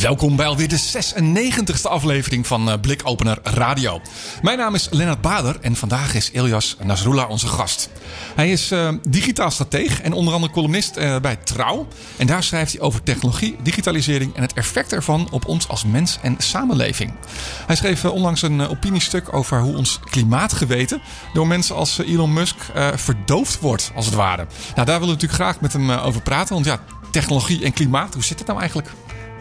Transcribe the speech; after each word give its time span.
Welkom 0.00 0.36
bij 0.36 0.46
alweer 0.46 0.68
de 0.68 0.80
96e 0.80 1.82
aflevering 1.82 2.46
van 2.46 2.68
uh, 2.68 2.74
Blikopener 2.80 3.38
Radio. 3.42 4.00
Mijn 4.42 4.58
naam 4.58 4.74
is 4.74 4.88
Lennart 4.90 5.20
Bader 5.20 5.56
en 5.60 5.76
vandaag 5.76 6.14
is 6.14 6.30
Elias 6.32 6.76
Nasrullah 6.82 7.30
onze 7.30 7.46
gast. 7.46 7.88
Hij 8.34 8.50
is 8.50 8.72
uh, 8.72 8.88
digitaal 9.08 9.50
strateeg 9.50 10.00
en 10.00 10.12
onder 10.12 10.34
andere 10.34 10.52
columnist 10.52 10.96
uh, 10.96 11.18
bij 11.20 11.36
Trouw. 11.36 11.86
En 12.16 12.26
daar 12.26 12.42
schrijft 12.42 12.72
hij 12.72 12.80
over 12.80 13.02
technologie, 13.02 13.56
digitalisering 13.62 14.36
en 14.36 14.42
het 14.42 14.52
effect 14.52 14.92
ervan 14.92 15.28
op 15.30 15.46
ons 15.46 15.68
als 15.68 15.84
mens 15.84 16.18
en 16.22 16.34
samenleving. 16.38 17.12
Hij 17.66 17.76
schreef 17.76 18.04
onlangs 18.04 18.42
een 18.42 18.68
opiniestuk 18.68 19.34
over 19.34 19.60
hoe 19.60 19.76
ons 19.76 20.00
klimaatgeweten 20.10 21.02
door 21.32 21.46
mensen 21.46 21.76
als 21.76 21.98
Elon 21.98 22.32
Musk 22.32 22.56
verdoofd 22.94 23.60
wordt, 23.60 23.92
als 23.94 24.06
het 24.06 24.14
ware. 24.14 24.46
Nou, 24.74 24.74
daar 24.74 24.84
willen 24.84 25.00
we 25.00 25.06
natuurlijk 25.06 25.40
graag 25.42 25.60
met 25.60 25.72
hem 25.72 25.90
over 25.90 26.22
praten, 26.22 26.54
want 26.54 26.66
ja, 26.66 26.80
technologie 27.10 27.64
en 27.64 27.72
klimaat, 27.72 28.14
hoe 28.14 28.24
zit 28.24 28.38
het 28.38 28.48
nou 28.48 28.60
eigenlijk? 28.60 28.88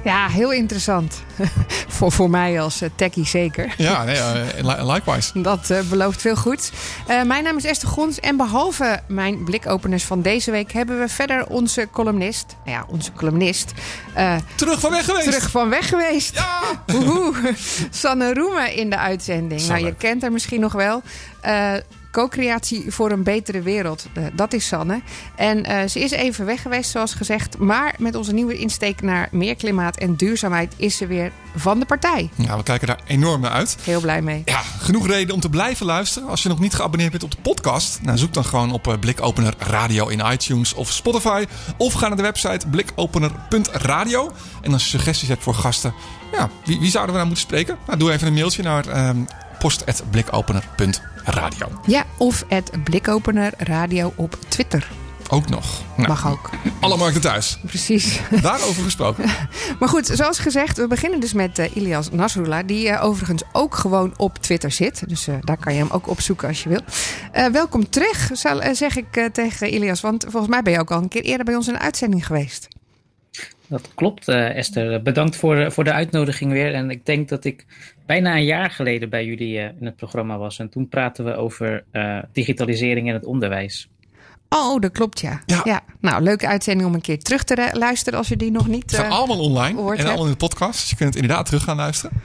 Ja, 0.03 0.27
heel 0.27 0.51
interessant. 0.51 1.23
voor, 1.87 2.11
voor 2.11 2.29
mij 2.29 2.61
als 2.61 2.81
uh, 2.81 2.89
techie 2.95 3.25
zeker. 3.25 3.73
Ja, 3.77 4.03
nee, 4.03 4.17
uh, 4.17 4.91
likewise. 4.93 5.41
Dat 5.41 5.69
uh, 5.69 5.79
belooft 5.89 6.21
veel 6.21 6.35
goed. 6.35 6.71
mijn 7.25 7.43
naam 7.43 7.57
is 7.57 7.65
Esther 7.65 7.89
Gons 7.89 8.19
en 8.19 8.37
behalve 8.37 8.99
mijn 9.07 9.43
blikopeners 9.43 10.03
van 10.03 10.21
deze 10.21 10.51
week... 10.51 10.71
hebben 10.71 10.99
we 10.99 11.07
verder 11.07 11.47
onze 11.47 11.87
columnist, 11.91 12.45
nou 12.65 12.77
ja, 12.77 12.85
onze 12.87 13.11
columnist... 13.11 13.71
terug 14.55 14.79
van 14.79 14.91
weg 14.91 15.05
geweest. 15.05 15.25
Terug 15.25 15.49
van 15.49 15.69
weg 15.69 15.89
geweest. 15.89 16.35
Ja! 16.35 16.61
Sanne 17.89 18.33
Roemen 18.33 18.75
in 18.75 18.89
de 18.89 18.97
uitzending. 18.97 19.61
Sanne. 19.61 19.81
Nou, 19.81 19.85
je 19.91 19.95
kent 19.97 20.21
haar 20.21 20.31
misschien 20.31 20.59
nog 20.59 20.73
wel. 20.73 21.01
Co-creatie 22.13 22.85
voor 22.87 23.11
een 23.11 23.23
betere 23.23 23.61
wereld. 23.61 24.05
Dat 24.33 24.53
is 24.53 24.67
Sanne. 24.67 25.01
En 25.35 25.71
uh, 25.71 25.87
ze 25.87 25.99
is 25.99 26.11
even 26.11 26.45
weg 26.45 26.61
geweest, 26.61 26.91
zoals 26.91 27.13
gezegd. 27.13 27.57
Maar 27.57 27.95
met 27.97 28.15
onze 28.15 28.33
nieuwe 28.33 28.57
insteek 28.57 29.01
naar 29.01 29.27
meer 29.31 29.55
klimaat 29.55 29.97
en 29.97 30.15
duurzaamheid 30.15 30.73
is 30.77 30.97
ze 30.97 31.07
weer 31.07 31.31
van 31.55 31.79
de 31.79 31.85
partij. 31.85 32.29
Ja, 32.35 32.57
we 32.57 32.63
kijken 32.63 32.87
daar 32.87 32.99
enorm 33.05 33.41
naar 33.41 33.51
uit. 33.51 33.77
Heel 33.83 34.01
blij 34.01 34.21
mee. 34.21 34.41
Ja, 34.45 34.61
genoeg 34.79 35.07
reden 35.07 35.35
om 35.35 35.41
te 35.41 35.49
blijven 35.49 35.85
luisteren. 35.85 36.29
Als 36.29 36.43
je 36.43 36.49
nog 36.49 36.59
niet 36.59 36.73
geabonneerd 36.73 37.11
bent 37.11 37.23
op 37.23 37.31
de 37.31 37.41
podcast, 37.41 37.99
nou, 38.01 38.17
zoek 38.17 38.33
dan 38.33 38.45
gewoon 38.45 38.71
op 38.71 38.87
uh, 38.87 38.93
Blikopener 38.99 39.53
Radio 39.57 40.07
in 40.07 40.21
iTunes 40.31 40.73
of 40.73 40.91
Spotify. 40.91 41.45
Of 41.77 41.93
ga 41.93 42.07
naar 42.07 42.17
de 42.17 42.23
website 42.23 42.67
blikopener.radio. 42.67 44.31
En 44.61 44.73
als 44.73 44.83
je 44.83 44.89
suggesties 44.89 45.29
hebt 45.29 45.43
voor 45.43 45.55
gasten, 45.55 45.93
ja, 46.31 46.49
wie, 46.65 46.79
wie 46.79 46.89
zouden 46.89 47.11
we 47.11 47.21
nou 47.21 47.27
moeten 47.27 47.47
spreken? 47.47 47.77
Nou, 47.85 47.99
doe 47.99 48.11
even 48.11 48.27
een 48.27 48.33
mailtje 48.33 48.63
naar 48.63 49.07
um, 49.09 49.27
post.blikopener.radio. 49.63 51.67
Ja, 51.85 52.05
of 52.17 52.45
het 52.47 52.71
Blikopener 52.83 53.53
Radio 53.57 54.13
op 54.15 54.37
Twitter. 54.47 54.87
Ook 55.29 55.49
nog. 55.49 55.81
Nou, 55.95 56.09
Mag 56.09 56.31
ook. 56.31 56.49
Alle 56.79 56.97
markten 56.97 57.21
thuis. 57.21 57.59
Precies. 57.65 58.19
Daarover 58.41 58.83
gesproken. 58.83 59.25
maar 59.79 59.89
goed, 59.89 60.05
zoals 60.05 60.39
gezegd, 60.39 60.77
we 60.77 60.87
beginnen 60.87 61.19
dus 61.19 61.33
met 61.33 61.59
uh, 61.59 61.75
Ilias 61.75 62.11
Nasrullah. 62.11 62.67
Die 62.67 62.87
uh, 62.87 63.03
overigens 63.03 63.43
ook 63.51 63.75
gewoon 63.75 64.13
op 64.17 64.37
Twitter 64.37 64.71
zit. 64.71 65.09
Dus 65.09 65.27
uh, 65.27 65.35
daar 65.41 65.57
kan 65.57 65.73
je 65.73 65.79
hem 65.79 65.91
ook 65.91 66.07
opzoeken 66.07 66.47
als 66.47 66.63
je 66.63 66.69
wil. 66.69 66.81
welkom 67.51 67.89
terug, 67.89 68.29
zal, 68.33 68.61
zeg 68.71 68.95
ik 68.95 69.29
tegen 69.33 69.73
Ilias. 69.73 70.01
Want 70.01 70.25
volgens 70.29 70.51
mij 70.51 70.61
ben 70.61 70.73
je 70.73 70.79
ook 70.79 70.91
al 70.91 71.01
een 71.01 71.07
keer 71.07 71.23
eerder 71.23 71.45
bij 71.45 71.55
ons 71.55 71.67
in 71.67 71.73
de 71.73 71.79
uitzending 71.79 72.25
geweest. 72.25 72.67
Dat 73.67 73.89
klopt, 73.95 74.27
Esther. 74.27 75.01
Bedankt 75.01 75.35
voor, 75.35 75.71
voor 75.71 75.83
de 75.83 75.91
uitnodiging 75.91 76.51
weer. 76.51 76.73
En 76.73 76.89
ik 76.89 77.05
denk 77.05 77.29
dat 77.29 77.45
ik 77.45 77.65
bijna 78.05 78.35
een 78.35 78.45
jaar 78.45 78.69
geleden 78.69 79.09
bij 79.09 79.25
jullie 79.25 79.57
in 79.57 79.85
het 79.85 79.95
programma 79.95 80.37
was. 80.37 80.59
En 80.59 80.69
toen 80.69 80.89
praten 80.89 81.25
we 81.25 81.35
over 81.35 81.83
digitalisering 82.31 83.07
in 83.07 83.13
het 83.13 83.25
onderwijs. 83.25 83.89
Oh, 84.55 84.79
dat 84.79 84.91
klopt, 84.91 85.19
ja. 85.19 85.41
ja. 85.45 85.61
ja. 85.63 85.81
Nou, 85.99 86.23
leuke 86.23 86.47
uitzending 86.47 86.87
om 86.87 86.93
een 86.93 87.01
keer 87.01 87.19
terug 87.19 87.43
te 87.43 87.69
luisteren 87.73 88.19
als 88.19 88.27
je 88.27 88.37
die 88.37 88.51
nog 88.51 88.67
niet. 88.67 88.89
Ze 88.89 88.95
zijn 88.95 89.11
allemaal 89.11 89.39
online 89.39 89.81
en 89.81 89.87
hebt. 89.87 90.03
allemaal 90.03 90.25
in 90.25 90.31
de 90.31 90.37
podcast. 90.37 90.79
Dus 90.79 90.89
je 90.89 90.95
kunt 90.95 91.13
het 91.13 91.21
inderdaad 91.23 91.45
terug 91.45 91.63
gaan 91.63 91.75
luisteren. 91.75 92.21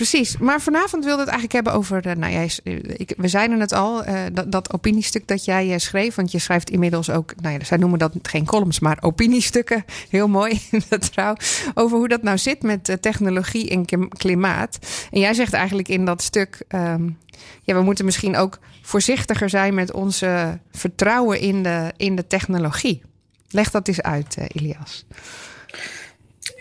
Precies, 0.00 0.36
maar 0.38 0.60
vanavond 0.60 1.04
wilde 1.04 1.20
het 1.20 1.30
eigenlijk 1.30 1.52
hebben 1.52 1.72
over. 1.72 2.06
Uh, 2.06 2.12
nou, 2.14 2.32
jij, 2.32 2.50
ik, 2.96 3.14
we 3.16 3.28
zeiden 3.28 3.60
het 3.60 3.72
al, 3.72 4.06
uh, 4.06 4.20
dat, 4.46 4.72
opiniestuk 4.72 5.28
dat 5.28 5.44
jij 5.44 5.78
schreef. 5.78 6.14
Want 6.14 6.32
je 6.32 6.38
schrijft 6.38 6.70
inmiddels 6.70 7.10
ook, 7.10 7.34
nou 7.40 7.58
ja, 7.58 7.64
zij 7.64 7.76
noemen 7.76 7.98
dat 7.98 8.12
geen 8.22 8.46
columns, 8.46 8.80
maar 8.80 8.98
opiniestukken. 9.00 9.84
Heel 10.10 10.28
mooi 10.28 10.60
in 10.70 10.82
trouw. 10.98 11.36
Over 11.74 11.96
hoe 11.96 12.08
dat 12.08 12.22
nou 12.22 12.38
zit 12.38 12.62
met 12.62 12.98
technologie 13.00 13.70
en 13.70 14.08
klimaat. 14.08 14.78
En 15.10 15.20
jij 15.20 15.34
zegt 15.34 15.52
eigenlijk 15.52 15.88
in 15.88 16.04
dat 16.04 16.22
stuk. 16.22 16.62
Um, 16.68 17.18
ja, 17.62 17.74
we 17.74 17.82
moeten 17.82 18.04
misschien 18.04 18.36
ook 18.36 18.58
voorzichtiger 18.82 19.48
zijn 19.48 19.74
met 19.74 19.92
onze 19.92 20.58
vertrouwen 20.72 21.40
in 21.40 21.62
de, 21.62 21.92
in 21.96 22.16
de 22.16 22.26
technologie. 22.26 23.02
Leg 23.50 23.70
dat 23.70 23.88
eens 23.88 24.02
uit, 24.02 24.36
Ilias. 24.52 25.06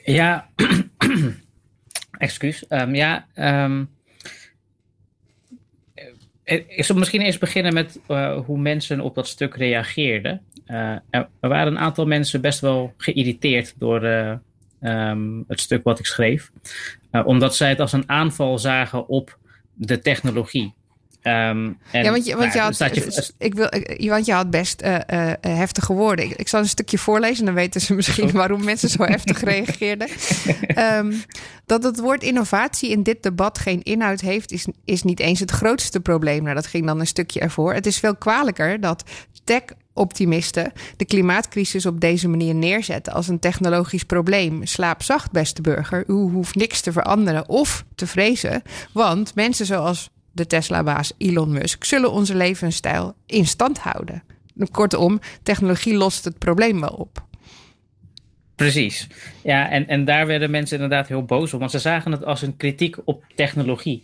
Ja, 0.03 0.49
excuus. 2.19 2.65
Um, 2.69 2.95
ja, 2.95 3.27
um, 3.35 3.89
ik 6.43 6.83
zal 6.85 6.95
misschien 6.95 7.21
eerst 7.21 7.39
beginnen 7.39 7.73
met 7.73 7.99
uh, 8.07 8.39
hoe 8.45 8.59
mensen 8.59 8.99
op 8.99 9.15
dat 9.15 9.27
stuk 9.27 9.55
reageerden. 9.55 10.41
Uh, 10.67 10.95
er 11.09 11.29
waren 11.39 11.71
een 11.71 11.79
aantal 11.79 12.05
mensen 12.05 12.41
best 12.41 12.59
wel 12.59 12.93
geïrriteerd 12.97 13.73
door 13.77 14.03
um, 14.81 15.43
het 15.47 15.59
stuk 15.59 15.83
wat 15.83 15.99
ik 15.99 16.05
schreef. 16.05 16.51
omdat 17.23 17.55
zij 17.55 17.69
het 17.69 17.79
als 17.79 17.93
een 17.93 18.09
aanval 18.09 18.57
zagen 18.59 19.07
op 19.07 19.37
de 19.73 19.99
technologie. 19.99 20.73
Um, 21.29 21.77
en, 21.91 22.03
ja, 22.03 22.11
want 22.11 22.25
je, 22.25 22.35
want, 22.35 22.53
nou, 22.53 22.73
je 22.73 22.83
had, 22.83 22.95
je, 22.95 23.31
ik 23.37 23.53
wil, 23.53 23.69
want 24.09 24.25
je 24.25 24.33
had 24.33 24.49
best 24.49 24.81
uh, 24.81 24.93
uh, 24.93 25.31
heftige 25.41 25.93
woorden. 25.93 26.25
Ik, 26.25 26.31
ik, 26.31 26.47
zal 26.47 26.59
een 26.59 26.67
stukje 26.67 26.97
voorlezen, 26.97 27.45
dan 27.45 27.53
weten 27.53 27.81
ze 27.81 27.93
misschien 27.93 28.31
waarom 28.31 28.63
mensen 28.63 28.89
zo 28.89 29.03
heftig 29.03 29.43
reageerden. 29.43 30.07
Um, 30.77 31.23
dat 31.65 31.83
het 31.83 31.99
woord 31.99 32.23
innovatie 32.23 32.89
in 32.89 33.03
dit 33.03 33.23
debat 33.23 33.59
geen 33.59 33.83
inhoud 33.83 34.19
heeft, 34.21 34.51
is, 34.51 34.67
is 34.85 35.03
niet 35.03 35.19
eens 35.19 35.39
het 35.39 35.51
grootste 35.51 35.99
probleem. 35.99 36.43
Nou, 36.43 36.55
dat 36.55 36.67
ging 36.67 36.85
dan 36.85 36.99
een 36.99 37.07
stukje 37.07 37.39
ervoor. 37.39 37.73
Het 37.73 37.85
is 37.85 37.99
veel 37.99 38.15
kwalijker 38.15 38.79
dat 38.79 39.03
tech 39.43 39.63
optimisten 39.93 40.71
de 40.97 41.05
klimaatcrisis 41.05 41.85
op 41.85 41.99
deze 41.99 42.27
manier 42.27 42.55
neerzetten 42.55 43.13
als 43.13 43.27
een 43.27 43.39
technologisch 43.39 44.03
probleem. 44.03 44.65
Slaap 44.65 45.03
zacht, 45.03 45.31
beste 45.31 45.61
burger. 45.61 46.03
U 46.07 46.13
hoeft 46.13 46.55
niks 46.55 46.81
te 46.81 46.91
veranderen 46.91 47.49
of 47.49 47.85
te 47.95 48.07
vrezen, 48.07 48.61
want 48.93 49.35
mensen 49.35 49.65
zoals 49.65 50.09
de 50.31 50.45
Tesla-baas 50.45 51.13
Elon 51.17 51.51
Musk 51.51 51.83
zullen 51.83 52.11
onze 52.11 52.35
levensstijl 52.35 53.15
in 53.25 53.45
stand 53.45 53.79
houden. 53.79 54.23
Kortom, 54.71 55.19
technologie 55.43 55.93
lost 55.93 56.25
het 56.25 56.37
probleem 56.37 56.79
wel 56.79 56.89
op. 56.89 57.27
Precies. 58.55 59.07
Ja, 59.43 59.69
en, 59.69 59.87
en 59.87 60.05
daar 60.05 60.27
werden 60.27 60.51
mensen 60.51 60.75
inderdaad 60.75 61.07
heel 61.07 61.23
boos 61.23 61.53
op, 61.53 61.59
want 61.59 61.71
ze 61.71 61.79
zagen 61.79 62.11
het 62.11 62.25
als 62.25 62.41
een 62.41 62.57
kritiek 62.57 62.97
op 63.05 63.23
technologie. 63.35 64.03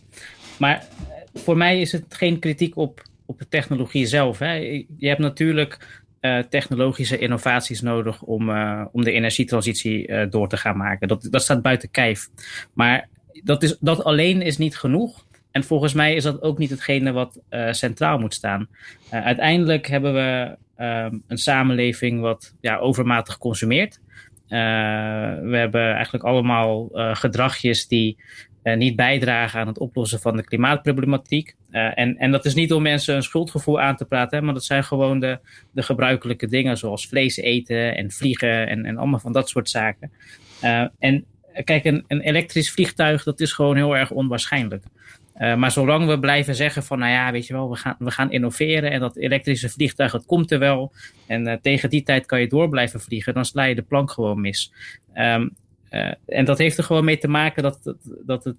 Maar 0.59 0.85
voor 1.33 1.57
mij 1.57 1.81
is 1.81 1.91
het 1.91 2.05
geen 2.09 2.39
kritiek 2.39 2.77
op, 2.77 3.01
op 3.25 3.39
de 3.39 3.47
technologie 3.47 4.05
zelf. 4.05 4.39
Hè. 4.39 4.53
Je 4.97 5.07
hebt 5.07 5.19
natuurlijk 5.19 6.03
uh, 6.21 6.39
technologische 6.39 7.17
innovaties 7.17 7.81
nodig 7.81 8.21
om, 8.21 8.49
uh, 8.49 8.85
om 8.91 9.03
de 9.03 9.11
energietransitie 9.11 10.07
uh, 10.07 10.25
door 10.29 10.49
te 10.49 10.57
gaan 10.57 10.77
maken. 10.77 11.07
Dat, 11.07 11.27
dat 11.29 11.41
staat 11.41 11.61
buiten 11.61 11.91
kijf. 11.91 12.29
Maar 12.73 13.07
dat, 13.43 13.63
is, 13.63 13.77
dat 13.79 14.03
alleen 14.03 14.41
is 14.41 14.57
niet 14.57 14.77
genoeg. 14.77 15.24
En 15.55 15.63
volgens 15.63 15.93
mij 15.93 16.15
is 16.15 16.23
dat 16.23 16.41
ook 16.41 16.57
niet 16.57 16.69
hetgene 16.69 17.11
wat 17.11 17.39
uh, 17.49 17.71
centraal 17.71 18.19
moet 18.19 18.33
staan. 18.33 18.67
Uh, 19.13 19.25
uiteindelijk 19.25 19.87
hebben 19.87 20.13
we 20.13 20.57
um, 20.83 21.23
een 21.27 21.37
samenleving 21.37 22.21
wat 22.21 22.53
ja, 22.61 22.77
overmatig 22.77 23.37
consumeert. 23.37 23.99
Uh, 24.49 24.59
we 25.41 25.57
hebben 25.57 25.93
eigenlijk 25.93 26.23
allemaal 26.23 26.89
gedragjes 26.93 27.87
die 27.87 28.17
niet 28.63 28.95
bijdragen 28.95 29.59
aan 29.59 29.67
het 29.67 29.79
oplossen 29.79 30.19
van 30.19 30.35
de 30.35 30.43
klimaatproblematiek. 30.43 31.55
en, 31.71 32.17
en 32.17 32.31
dat 32.31 32.45
is 32.45 32.53
niet 32.53 32.73
om 32.73 32.81
mensen 32.81 33.15
een 33.15 33.23
schuldgevoel 33.23 33.81
aan 33.81 33.95
te 33.95 34.05
praten, 34.05 34.45
maar 34.45 34.53
dat 34.53 34.63
zijn 34.63 34.83
gewoon 34.83 35.19
de, 35.19 35.39
de 35.71 35.83
gebruikelijke 35.83 36.47
dingen 36.47 36.77
zoals 36.77 37.07
vlees 37.07 37.37
eten 37.37 37.95
en 37.95 38.11
vliegen 38.11 38.67
en, 38.67 38.85
en 38.85 38.97
allemaal 38.97 39.19
van 39.19 39.33
dat 39.33 39.49
soort 39.49 39.69
zaken. 39.69 40.11
en 40.99 41.25
kijk, 41.63 41.85
een, 41.85 42.03
een 42.07 42.21
elektrisch 42.21 42.71
vliegtuig, 42.71 43.23
dat 43.23 43.39
is 43.39 43.51
gewoon 43.51 43.75
heel 43.75 43.97
erg 43.97 44.11
onwaarschijnlijk. 44.11 44.83
Uh, 45.37 45.55
maar 45.55 45.71
zolang 45.71 46.07
we 46.07 46.19
blijven 46.19 46.55
zeggen 46.55 46.83
van, 46.83 46.99
nou 46.99 47.11
ja, 47.11 47.31
weet 47.31 47.47
je 47.47 47.53
wel, 47.53 47.69
we 47.69 47.75
gaan, 47.75 47.95
we 47.99 48.11
gaan 48.11 48.31
innoveren 48.31 48.91
en 48.91 48.99
dat 48.99 49.17
elektrische 49.17 49.69
vliegtuig, 49.69 50.11
dat 50.11 50.25
komt 50.25 50.51
er 50.51 50.59
wel. 50.59 50.91
En 51.27 51.47
uh, 51.47 51.53
tegen 51.61 51.89
die 51.89 52.03
tijd 52.03 52.25
kan 52.25 52.39
je 52.39 52.47
door 52.47 52.69
blijven 52.69 53.01
vliegen, 53.01 53.33
dan 53.33 53.45
sla 53.45 53.63
je 53.63 53.75
de 53.75 53.81
plank 53.81 54.11
gewoon 54.11 54.41
mis. 54.41 54.73
Um, 55.15 55.55
en 56.25 56.45
dat 56.45 56.57
heeft 56.57 56.77
er 56.77 56.83
gewoon 56.83 57.05
mee 57.05 57.17
te 57.17 57.27
maken 57.27 57.63
dat, 57.63 57.79
dat, 57.83 57.97
dat, 58.25 58.53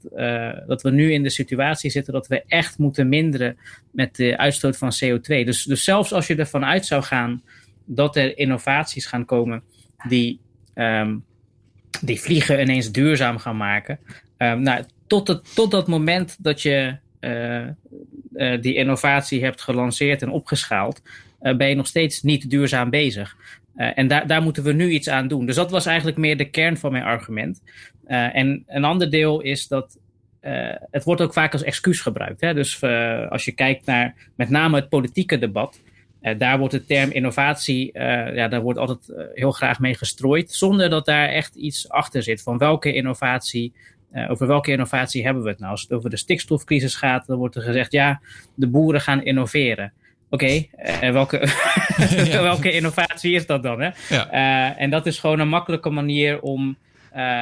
dat 0.67 0.83
we 0.83 0.91
nu 0.91 1.13
in 1.13 1.23
de 1.23 1.31
situatie 1.31 1.91
zitten 1.91 2.13
dat 2.13 2.27
we 2.27 2.45
echt 2.47 2.79
moeten 2.79 3.09
minderen 3.09 3.59
met 3.91 4.17
de 4.17 4.37
uitstoot 4.37 4.77
van 4.77 4.93
CO2. 5.05 5.21
Dus, 5.27 5.65
dus 5.65 5.85
zelfs 5.85 6.13
als 6.13 6.27
je 6.27 6.37
ervan 6.37 6.65
uit 6.65 6.87
zou 6.87 7.03
gaan 7.03 7.43
dat 7.85 8.17
er 8.17 8.39
innovaties 8.39 9.07
gaan 9.07 9.25
komen 9.25 9.63
die, 10.09 10.41
um, 10.75 11.25
die 12.01 12.21
vliegen 12.21 12.61
ineens 12.61 12.93
duurzaam 12.93 13.39
gaan 13.39 13.57
maken. 13.57 13.99
Um, 14.39 14.63
nou, 14.63 14.85
tot, 15.07 15.29
het, 15.29 15.55
tot 15.55 15.71
dat 15.71 15.89
moment 15.89 16.37
dat 16.39 16.63
je 16.63 16.97
uh, 17.21 17.67
uh, 18.33 18.61
die 18.61 18.75
innovatie 18.75 19.45
hebt 19.45 19.63
gelanceerd 19.63 20.23
en 20.23 20.31
opgeschaald, 20.31 21.03
uh, 21.43 21.57
ben 21.57 21.69
je 21.69 21.75
nog 21.75 21.87
steeds 21.87 22.23
niet 22.23 22.51
duurzaam 22.51 22.91
bezig. 22.91 23.37
en 23.75 24.09
daar, 24.09 24.27
daar 24.27 24.43
moeten 24.43 24.63
we 24.63 24.73
nu 24.73 24.91
iets 24.91 25.09
aan 25.09 25.29
doen. 25.29 25.47
Dus 25.47 25.55
dat 25.55 25.71
was 25.71 25.87
eigenlijk 25.87 26.17
meer 26.17 26.37
de 26.37 26.51
kern 26.51 26.77
van 26.77 26.93
mijn 26.93 27.05
argument. 27.05 27.63
en 28.07 28.65
een 28.67 28.85
ander 28.85 29.11
deel 29.11 29.41
is 29.41 29.69
dat 29.69 29.99
het 30.91 31.05
wordt 31.05 31.21
ook 31.21 31.33
vaak 31.33 31.53
als 31.53 31.63
excuus 31.63 32.01
gebruikt. 32.01 32.41
Hè? 32.41 32.55
Dus 32.55 32.83
als 33.29 33.45
je 33.45 33.53
kijkt 33.53 33.87
naar 33.87 34.15
met 34.37 34.49
name 34.49 34.77
het 34.77 34.89
politieke 34.89 35.39
debat, 35.39 35.81
daar 36.39 36.59
wordt 36.59 36.75
de 36.75 36.85
term 36.85 37.11
innovatie, 37.11 37.91
ja, 38.35 38.49
daar 38.49 38.63
wordt 38.63 38.79
altijd 38.79 39.31
heel 39.35 39.53
graag 39.53 39.81
mee 39.81 39.95
gestrooid, 39.95 40.53
zonder 40.53 40.91
dat 40.91 41.07
daar 41.07 41.29
echt 41.29 41.55
iets 41.55 41.89
achter 41.89 42.23
zit. 42.23 42.43
Van 42.43 42.59
welke 42.59 42.95
innovatie, 42.95 43.73
over 44.29 44.47
welke 44.47 44.71
innovatie 44.71 45.25
hebben 45.25 45.43
we 45.43 45.49
het 45.49 45.59
nou? 45.59 45.71
Als 45.71 45.83
het 45.83 45.93
over 45.93 46.11
de 46.11 46.17
stikstofcrisis 46.17 46.95
gaat, 46.95 47.27
dan 47.27 47.39
wordt 47.39 47.57
er 47.57 47.63
gezegd, 47.63 47.93
ja, 47.93 48.21
de 48.55 48.69
boeren 48.69 49.01
gaan 49.01 49.23
innoveren. 49.23 49.93
Oké, 50.31 50.45
okay, 50.45 50.71
en 50.77 51.13
welke, 51.13 51.39
ja. 52.31 52.43
welke 52.43 52.73
innovatie 52.73 53.35
is 53.35 53.47
dat 53.47 53.63
dan? 53.63 53.81
Hè? 53.81 53.91
Ja. 54.09 54.77
en 54.77 54.91
dat 54.91 55.07
is 55.07 55.19
gewoon 55.19 55.39
een 55.39 55.49
makkelijke 55.49 55.91
manier 55.91 56.41
om 56.41 56.77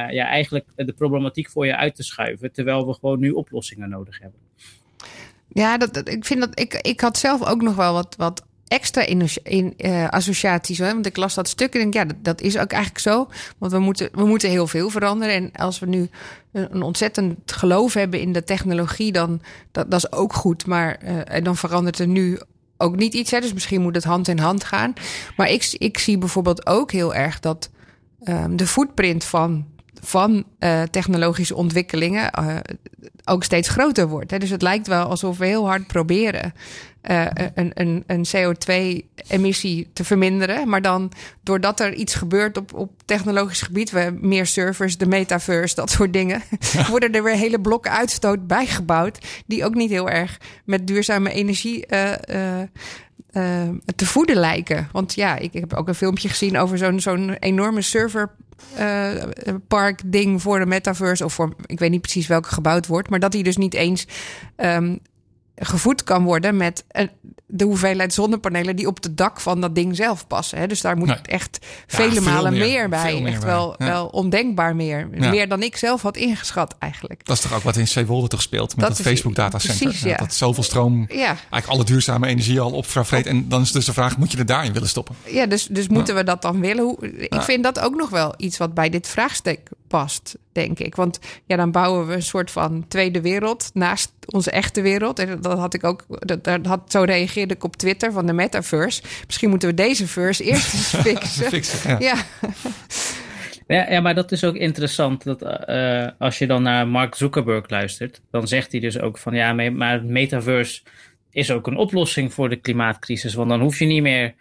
ja, 0.09 0.27
eigenlijk 0.27 0.65
de 0.75 0.93
problematiek 0.93 1.49
voor 1.49 1.65
je 1.65 1.75
uit 1.75 1.95
te 1.95 2.03
schuiven, 2.03 2.51
terwijl 2.51 2.87
we 2.87 2.93
gewoon 2.93 3.19
nu 3.19 3.31
oplossingen 3.31 3.89
nodig 3.89 4.19
hebben. 4.19 4.39
Ja, 5.55 5.77
dat, 5.77 5.93
dat, 5.93 6.09
ik 6.09 6.25
vind 6.25 6.39
dat 6.39 6.59
ik, 6.59 6.73
ik 6.73 7.01
had 7.01 7.17
zelf 7.17 7.47
ook 7.47 7.61
nog 7.61 7.75
wel 7.75 7.93
wat, 7.93 8.15
wat 8.17 8.44
extra 8.67 9.05
in, 9.05 9.73
uh, 9.77 10.07
associaties. 10.07 10.77
Hè? 10.77 10.93
Want 10.93 11.05
ik 11.05 11.17
las 11.17 11.33
dat 11.33 11.47
stuk 11.47 11.73
en 11.73 11.79
denk, 11.79 11.93
ja, 11.93 12.05
dat, 12.05 12.15
dat, 12.21 12.41
is 12.41 12.57
ook 12.57 12.71
eigenlijk 12.71 13.01
zo. 13.03 13.27
Want 13.57 13.71
we 13.71 13.79
moeten, 13.79 14.09
we 14.11 14.25
moeten 14.25 14.49
heel 14.49 14.67
veel 14.67 14.89
veranderen. 14.89 15.35
En 15.35 15.51
als 15.51 15.79
we 15.79 15.85
nu 15.85 16.09
een 16.51 16.81
ontzettend 16.81 17.51
geloof 17.51 17.93
hebben 17.93 18.19
in 18.19 18.33
de 18.33 18.43
technologie, 18.43 19.11
dan 19.11 19.41
dat, 19.71 19.91
dat 19.91 19.99
is 19.99 20.11
ook 20.11 20.33
goed. 20.33 20.65
Maar 20.65 21.03
uh, 21.03 21.21
en 21.25 21.43
dan 21.43 21.57
verandert 21.57 21.99
er 21.99 22.07
nu 22.07 22.39
ook 22.77 22.95
niet 22.95 23.13
iets. 23.13 23.31
Hè? 23.31 23.39
Dus 23.39 23.53
misschien 23.53 23.81
moet 23.81 23.95
het 23.95 24.03
hand 24.03 24.27
in 24.27 24.39
hand 24.39 24.63
gaan. 24.63 24.93
Maar 25.37 25.49
ik, 25.49 25.75
ik 25.77 25.97
zie 25.97 26.17
bijvoorbeeld 26.17 26.65
ook 26.65 26.91
heel 26.91 27.15
erg 27.15 27.39
dat 27.39 27.69
um, 28.23 28.55
de 28.55 28.67
footprint 28.67 29.23
van 29.23 29.65
van 30.05 30.43
uh, 30.59 30.81
technologische 30.81 31.55
ontwikkelingen 31.55 32.31
uh, 32.39 32.55
ook 33.25 33.43
steeds 33.43 33.69
groter 33.69 34.07
wordt. 34.07 34.31
Hè. 34.31 34.37
Dus 34.37 34.49
het 34.49 34.61
lijkt 34.61 34.87
wel 34.87 35.05
alsof 35.05 35.37
we 35.37 35.45
heel 35.45 35.67
hard 35.67 35.87
proberen 35.87 36.53
uh, 37.11 37.25
een, 37.53 37.71
een, 37.73 38.03
een 38.07 38.25
CO2-emissie 38.25 39.89
te 39.93 40.03
verminderen. 40.03 40.69
Maar 40.69 40.81
dan 40.81 41.11
doordat 41.43 41.79
er 41.79 41.93
iets 41.93 42.15
gebeurt 42.15 42.57
op, 42.57 42.73
op 42.73 42.91
technologisch 43.05 43.61
gebied, 43.61 43.91
we 43.91 44.17
meer 44.21 44.45
servers, 44.45 44.97
de 44.97 45.05
metaverse, 45.05 45.75
dat 45.75 45.89
soort 45.89 46.13
dingen, 46.13 46.41
worden 46.89 47.11
er 47.11 47.23
weer 47.23 47.35
hele 47.35 47.61
blokken 47.61 47.91
uitstoot 47.91 48.47
bijgebouwd. 48.47 49.43
Die 49.45 49.65
ook 49.65 49.75
niet 49.75 49.89
heel 49.89 50.09
erg 50.09 50.37
met 50.65 50.87
duurzame 50.87 51.31
energie 51.31 51.85
uh, 53.37 53.69
te 53.95 54.05
voeden 54.05 54.35
lijken. 54.35 54.89
Want 54.91 55.13
ja, 55.13 55.37
ik, 55.37 55.53
heb 55.53 55.73
ook 55.73 55.87
een 55.87 55.95
filmpje 55.95 56.29
gezien 56.29 56.57
over 56.57 56.77
zo'n 56.77 56.99
zo'n 56.99 57.33
enorme 57.33 57.81
serverpark 57.81 60.01
uh, 60.03 60.05
ding 60.05 60.41
voor 60.41 60.59
de 60.59 60.65
metaverse. 60.65 61.25
Of 61.25 61.33
voor, 61.33 61.55
ik 61.65 61.79
weet 61.79 61.91
niet 61.91 62.01
precies 62.01 62.27
welke 62.27 62.49
gebouwd 62.49 62.87
wordt. 62.87 63.09
Maar 63.09 63.19
dat 63.19 63.31
die 63.31 63.43
dus 63.43 63.57
niet 63.57 63.73
eens 63.73 64.07
um, 64.57 64.99
gevoed 65.55 66.03
kan 66.03 66.23
worden 66.23 66.57
met 66.57 66.85
de 67.57 67.63
hoeveelheid 67.63 68.13
zonnepanelen 68.13 68.75
die 68.75 68.87
op 68.87 69.03
het 69.03 69.17
dak 69.17 69.41
van 69.41 69.61
dat 69.61 69.75
ding 69.75 69.95
zelf 69.95 70.27
passen. 70.27 70.57
Hè? 70.57 70.67
Dus 70.67 70.81
daar 70.81 70.97
moet 70.97 71.07
nee. 71.07 71.17
echt 71.21 71.65
vele 71.87 72.21
malen 72.21 72.53
meer, 72.53 72.61
meer 72.61 72.89
bij. 72.89 73.21
Meer 73.21 73.31
echt 73.31 73.39
bij. 73.39 73.49
Wel, 73.49 73.75
ja. 73.77 73.85
wel 73.85 74.07
ondenkbaar 74.07 74.75
meer. 74.75 75.07
Ja. 75.13 75.29
Meer 75.29 75.49
dan 75.49 75.63
ik 75.63 75.77
zelf 75.77 76.01
had 76.01 76.17
ingeschat 76.17 76.75
eigenlijk. 76.79 77.25
Dat 77.25 77.35
is 77.35 77.41
toch 77.41 77.53
ook 77.53 77.63
wat 77.63 77.75
in 77.75 77.87
Zeewolde 77.87 78.27
toch 78.27 78.41
speelt 78.41 78.75
met 78.75 78.87
dat 78.87 78.97
het 78.97 79.07
Facebook 79.07 79.35
datacenter. 79.35 79.87
Precies. 79.87 80.17
Dat 80.17 80.33
zoveel 80.33 80.63
stroom 80.63 81.07
eigenlijk 81.07 81.67
alle 81.67 81.83
duurzame 81.83 82.27
energie 82.27 82.59
al 82.59 82.71
opvreet. 82.71 83.25
En 83.25 83.49
dan 83.49 83.61
is 83.61 83.71
dus 83.71 83.85
de 83.85 83.93
vraag, 83.93 84.17
moet 84.17 84.31
je 84.31 84.37
er 84.37 84.45
daarin 84.45 84.73
willen 84.73 84.89
stoppen? 84.89 85.15
Ja, 85.25 85.45
dus, 85.45 85.67
dus 85.67 85.87
moeten 85.87 86.15
we 86.15 86.23
dat 86.23 86.41
dan 86.41 86.59
willen? 86.59 86.83
Hoe, 86.83 87.11
ik 87.17 87.41
vind 87.41 87.63
dat 87.63 87.79
ook 87.79 87.95
nog 87.95 88.09
wel 88.09 88.33
iets 88.37 88.57
wat 88.57 88.73
bij 88.73 88.89
dit 88.89 89.07
vraagstuk 89.07 89.59
past, 89.95 90.37
denk 90.51 90.79
ik. 90.79 90.95
Want 90.95 91.19
ja, 91.45 91.55
dan 91.55 91.71
bouwen 91.71 92.07
we 92.07 92.13
een 92.13 92.21
soort 92.21 92.51
van 92.51 92.87
tweede 92.87 93.21
wereld 93.21 93.69
naast 93.73 94.11
onze 94.29 94.51
echte 94.51 94.81
wereld. 94.81 95.19
En 95.19 95.41
dat 95.41 95.57
had 95.57 95.73
ik 95.73 95.83
ook, 95.83 96.05
dat, 96.07 96.43
dat 96.43 96.65
had, 96.65 96.91
zo 96.91 97.01
reageerde 97.01 97.53
ik 97.53 97.63
op 97.63 97.75
Twitter 97.75 98.11
van 98.11 98.25
de 98.25 98.33
metaverse. 98.33 99.01
Misschien 99.25 99.49
moeten 99.49 99.69
we 99.69 99.75
deze 99.75 100.07
verse 100.07 100.43
eerst 100.43 100.73
eens 100.73 100.95
fixen. 101.07 101.45
fixen 101.45 101.89
ja. 101.89 101.97
ja. 101.99 102.49
Ja, 103.67 103.89
ja, 103.89 104.01
maar 104.01 104.15
dat 104.15 104.31
is 104.31 104.43
ook 104.43 104.55
interessant. 104.55 105.23
Dat 105.23 105.41
uh, 105.41 106.07
als 106.19 106.37
je 106.37 106.47
dan 106.47 106.63
naar 106.63 106.87
Mark 106.87 107.15
Zuckerberg 107.15 107.69
luistert, 107.69 108.21
dan 108.31 108.47
zegt 108.47 108.71
hij 108.71 108.81
dus 108.81 108.99
ook 108.99 109.17
van 109.17 109.33
ja, 109.33 109.53
maar 109.53 109.91
het 109.91 110.05
metaverse 110.05 110.81
is 111.31 111.51
ook 111.51 111.67
een 111.67 111.77
oplossing 111.77 112.33
voor 112.33 112.49
de 112.49 112.55
klimaatcrisis. 112.55 113.33
Want 113.33 113.49
dan 113.49 113.61
hoef 113.61 113.79
je 113.79 113.85
niet 113.85 114.01
meer 114.01 114.33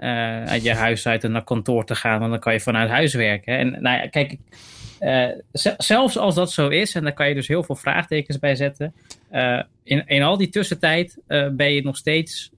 uh, 0.00 0.44
uit 0.44 0.62
je 0.62 0.74
huis 0.74 1.06
uit 1.06 1.24
en 1.24 1.32
naar 1.32 1.44
kantoor 1.44 1.84
te 1.84 1.94
gaan, 1.94 2.18
want 2.18 2.30
dan 2.30 2.40
kan 2.40 2.52
je 2.52 2.60
vanuit 2.60 2.90
huis 2.90 3.14
werken. 3.14 3.58
En 3.58 3.70
nou 3.70 4.00
ja, 4.00 4.08
kijk, 4.08 4.36
uh, 5.02 5.28
zelfs 5.76 6.18
als 6.18 6.34
dat 6.34 6.52
zo 6.52 6.68
is, 6.68 6.94
en 6.94 7.02
daar 7.02 7.12
kan 7.12 7.28
je 7.28 7.34
dus 7.34 7.48
heel 7.48 7.62
veel 7.62 7.76
vraagtekens 7.76 8.38
bij 8.38 8.54
zetten. 8.54 8.94
Uh, 9.32 9.62
in, 9.84 10.06
in 10.06 10.22
al 10.22 10.36
die 10.36 10.48
tussentijd 10.48 11.18
uh, 11.28 11.48
ben 11.48 11.72
je 11.72 11.82
nog 11.82 11.96
steeds 11.96 12.50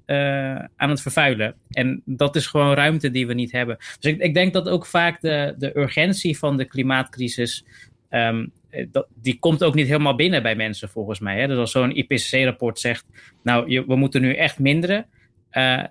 aan 0.77 0.91
het 0.91 1.01
vervuilen. 1.01 1.55
En 1.71 2.03
dat 2.05 2.37
is 2.37 2.47
gewoon 2.47 2.75
ruimte 2.75 3.11
die 3.11 3.27
we 3.27 3.35
niet 3.35 3.53
hebben. 3.53 3.77
Dus 3.77 4.13
ik, 4.13 4.21
ik 4.21 4.35
denk 4.35 4.53
dat 4.53 4.69
ook 4.69 4.87
vaak 4.87 5.21
de, 5.21 5.55
de 5.59 5.79
urgentie 5.79 6.39
van 6.39 6.57
de 6.57 6.65
klimaatcrisis. 6.65 7.65
Um, 8.11 8.53
dat, 8.91 9.07
die 9.15 9.39
komt 9.39 9.65
ook 9.65 9.75
niet 9.75 9.87
helemaal 9.87 10.15
binnen 10.15 10.43
bij 10.43 10.57
mensen 10.57 10.89
volgens 10.89 11.19
mij. 11.19 11.41
Hè? 11.41 11.47
Dus 11.47 11.59
als 11.59 11.71
zo'n 11.71 11.97
IPCC-rapport 11.97 12.79
zegt, 12.79 13.05
nou, 13.43 13.85
we 13.87 13.97
moeten 13.97 14.21
nu 14.21 14.35
echt 14.35 14.59
minderen, 14.59 15.07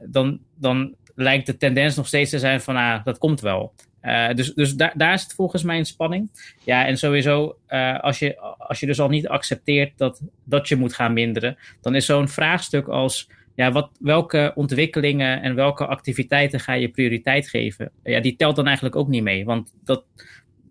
dan, 0.06 0.40
dan 0.56 0.96
lijkt 1.16 1.46
de 1.46 1.58
tendens 1.58 1.96
nog 1.96 2.08
steeds 2.08 2.30
te 2.30 2.40
zijn 2.40 2.62
van, 2.62 2.76
ah, 2.76 3.06
dat 3.06 3.18
komt 3.18 3.42
wel. 3.42 3.74
Uh, 4.04 4.34
dus 4.34 4.54
dus 4.54 4.76
daar, 4.76 4.94
daar 4.96 5.12
het 5.12 5.34
volgens 5.36 5.64
mij 5.64 5.78
een 5.78 5.86
spanning. 5.86 6.30
Ja, 6.64 6.86
en 6.86 6.98
sowieso, 6.98 7.58
uh, 7.70 8.00
als, 8.00 8.20
je, 8.20 8.40
als 8.58 8.80
je 8.80 8.86
dus 8.86 9.00
al 9.00 9.10
niet 9.10 9.28
accepteert 9.28 9.98
dat, 9.98 10.22
dat 10.44 10.68
je 10.68 10.76
moet 10.76 10.94
gaan 10.94 11.14
minderen, 11.14 11.58
dan 11.82 11.96
is 11.96 12.06
zo'n 12.06 12.28
vraagstuk 12.28 12.88
als 12.88 13.30
ja, 13.56 13.72
wat, 13.72 13.90
welke 14.00 14.52
ontwikkelingen 14.56 15.42
en 15.42 15.56
welke 15.56 15.86
activiteiten 15.86 16.60
ga 16.60 16.74
je 16.74 16.90
prioriteit 16.90 17.50
geven? 17.50 17.92
Ja, 18.04 18.20
die 18.20 18.36
telt 18.36 18.56
dan 18.56 18.66
eigenlijk 18.66 18.96
ook 18.96 19.08
niet 19.08 19.24
mee. 19.24 19.46
Want 19.46 19.74
dat, 19.84 20.04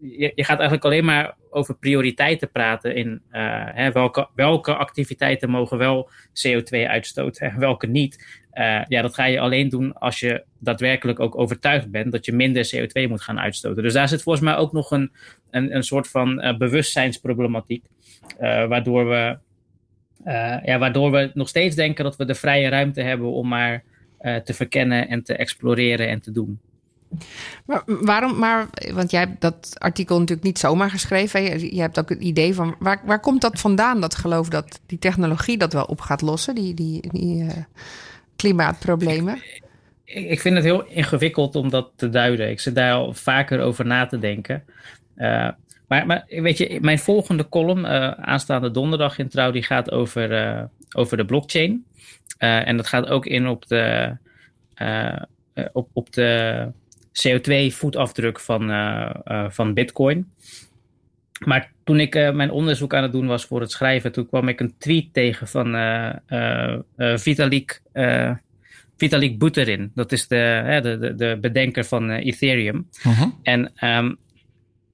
je, 0.00 0.33
gaat 0.37 0.59
eigenlijk 0.59 0.85
alleen 0.85 1.04
maar 1.04 1.37
over 1.50 1.76
prioriteiten 1.76 2.50
praten 2.50 2.95
in 2.95 3.23
uh, 3.33 3.64
hè, 3.64 3.92
welke, 3.92 4.28
welke 4.35 4.75
activiteiten 4.75 5.50
mogen 5.50 5.78
wel 5.78 6.11
CO2 6.49 6.87
uitstoten 6.87 7.50
en 7.50 7.59
welke 7.59 7.87
niet. 7.87 8.41
Uh, 8.54 8.85
ja, 8.88 9.02
dat 9.02 9.14
ga 9.14 9.25
je 9.25 9.40
alleen 9.40 9.68
doen 9.68 9.92
als 9.92 10.21
je 10.21 10.44
daadwerkelijk 10.59 11.21
ook 11.21 11.38
overtuigd 11.38 11.90
bent 11.90 12.12
dat 12.12 12.25
je 12.25 12.32
minder 12.32 12.71
CO2 12.75 13.09
moet 13.09 13.23
gaan 13.23 13.40
uitstoten. 13.40 13.82
Dus 13.82 13.92
daar 13.92 14.09
zit 14.09 14.23
volgens 14.23 14.44
mij 14.44 14.56
ook 14.56 14.73
nog 14.73 14.90
een, 14.90 15.12
een, 15.50 15.75
een 15.75 15.82
soort 15.82 16.09
van 16.09 16.44
uh, 16.44 16.56
bewustzijnsproblematiek, 16.56 17.85
uh, 18.40 18.66
waardoor, 18.66 19.09
we, 19.09 19.38
ja, 20.64 20.78
waardoor 20.78 21.11
we 21.11 21.30
nog 21.35 21.49
steeds 21.49 21.76
denken 21.76 22.04
dat 22.04 22.16
we 22.16 22.25
de 22.25 22.35
vrije 22.35 22.68
ruimte 22.68 23.02
hebben 23.02 23.32
om 23.32 23.49
maar 23.49 23.82
te 24.44 24.54
verkennen 24.54 25.09
en 25.09 25.23
te 25.23 25.37
exploreren 25.37 26.09
en 26.09 26.21
te 26.21 26.32
doen. 26.32 26.61
Maar 27.66 27.82
waarom, 27.87 28.38
maar, 28.38 28.68
want 28.92 29.11
jij 29.11 29.21
hebt 29.21 29.40
dat 29.40 29.75
artikel 29.78 30.18
natuurlijk 30.18 30.47
niet 30.47 30.59
zomaar 30.59 30.90
geschreven. 30.90 31.42
Je, 31.42 31.75
je 31.75 31.80
hebt 31.80 31.99
ook 31.99 32.09
het 32.09 32.21
idee 32.21 32.54
van, 32.54 32.75
waar, 32.78 33.02
waar 33.04 33.21
komt 33.21 33.40
dat 33.40 33.61
vandaan, 33.61 34.00
dat 34.00 34.14
geloof 34.14 34.49
dat 34.49 34.80
die 34.87 34.99
technologie 34.99 35.59
dat 35.59 35.73
wel 35.73 35.85
op 35.85 36.00
gaat 36.00 36.23
lossen, 36.23 36.54
die, 36.54 36.75
die, 36.75 37.09
die 37.12 37.47
klimaatproblemen? 38.42 39.42
Ik, 40.04 40.40
vind 40.40 40.54
het 40.54 40.64
heel 40.64 40.84
ingewikkeld 40.84 41.56
om 41.56 41.70
dat 41.70 41.90
te 41.96 42.08
duiden. 42.08 42.50
Ik 42.50 42.61
zit 42.61 42.75
daar 42.75 42.92
al 42.92 43.14
vaker 43.14 43.61
over 43.61 43.87
na 43.87 44.06
te 44.06 44.18
denken. 44.18 44.64
Uh, 45.16 45.49
maar, 45.88 46.06
maar, 46.06 46.25
weet 46.28 46.58
je, 46.58 46.78
mijn 46.80 46.99
volgende 46.99 47.49
column, 47.49 47.84
uh, 47.84 48.11
aanstaande 48.11 48.70
donderdag 48.70 49.18
in 49.18 49.28
Trouw, 49.28 49.50
die 49.50 49.62
gaat 49.62 49.90
over, 49.90 50.32
uh, 50.32 50.62
over 50.92 51.16
de 51.16 51.25
blockchain. 51.25 51.84
en 52.38 52.76
dat 52.76 52.87
gaat 52.87 53.08
ook 53.08 53.26
in 53.26 53.46
op 53.46 53.66
de, 53.66 54.16
op, 55.72 55.88
op 55.92 56.12
de 56.12 56.66
CO2-voetafdruk 57.12 58.40
van, 58.40 58.70
van 59.49 59.75
Bitcoin. 59.75 60.32
Maar 61.44 61.72
toen 61.84 62.00
ik 62.00 62.14
uh, 62.14 62.32
mijn 62.32 62.50
onderzoek 62.50 62.94
aan 62.94 63.02
het 63.02 63.12
doen 63.12 63.26
was 63.26 63.44
voor 63.44 63.61
het 63.61 63.70
schrijven, 63.70 64.12
toen 64.12 64.28
kwam 64.28 64.49
ik 64.49 64.61
een 64.61 64.75
tweet 64.78 65.12
tegen 65.12 65.49
van 65.49 65.75
uh, 65.75 66.12
uh, 66.28 67.16
Vitalik, 67.16 67.82
Vitalik 68.96 69.38
Buterin. 69.38 69.90
Dat 69.94 70.12
is 70.12 70.28
de, 70.28 70.78
de, 70.82 71.14
de 71.14 71.38
bedenker 71.40 71.84
van 71.84 72.11
Ethereum. 72.11 72.88
-huh. 73.02 73.22
En 73.42 73.72
um, 73.80 74.16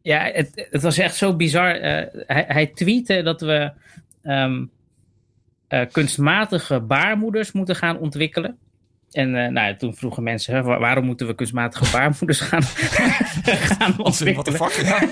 Ja, 0.03 0.31
het, 0.33 0.69
het 0.71 0.83
was 0.83 0.99
echt 0.99 1.15
zo 1.15 1.37
bizar. 1.37 1.75
hij, 1.75 2.45
hij 2.49 2.67
tweette 2.67 3.23
dat 3.23 3.41
we 3.41 3.71
ehm, 4.23 4.65
kunstmatige 5.91 6.81
baarmoeders 6.81 7.53
moeten 7.53 7.77
gaan 7.77 7.99
ontwikkelen. 7.99 8.59
En 9.13 9.35
uh, 9.35 9.47
nou, 9.47 9.77
toen 9.77 9.95
vroegen 9.95 10.23
mensen, 10.23 10.55
hè, 10.55 10.63
waarom 10.63 11.05
moeten 11.05 11.27
we 11.27 11.35
kunstmatige 11.35 11.93
baarmoeders 11.93 12.41
gaan, 12.41 12.63
gaan 13.77 13.99
ontwikkelen? 13.99 14.59
What 14.59 14.73
the 14.73 14.81
fuck, 14.81 14.87
ja. 14.87 15.09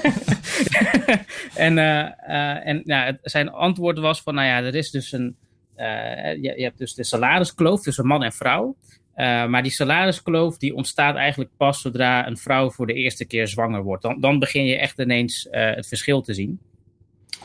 en 1.67 1.77
uh, 1.77 2.29
uh, 2.29 2.67
en 2.67 2.81
nou, 2.85 3.17
zijn 3.23 3.51
antwoord 3.51 3.99
was 3.99 4.23
van, 4.23 4.35
nou 4.35 4.47
ja, 4.47 4.63
er 4.63 4.75
is 4.75 4.91
dus 4.91 5.13
een, 5.13 5.37
je, 5.77 6.53
je, 6.57 6.63
hebt 6.63 6.79
dus 6.79 6.95
de 6.95 7.05
salariskloof 7.05 7.83
tussen 7.83 8.07
man 8.07 8.23
en 8.23 8.33
vrouw. 8.33 8.77
maar 9.17 9.63
die 9.63 9.73
salariskloof 9.73 10.59
die 10.59 10.75
ontstaat 10.75 11.17
eigenlijk 11.17 11.51
pas 11.57 11.81
zodra 11.81 12.27
een 12.27 12.37
vrouw 12.37 12.71
voor 12.71 12.87
de 12.87 12.95
eerste 12.95 13.25
keer 13.25 13.49
zwanger 13.49 13.83
wordt. 13.83 14.03
Dan, 14.03 14.21
dan 14.21 14.39
begin 14.39 14.65
je 14.65 14.79
echt 14.79 14.99
ineens 14.99 15.47
het 15.51 15.87
verschil 15.87 16.21
te 16.21 16.35
zien. 16.35 16.61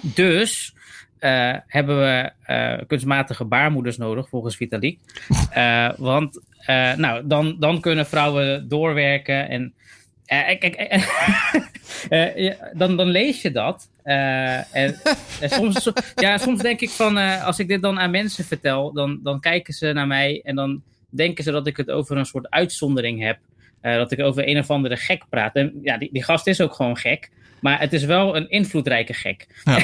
Dus 0.01 0.75
uh, 1.21 1.55
hebben 1.67 1.99
we 1.99 2.31
uh, 2.47 2.77
kunstmatige 2.87 3.45
baarmoeders 3.45 3.97
nodig, 3.97 4.29
volgens 4.29 4.55
Vitalik. 4.55 4.99
Uh, 5.55 5.89
want 6.11 6.41
nou, 6.97 7.27
dan, 7.27 7.55
dan 7.59 7.81
kunnen 7.81 8.05
vrouwen 8.05 8.67
doorwerken. 8.67 9.49
En 9.49 9.73
dan, 12.77 12.97
dan 12.97 13.07
lees 13.07 13.41
je 13.41 13.51
dat. 13.51 13.89
En, 14.03 14.65
en, 15.41 15.49
soms, 15.49 15.91
ja, 16.15 16.37
soms 16.37 16.61
denk 16.61 16.79
ik 16.79 16.89
van, 16.89 17.17
als 17.17 17.59
ik 17.59 17.67
dit 17.67 17.81
dan 17.81 17.99
aan 17.99 18.11
mensen 18.11 18.45
vertel, 18.45 18.93
dan, 18.93 19.19
dan 19.23 19.39
kijken 19.39 19.73
ze 19.73 19.93
naar 19.93 20.07
mij 20.07 20.41
en 20.43 20.55
dan 20.55 20.81
denken 21.09 21.43
ze 21.43 21.51
dat 21.51 21.67
ik 21.67 21.77
het 21.77 21.91
over 21.91 22.17
een 22.17 22.25
soort 22.25 22.49
uitzondering 22.49 23.21
heb. 23.21 23.37
dat 23.81 24.11
ik 24.11 24.19
over 24.19 24.47
een 24.47 24.57
of 24.57 24.69
andere 24.69 24.97
gek 24.97 25.23
praat. 25.29 25.55
En 25.55 25.79
ja, 25.83 25.97
die, 25.97 26.09
die 26.11 26.23
gast 26.23 26.47
is 26.47 26.61
ook 26.61 26.73
gewoon 26.73 26.97
gek. 26.97 27.29
Maar 27.61 27.79
het 27.79 27.93
is 27.93 28.03
wel 28.03 28.35
een 28.35 28.49
invloedrijke 28.49 29.13
gek. 29.13 29.47
Ja. 29.63 29.77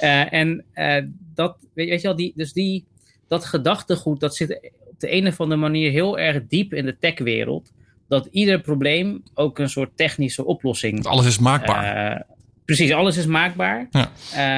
uh, 0.00 0.32
en 0.40 0.64
uh, 0.74 0.96
dat, 1.34 1.56
weet, 1.74 1.88
weet, 1.88 2.00
je 2.00 2.06
wel, 2.06 2.16
die, 2.16 2.32
dus 2.36 2.52
die, 2.52 2.84
dat 3.28 3.44
gedachtegoed, 3.44 4.20
dat 4.20 4.36
zit 4.36 4.70
op 4.90 5.00
de 5.00 5.12
een 5.12 5.26
of 5.26 5.40
andere 5.40 5.60
manier 5.60 5.90
heel 5.90 6.18
erg 6.18 6.46
diep 6.48 6.74
in 6.74 6.84
de 6.84 6.98
techwereld. 6.98 7.72
Dat 8.08 8.28
ieder 8.30 8.60
probleem 8.60 9.22
ook 9.34 9.58
een 9.58 9.68
soort 9.68 9.96
technische 9.96 10.44
oplossing. 10.44 11.06
alles 11.06 11.26
is 11.26 11.38
maakbaar. 11.38 12.12
Uh, 12.12 12.20
precies, 12.64 12.92
alles 12.92 13.16
is 13.16 13.26
maakbaar. 13.26 13.88
Ja. 13.90 14.10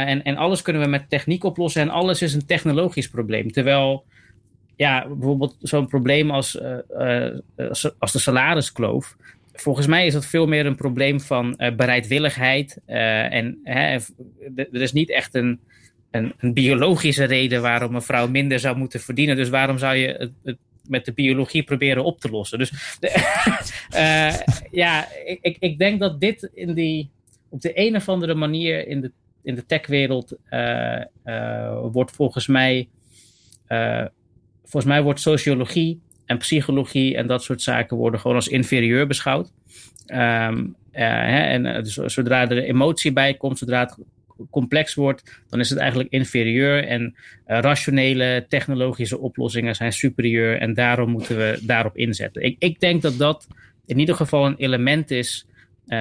en, 0.07 0.23
en 0.23 0.37
alles 0.37 0.63
kunnen 0.63 0.83
we 0.83 0.89
met 0.89 1.11
techniek 1.11 1.45
oplossen. 1.45 1.83
En 1.83 1.91
alles 1.91 2.23
is 2.23 2.35
een 2.35 2.47
technologisch 2.47 3.09
probleem. 3.09 3.53
Terwijl 3.53 4.05
ja, 4.77 5.07
bijvoorbeeld 5.09 5.57
zo'n 5.61 5.89
probleem 5.89 6.31
als, 6.31 6.61
als 7.99 8.13
de 8.13 8.19
salariskloof 8.19 9.17
volgens 9.61 9.87
mij 9.87 10.07
is 10.07 10.13
dat 10.13 10.27
veel 10.27 10.47
meer 10.47 10.67
een 10.67 10.77
probleem 10.77 11.21
van 11.21 11.55
uh, 11.59 11.75
bereidwilligheid. 11.75 12.79
Uh, 12.87 13.33
en 13.33 13.61
hè, 13.63 13.99
er 14.57 14.83
is 14.83 14.93
niet 14.93 15.11
echt 15.11 15.35
een, 15.35 15.61
een, 16.11 16.33
een, 16.39 16.53
biologische 16.53 17.25
reden 17.25 17.63
waarom 17.63 17.95
een 17.95 18.03
vrouw 18.03 18.29
minder 18.29 18.59
zou 18.59 18.77
moeten 18.77 19.01
verdienen. 19.01 19.37
Dus 19.37 19.49
waarom 19.49 19.79
zou 19.79 19.97
je 19.97 20.33
het, 20.43 20.57
met 20.89 21.05
de 21.05 21.13
biologie 21.13 21.63
proberen 21.63 22.05
op 22.05 22.21
te 22.21 22.31
lossen? 22.31 22.59
Dus 22.59 22.99
uh, 23.95 24.35
ja, 24.83 25.09
ik, 25.41 25.57
ik 25.61 25.79
denk 25.79 26.01
dat 26.01 26.21
dit 26.21 26.51
in 26.55 26.75
die, 26.75 27.11
op 27.49 27.61
de 27.61 27.71
een 27.75 27.97
of 27.97 28.09
andere 28.09 28.35
manier 28.35 28.89
in 28.89 29.01
de, 29.01 29.13
in 29.43 29.55
de 29.55 29.67
techwereld 29.67 30.37
wordt 31.93 32.11
volgens 32.11 32.47
mij. 32.47 32.89
volgens 34.63 34.85
mij 34.85 35.03
wordt 35.03 35.21
sociologie 35.21 36.01
en 36.27 36.39
psychologie 36.39 37.17
en 37.17 37.27
dat 37.27 37.43
soort 37.43 37.63
zaken 37.63 37.97
worden 37.97 38.21
gewoon 38.21 38.37
als 38.37 38.49
inferieur 38.49 39.07
beschouwd. 39.07 39.53
Uh, 40.07 40.59
hè, 40.91 41.41
en 41.41 41.65
uh, 41.65 41.75
dus 41.75 41.95
zodra 41.95 42.49
er 42.49 42.63
emotie 42.63 43.13
bij 43.13 43.35
komt, 43.35 43.59
zodra 43.59 43.81
het 43.81 43.97
complex 44.51 44.95
wordt, 44.95 45.43
dan 45.49 45.61
is 45.61 45.71
het 45.71 45.79
eigenlijk 45.79 46.11
inferieur. 46.11 46.85
En 46.85 47.03
uh, 47.03 47.59
rationele 47.61 48.47
technologische 48.49 49.19
oplossingen 49.19 49.75
zijn 49.75 49.93
superieur. 49.93 50.59
En 50.61 50.75
daarom 50.75 51.11
moeten 51.11 51.37
we 51.37 51.59
daarop 51.63 51.97
inzetten. 51.97 52.43
Ik, 52.43 52.57
ik 52.59 52.81
denk 52.81 53.03
dat 53.03 53.19
dat 53.19 53.47
in 53.87 53.99
ieder 53.99 54.15
geval 54.15 54.47
een 54.47 54.57
element 54.57 55.11
is 55.11 55.47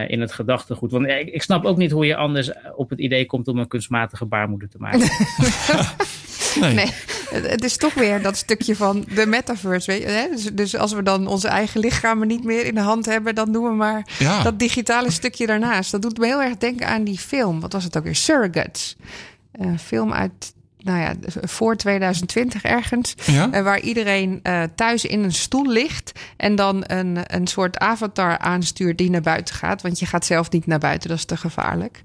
in 0.08 0.22
het 0.22 0.32
gedachtegoed. 0.34 0.92
Want 0.92 1.08
ik, 1.08 1.28
ik, 1.28 1.42
snap 1.42 1.66
ook 1.66 1.78
niet 1.78 1.92
hoe 1.92 2.06
je 2.06 2.16
anders 2.16 2.52
op 2.76 2.90
het 2.90 3.00
idee 3.00 3.26
komt 3.26 3.48
om 3.48 3.60
een 3.60 3.68
kunstmatige 3.68 4.26
baarmoeder 4.26 4.70
te 4.70 4.78
maken. 4.80 5.00
nee. 6.60 6.74
nee. 6.74 6.92
Het 7.32 7.64
is 7.64 7.78
toch 7.78 7.94
weer 7.94 8.22
dat 8.22 8.38
stukje 8.38 8.76
van 8.76 9.06
de 9.14 9.26
metaverse. 9.26 9.92
Weet 9.92 10.02
je, 10.02 10.08
hè? 10.08 10.28
Dus, 10.30 10.44
dus, 10.54 10.76
als 10.76 10.94
we 10.94 11.04
dan 11.04 11.28
onze 11.28 11.48
eigen 11.48 11.80
lichamen 11.80 12.28
niet 12.28 12.44
meer 12.44 12.66
in 12.66 12.76
de 12.76 12.82
hand 12.82 13.06
hebben, 13.06 13.36
dan 13.36 13.52
doen 13.52 13.64
we 13.64 13.76
maar 13.76 14.08
ja. 14.20 14.44
dat 14.44 14.60
digitale 14.60 15.12
stukje 15.12 15.46
daarnaast. 15.46 15.92
Dat 15.92 16.02
doet 16.02 16.18
me 16.18 16.26
heel 16.26 16.42
erg 16.42 16.58
denken 16.58 16.88
aan 16.88 17.04
die 17.04 17.20
film. 17.20 17.60
Wat 17.60 17.74
was 17.74 17.84
het 17.84 17.98
ook 17.98 18.04
weer? 18.04 18.16
Surrogates. 18.16 18.96
Een 19.52 19.80
film 19.80 20.14
uit 20.14 20.54
nou 20.86 21.00
ja, 21.00 21.14
voor 21.42 21.76
2020 21.76 22.64
ergens. 22.64 23.16
Ja? 23.26 23.50
Uh, 23.54 23.62
waar 23.62 23.80
iedereen 23.80 24.40
uh, 24.44 24.64
thuis 24.76 25.06
in 25.06 25.24
een 25.24 25.34
stoel 25.34 25.68
ligt. 25.68 26.12
En 26.38 26.56
dan 26.56 26.84
een, 26.88 27.18
een 27.36 27.48
soort 27.48 27.78
avatar 27.78 28.38
aanstuurt 28.38 28.98
die 28.98 29.10
naar 29.10 29.22
buiten 29.22 29.56
gaat. 29.56 29.82
Want 29.82 30.00
je 30.00 30.06
gaat 30.06 30.26
zelf 30.26 30.52
niet 30.52 30.66
naar 30.66 30.80
buiten, 30.80 31.10
dat 31.10 31.18
is 31.18 31.26
te 31.26 31.38
gevaarlijk. 31.38 32.02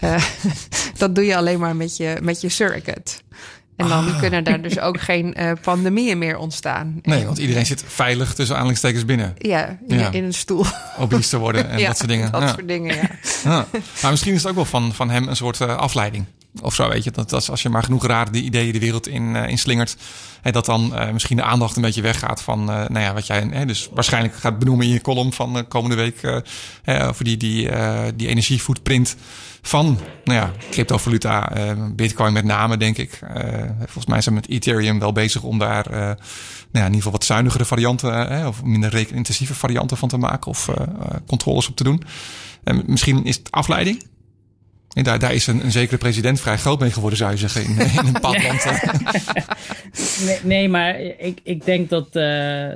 Uh, 0.00 0.24
dat 0.98 1.14
doe 1.14 1.24
je 1.24 1.36
alleen 1.36 1.58
maar 1.58 1.76
met 1.76 1.96
je, 1.96 2.18
met 2.22 2.40
je 2.40 2.48
surrogate. 2.48 3.12
En 3.76 3.88
dan 3.88 4.08
ah. 4.08 4.18
kunnen 4.18 4.44
daar 4.44 4.62
dus 4.62 4.78
ook 4.78 5.00
geen 5.00 5.34
uh, 5.40 5.52
pandemieën 5.62 6.18
meer 6.18 6.36
ontstaan. 6.36 6.98
Nee, 7.02 7.24
want 7.24 7.38
iedereen 7.38 7.66
zit 7.66 7.84
veilig 7.86 8.34
tussen 8.34 8.54
aanhalingstekens 8.54 9.04
binnen. 9.04 9.34
Ja, 9.38 9.78
in, 9.88 9.98
ja. 9.98 10.10
in 10.10 10.24
een 10.24 10.34
stoel. 10.34 10.64
Obese 10.98 11.28
te 11.28 11.38
worden 11.38 11.68
en 11.68 11.78
ja, 11.78 11.86
dat 11.86 11.96
soort 11.96 12.08
dingen. 12.08 12.32
Dat 12.32 12.42
ja. 12.42 12.48
soort 12.48 12.68
dingen, 12.68 12.96
ja. 13.44 13.66
Maar 14.02 14.10
misschien 14.10 14.34
is 14.34 14.38
het 14.42 14.50
ook 14.50 14.56
wel 14.56 14.64
van, 14.64 14.94
van 14.94 15.10
hem 15.10 15.28
een 15.28 15.36
soort 15.36 15.60
uh, 15.60 15.76
afleiding. 15.76 16.24
Of 16.60 16.74
zo, 16.74 16.88
weet 16.88 17.04
je. 17.04 17.10
Dat, 17.10 17.50
als 17.50 17.62
je 17.62 17.68
maar 17.68 17.82
genoeg 17.82 18.06
rare 18.06 18.40
ideeën 18.40 18.72
de 18.72 18.78
wereld 18.78 19.08
in, 19.08 19.34
uh, 19.34 19.48
inslingert. 19.48 19.96
Hè, 20.40 20.50
dat 20.50 20.66
dan 20.66 20.94
misschien 21.12 21.36
de 21.36 21.42
aandacht 21.42 21.76
een 21.76 21.82
beetje 21.82 22.02
weggaat 22.02 22.42
van... 22.42 22.64
nou 22.64 23.00
ja, 23.00 23.14
wat 23.14 23.26
jij 23.26 23.48
hè, 23.50 23.66
dus 23.66 23.88
waarschijnlijk 23.94 24.34
gaat 24.34 24.58
benoemen 24.58 24.86
in 24.86 24.92
je 24.92 25.00
column 25.00 25.32
van 25.32 25.68
komende 25.68 25.96
week... 25.96 26.42
over 27.08 27.24
die, 27.24 27.36
die, 27.36 27.70
die 28.16 28.28
energiefootprint 28.28 29.16
van 29.62 29.98
nou 30.24 30.38
ja, 30.38 30.52
cryptovaluta, 30.70 31.52
Bitcoin 31.94 32.32
met 32.32 32.44
name, 32.44 32.76
denk 32.76 32.98
ik. 32.98 33.18
Volgens 33.78 34.06
mij 34.06 34.20
zijn 34.20 34.34
we 34.34 34.40
met 34.40 34.50
Ethereum 34.50 34.98
wel 34.98 35.12
bezig 35.12 35.42
om 35.42 35.58
daar 35.58 35.90
nou 35.90 36.16
ja, 36.72 36.80
in 36.80 36.84
ieder 36.84 36.94
geval 36.94 37.12
wat 37.12 37.24
zuinigere 37.24 37.64
varianten 37.64 38.46
of 38.46 38.62
minder 38.62 38.90
rekenintensieve 38.90 39.54
varianten 39.54 39.96
van 39.96 40.08
te 40.08 40.18
maken 40.18 40.50
of 40.50 40.68
controles 41.26 41.68
op 41.68 41.76
te 41.76 41.84
doen. 41.84 42.02
En 42.64 42.82
misschien 42.86 43.24
is 43.24 43.36
het 43.36 43.50
afleiding. 43.50 44.02
En 44.92 45.04
daar, 45.04 45.18
daar 45.18 45.34
is 45.34 45.46
een, 45.46 45.64
een 45.64 45.72
zekere 45.72 45.98
president 45.98 46.40
vrij 46.40 46.56
groot 46.56 46.80
mee 46.80 46.90
geworden, 46.90 47.18
zou 47.18 47.30
je 47.30 47.36
zeggen, 47.36 47.64
in, 47.64 47.78
in 47.78 48.06
een 48.06 48.12
bepaald 48.12 48.42
land. 48.42 48.64
nee, 50.26 50.38
nee, 50.42 50.68
maar 50.68 51.00
ik, 51.00 51.40
ik 51.42 51.64
denk 51.64 51.88
dat, 51.88 52.12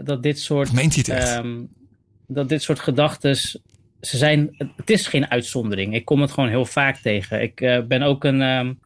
dat 0.06 0.22
dit 0.22 0.38
soort. 0.38 0.72
Meent 0.72 0.94
hij 0.94 1.04
het 1.06 1.22
echt? 1.22 1.36
Um, 1.36 1.68
dat 2.26 2.48
dit 2.48 2.62
soort 2.62 2.80
gedachten 2.80 3.36
ze 4.00 4.16
zijn, 4.16 4.54
het 4.76 4.90
is 4.90 5.06
geen 5.06 5.30
uitzondering. 5.30 5.94
Ik 5.94 6.04
kom 6.04 6.20
het 6.20 6.30
gewoon 6.30 6.48
heel 6.48 6.64
vaak 6.64 6.96
tegen. 6.96 7.42
Ik 7.42 7.60
uh, 7.60 7.82
ben 7.82 8.02
ook 8.02 8.24
een, 8.24 8.40
um, 8.40 8.78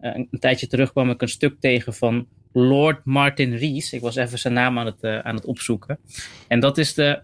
een, 0.00 0.28
een, 0.30 0.38
tijdje 0.38 0.66
terug 0.66 0.92
kwam 0.92 1.10
ik 1.10 1.22
een 1.22 1.28
stuk 1.28 1.60
tegen 1.60 1.94
van 1.94 2.26
Lord 2.52 3.04
Martin 3.04 3.54
Rees. 3.54 3.92
Ik 3.92 4.00
was 4.00 4.16
even 4.16 4.38
zijn 4.38 4.54
naam 4.54 4.78
aan 4.78 4.86
het, 4.86 4.98
uh, 5.00 5.18
aan 5.18 5.34
het 5.34 5.44
opzoeken. 5.44 5.98
En 6.48 6.60
dat 6.60 6.78
is 6.78 6.94
de, 6.94 7.22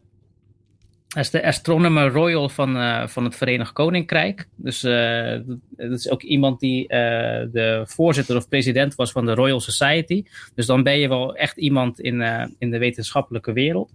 dat 1.14 1.25
is 1.25 1.31
de 1.31 1.47
astronomer 1.47 2.11
royal 2.11 2.49
van, 2.49 2.76
uh, 2.76 3.07
van 3.07 3.25
het 3.25 3.37
Verenigd 3.37 3.73
Koninkrijk. 3.73 4.49
Dus 4.57 4.81
dat 4.81 5.90
is 5.90 6.09
ook 6.09 6.23
iemand 6.23 6.61
die 6.61 6.88
de 6.88 7.83
voorzitter 7.87 8.37
of 8.37 8.49
president 8.49 8.95
was 8.95 9.12
van 9.12 9.26
de 9.26 9.35
Royal 9.35 9.61
Society. 9.61 10.25
Dus 10.54 10.66
dan 10.66 10.83
ben 10.83 10.99
je 10.99 11.09
wel 11.09 11.37
echt 11.37 11.57
iemand 11.57 12.00
in, 12.00 12.21
in 12.59 12.71
de 12.71 12.78
wetenschappelijke 12.78 13.52
wereld. 13.52 13.92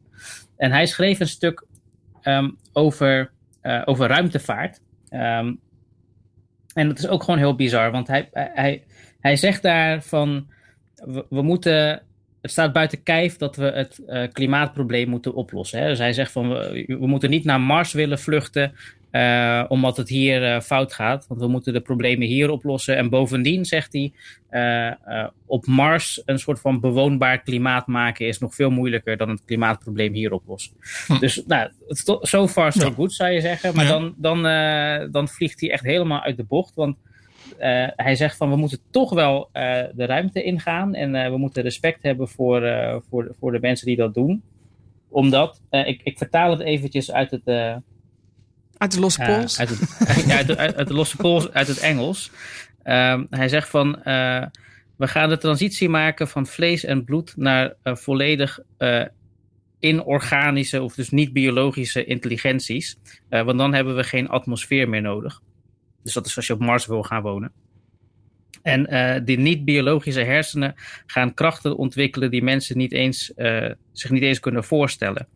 En 0.58 0.72
hij 0.72 0.86
schreef 0.86 1.20
een 1.20 1.28
stuk 1.28 1.66
um, 2.24 2.58
over 2.74 3.32
over 3.86 4.08
ruimtevaart. 4.08 4.82
Um, 5.12 5.60
en 6.74 6.88
dat 6.88 6.98
is 6.98 7.08
ook 7.08 7.24
gewoon 7.24 7.40
heel 7.40 7.56
bizar, 7.56 7.92
want 7.92 8.08
hij, 8.08 8.30
hij, 8.32 8.84
hij 9.20 9.36
zegt 9.36 9.62
daar 9.62 10.04
van 10.04 10.48
we 11.30 11.42
moeten 11.42 12.02
het 12.42 12.52
staat 12.52 12.74
buiten 12.74 13.04
kijf 13.04 13.38
dat 13.38 13.56
we 13.56 13.66
het 13.66 14.02
uh, 14.08 14.24
klimaatprobleem 14.32 15.10
moeten 15.10 15.34
oplossen. 15.34 15.80
Hè? 15.80 15.88
Dus 15.88 15.98
hij 15.98 16.14
zegt 16.14 16.32
van 16.32 16.50
we, 16.50 16.84
we, 16.88 17.08
moeten 17.08 17.30
niet 17.30 17.44
naar 17.44 17.62
Mars 17.62 17.94
willen 17.94 18.20
vluchten 18.20 18.74
uh, 19.12 19.64
omdat 19.68 19.98
het 19.98 20.10
hier 20.10 20.42
uh, 20.42 20.60
fout 20.62 20.94
gaat. 20.94 21.26
Want 21.28 21.42
we 21.42 21.48
moeten 21.48 21.74
de 21.74 21.82
problemen 21.82 22.28
hier 22.28 22.50
oplossen. 22.50 22.98
En 22.98 23.10
bovendien 23.10 23.66
zegt 23.66 23.94
hij 23.94 24.14
op 25.46 25.66
Mars 25.66 26.22
een 26.26 26.40
soort 26.40 26.60
van 26.60 26.80
bewoonbaar 26.80 27.42
klimaat 27.42 27.88
maken 27.88 28.28
is 28.28 28.40
nog 28.40 28.56
veel 28.56 28.70
moeilijker 28.70 29.18
dan 29.18 29.30
het 29.30 29.42
klimaatprobleem 29.46 30.14
hier 30.14 30.32
oplossen. 30.32 30.74
Hm. 31.08 31.20
Dus 31.20 31.44
nou, 31.46 31.70
so 32.22 32.48
far 32.48 32.72
so 32.72 32.86
ja. 32.86 32.94
good 32.94 33.14
zou 33.14 33.32
je 33.32 33.42
zeggen. 33.42 33.76
Maar 33.76 33.86
ja. 33.86 33.92
dan, 33.92 34.14
dan, 34.18 34.42
dan 35.12 35.28
vliegt 35.28 35.62
hij 35.62 35.72
echt 35.72 35.84
helemaal 35.84 36.22
uit 36.22 36.38
de 36.38 36.44
bocht. 36.44 36.76
Want 36.76 36.98
hij 37.96 38.16
zegt 38.16 38.38
van 38.38 38.50
we 38.50 38.56
moeten 38.56 38.80
toch 38.92 39.14
wel 39.14 39.50
uh, 39.54 39.84
de 39.94 40.06
ruimte 40.06 40.44
ingaan 40.44 40.96
en 40.96 41.16
uh, 41.16 41.30
we 41.30 41.38
moeten 41.38 41.64
respect 41.64 42.04
hebben 42.04 42.28
voor, 42.28 42.62
voor, 43.10 43.36
voor 43.40 43.52
de 43.52 43.60
mensen 43.60 43.86
die 43.86 43.96
dat 43.96 44.14
doen. 44.14 44.44
Omdat, 45.10 45.62
ik, 45.70 46.02
ik 46.04 46.18
vertaal 46.18 46.52
het 46.52 46.60
eventjes 46.60 47.12
uit 47.12 47.32
het, 47.32 47.82
Uit 48.78 48.92
de 48.92 49.00
losse 49.00 49.22
pols? 49.22 49.60
uit, 49.60 49.70
het, 49.70 49.80
ja, 50.28 50.36
uit, 50.36 50.48
de, 50.48 50.58
uit, 50.58 50.88
de 50.88 50.94
losse 50.94 51.18
pols, 51.18 51.52
uit 51.52 51.68
het 51.68 51.80
Engels. 51.80 52.32
Ehm, 52.84 53.26
hij 53.30 53.48
zegt 53.48 53.70
van, 53.70 54.00
we 54.96 55.08
gaan 55.08 55.30
de 55.30 55.38
transitie 55.38 55.90
maken 55.90 56.28
van 56.28 56.48
vlees 56.48 56.84
en 56.86 57.04
bloed 57.04 57.34
naar 57.36 57.74
volledig 57.84 58.60
inorganische 59.80 60.82
of 60.82 60.96
dus 60.96 61.10
niet 61.10 61.34
biologische 61.34 62.06
intelligenties. 62.06 62.98
want 63.30 63.58
dan 63.58 63.74
hebben 63.74 63.96
we 63.96 64.04
geen 64.04 64.30
atmosfeer 64.30 64.90
meer 64.90 65.02
nodig. 65.02 65.42
Dus 66.04 66.14
dat 66.14 66.26
is 66.26 66.36
als 66.36 66.48
je 66.48 66.54
op 66.54 66.60
Mars 66.60 66.86
wil 66.86 67.04
gaan 67.04 67.22
wonen. 67.22 67.52
En 68.62 68.94
uh, 68.94 69.26
die 69.26 69.38
niet-biologische 69.38 70.24
hersenen 70.24 70.76
gaan 71.06 71.34
krachten 71.34 71.78
ontwikkelen 71.78 72.32
die 72.32 72.44
mensen 72.44 72.78
niet 72.78 72.92
eens, 72.92 73.32
uh, 73.36 73.72
zich 73.92 74.10
niet 74.10 74.24
eens 74.24 74.40
kunnen 74.40 74.64
voorstellen. 74.64 75.28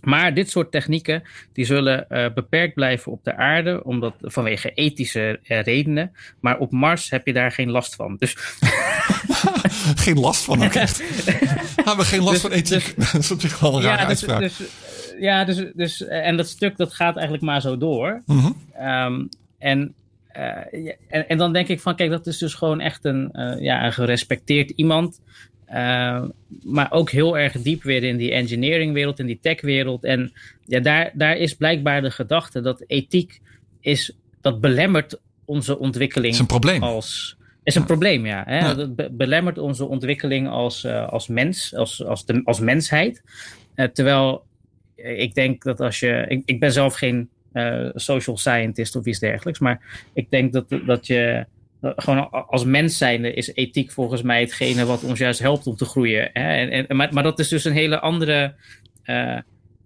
Maar 0.00 0.34
dit 0.34 0.50
soort 0.50 0.70
technieken 0.70 1.22
die 1.52 1.64
zullen 1.64 2.06
uh, 2.08 2.26
beperkt 2.34 2.74
blijven 2.74 3.12
op 3.12 3.24
de 3.24 3.36
aarde, 3.36 3.84
omdat, 3.84 4.14
vanwege 4.20 4.72
ethische 4.72 5.40
redenen. 5.42 6.12
Maar 6.40 6.58
op 6.58 6.72
Mars 6.72 7.10
heb 7.10 7.26
je 7.26 7.32
daar 7.32 7.52
geen 7.52 7.70
last 7.70 7.94
van. 7.94 8.16
Dus... 8.18 8.36
geen 10.04 10.18
last 10.18 10.44
van, 10.44 10.64
oké. 10.64 10.78
Hebben 11.76 11.96
we 11.96 12.04
geen 12.04 12.22
last 12.22 12.32
dus, 12.32 12.40
van 12.40 12.50
ethiek? 12.50 12.96
Dus, 12.96 13.10
dat 13.12 13.20
is 13.20 13.30
op 13.30 13.40
zich 13.40 13.58
wel 13.58 13.76
een 13.76 13.82
rare 13.82 13.98
dus, 13.98 14.06
uitspraak. 14.06 14.40
Dus, 14.40 14.60
ja, 15.20 15.44
dus, 15.44 15.64
dus, 15.74 16.06
en 16.06 16.36
dat 16.36 16.48
stuk 16.48 16.76
dat 16.76 16.94
gaat 16.94 17.14
eigenlijk 17.14 17.44
maar 17.44 17.60
zo 17.60 17.78
door. 17.78 18.22
Mm 18.26 18.38
-hmm. 18.38 18.86
um, 18.88 19.28
en 19.58 19.94
uh, 20.38 20.92
en, 21.08 21.28
en, 21.28 21.38
dan 21.38 21.52
denk 21.52 21.68
ik 21.68 21.80
van, 21.80 21.96
kijk, 21.96 22.10
dat 22.10 22.26
is 22.26 22.38
dus 22.38 22.54
gewoon 22.54 22.80
echt 22.80 23.04
een, 23.04 23.30
uh, 23.32 23.60
ja, 23.60 23.84
een 23.84 23.92
gerespecteerd 23.92 24.70
iemand. 24.70 25.20
Uh, 25.68 26.22
maar 26.62 26.92
ook 26.92 27.10
heel 27.10 27.38
erg 27.38 27.52
diep 27.52 27.82
weer 27.82 28.02
in 28.02 28.16
die 28.16 28.32
engineeringwereld, 28.32 29.18
in 29.18 29.26
die 29.26 29.38
techwereld. 29.42 30.04
En 30.04 30.32
ja, 30.64 30.80
daar, 30.80 31.10
daar 31.14 31.36
is 31.36 31.54
blijkbaar 31.54 32.02
de 32.02 32.10
gedachte 32.10 32.60
dat 32.60 32.84
ethiek 32.86 33.40
is, 33.80 34.16
dat 34.40 34.60
belemmert 34.60 35.20
onze 35.44 35.78
ontwikkeling. 35.78 36.32
Is 36.32 36.38
een 36.38 36.46
probleem. 36.46 36.82
Als, 36.82 37.36
is 37.62 37.74
een 37.74 37.84
probleem, 37.84 38.26
ja. 38.26 38.42
Hè? 38.46 38.58
ja. 38.58 38.74
Dat 38.74 38.96
be 38.96 39.08
belemmert 39.12 39.58
onze 39.58 39.84
ontwikkeling 39.84 40.48
als, 40.48 40.86
als 40.86 41.28
mens, 41.28 41.74
als, 41.74 42.04
als, 42.04 42.24
de, 42.24 42.40
als 42.44 42.60
mensheid. 42.60 43.22
terwijl 43.92 44.46
ik 45.02 45.34
denk 45.34 45.62
dat 45.62 45.80
als 45.80 46.00
je. 46.00 46.42
Ik, 46.44 46.60
ben 46.60 46.72
zelf 46.72 46.94
geen 46.94 47.28
uh, 47.52 47.90
social 47.94 48.36
scientist 48.36 48.96
of 48.96 49.06
iets 49.06 49.18
dergelijks. 49.18 49.58
Maar 49.58 50.06
ik 50.12 50.30
denk 50.30 50.52
dat, 50.52 50.66
dat 50.86 51.06
je 51.06 51.46
gewoon 51.80 52.30
als 52.30 52.64
mens 52.64 52.98
zijnde 52.98 53.32
is 53.32 53.54
ethiek 53.54 53.90
volgens 53.90 54.22
mij 54.22 54.40
hetgene 54.40 54.84
wat 54.84 55.04
ons 55.04 55.18
juist 55.18 55.40
helpt 55.40 55.66
om 55.66 55.76
te 55.76 55.84
groeien. 55.84 56.30
Hè? 56.32 56.66
En, 56.66 56.88
en, 56.88 56.96
maar, 56.96 57.22
dat 57.22 57.38
is 57.38 57.48
dus 57.48 57.64
een 57.64 57.72
hele 57.72 58.00
andere 58.00 58.54
uh, 59.04 59.38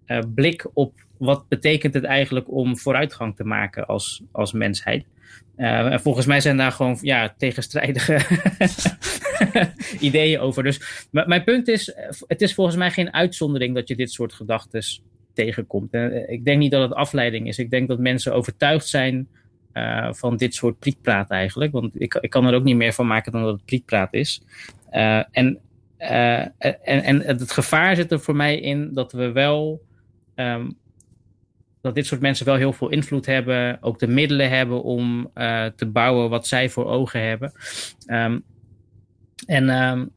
uh, 0.07 0.19
blik 0.35 0.67
op 0.73 0.93
wat 1.17 1.49
betekent 1.49 1.95
het 1.95 2.05
eigenlijk 2.05 2.53
om 2.53 2.79
vooruitgang 2.79 3.37
te 3.37 3.45
maken 3.45 3.87
als, 3.87 4.23
als 4.33 4.53
mensheid. 4.53 5.05
En 5.57 6.01
volgens 6.01 6.27
mij 6.27 6.41
zijn 6.41 6.57
daar 6.57 6.73
gewoon 6.73 6.99
ja, 7.01 7.35
tegenstrijdige 7.39 8.19
ideeën 10.09 10.41
over. 10.41 10.63
Dus 10.63 11.07
mijn 11.11 11.45
punt 11.45 11.69
is, 11.69 11.95
het 12.27 12.43
is 12.43 12.55
volgens 12.55 12.77
mij 12.77 12.91
geen 12.91 13.13
uitzondering 13.13 13.75
dat 13.75 13.89
je 13.89 13.97
dit 13.97 14.13
soort 14.13 14.33
gedachten 14.33 14.83
tegenkomt. 15.35 15.93
En 15.93 16.31
ik 16.31 16.45
denk 16.45 16.59
niet 16.59 16.71
dat 16.71 16.83
het 16.83 16.95
afleiding 16.99 17.49
is. 17.49 17.59
Ik 17.59 17.71
denk 17.71 17.89
dat 17.89 17.99
mensen 17.99 18.35
overtuigd 18.35 18.89
zijn 18.89 19.29
uh, 19.75 20.13
van 20.13 20.37
dit 20.37 20.55
soort 20.55 20.79
prietpraat 20.79 21.31
eigenlijk. 21.31 21.73
Want 21.73 22.01
ik, 22.01 22.15
ik 22.15 22.31
kan 22.31 22.47
er 22.47 22.55
ook 22.55 22.65
niet 22.65 22.77
meer 22.77 22.93
van 22.93 23.07
maken 23.07 23.33
dan 23.33 23.43
dat 23.43 23.53
het 23.53 23.65
prietpraat 23.65 24.15
is. 24.15 24.43
Uh, 24.93 25.23
en, 25.31 25.59
uh, 25.99 26.41
en, 26.41 27.03
en 27.03 27.21
het 27.21 27.53
gevaar 27.53 27.97
zit 27.97 28.13
er 28.13 28.21
voor 28.21 28.37
mij 28.37 28.61
in 28.61 28.95
dat 28.95 29.13
we 29.13 29.33
wel. 29.33 29.83
Um, 30.35 30.81
dat 31.83 31.95
dit 31.95 32.07
soort 32.07 32.21
mensen 32.21 32.47
wel 32.47 32.55
heel 32.55 32.73
veel 32.73 32.89
invloed 32.89 33.27
hebben, 33.27 33.79
ook 33.81 33.99
de 33.99 34.09
middelen 34.09 34.51
hebben 34.51 34.83
om 34.83 35.31
te 35.77 35.87
bouwen 35.93 36.31
wat 36.31 36.47
zij 36.47 36.69
voor 36.69 36.87
ogen 36.87 37.29
hebben. 37.29 37.53
Um, 38.07 38.43
en 39.47 39.69
um, 39.69 40.11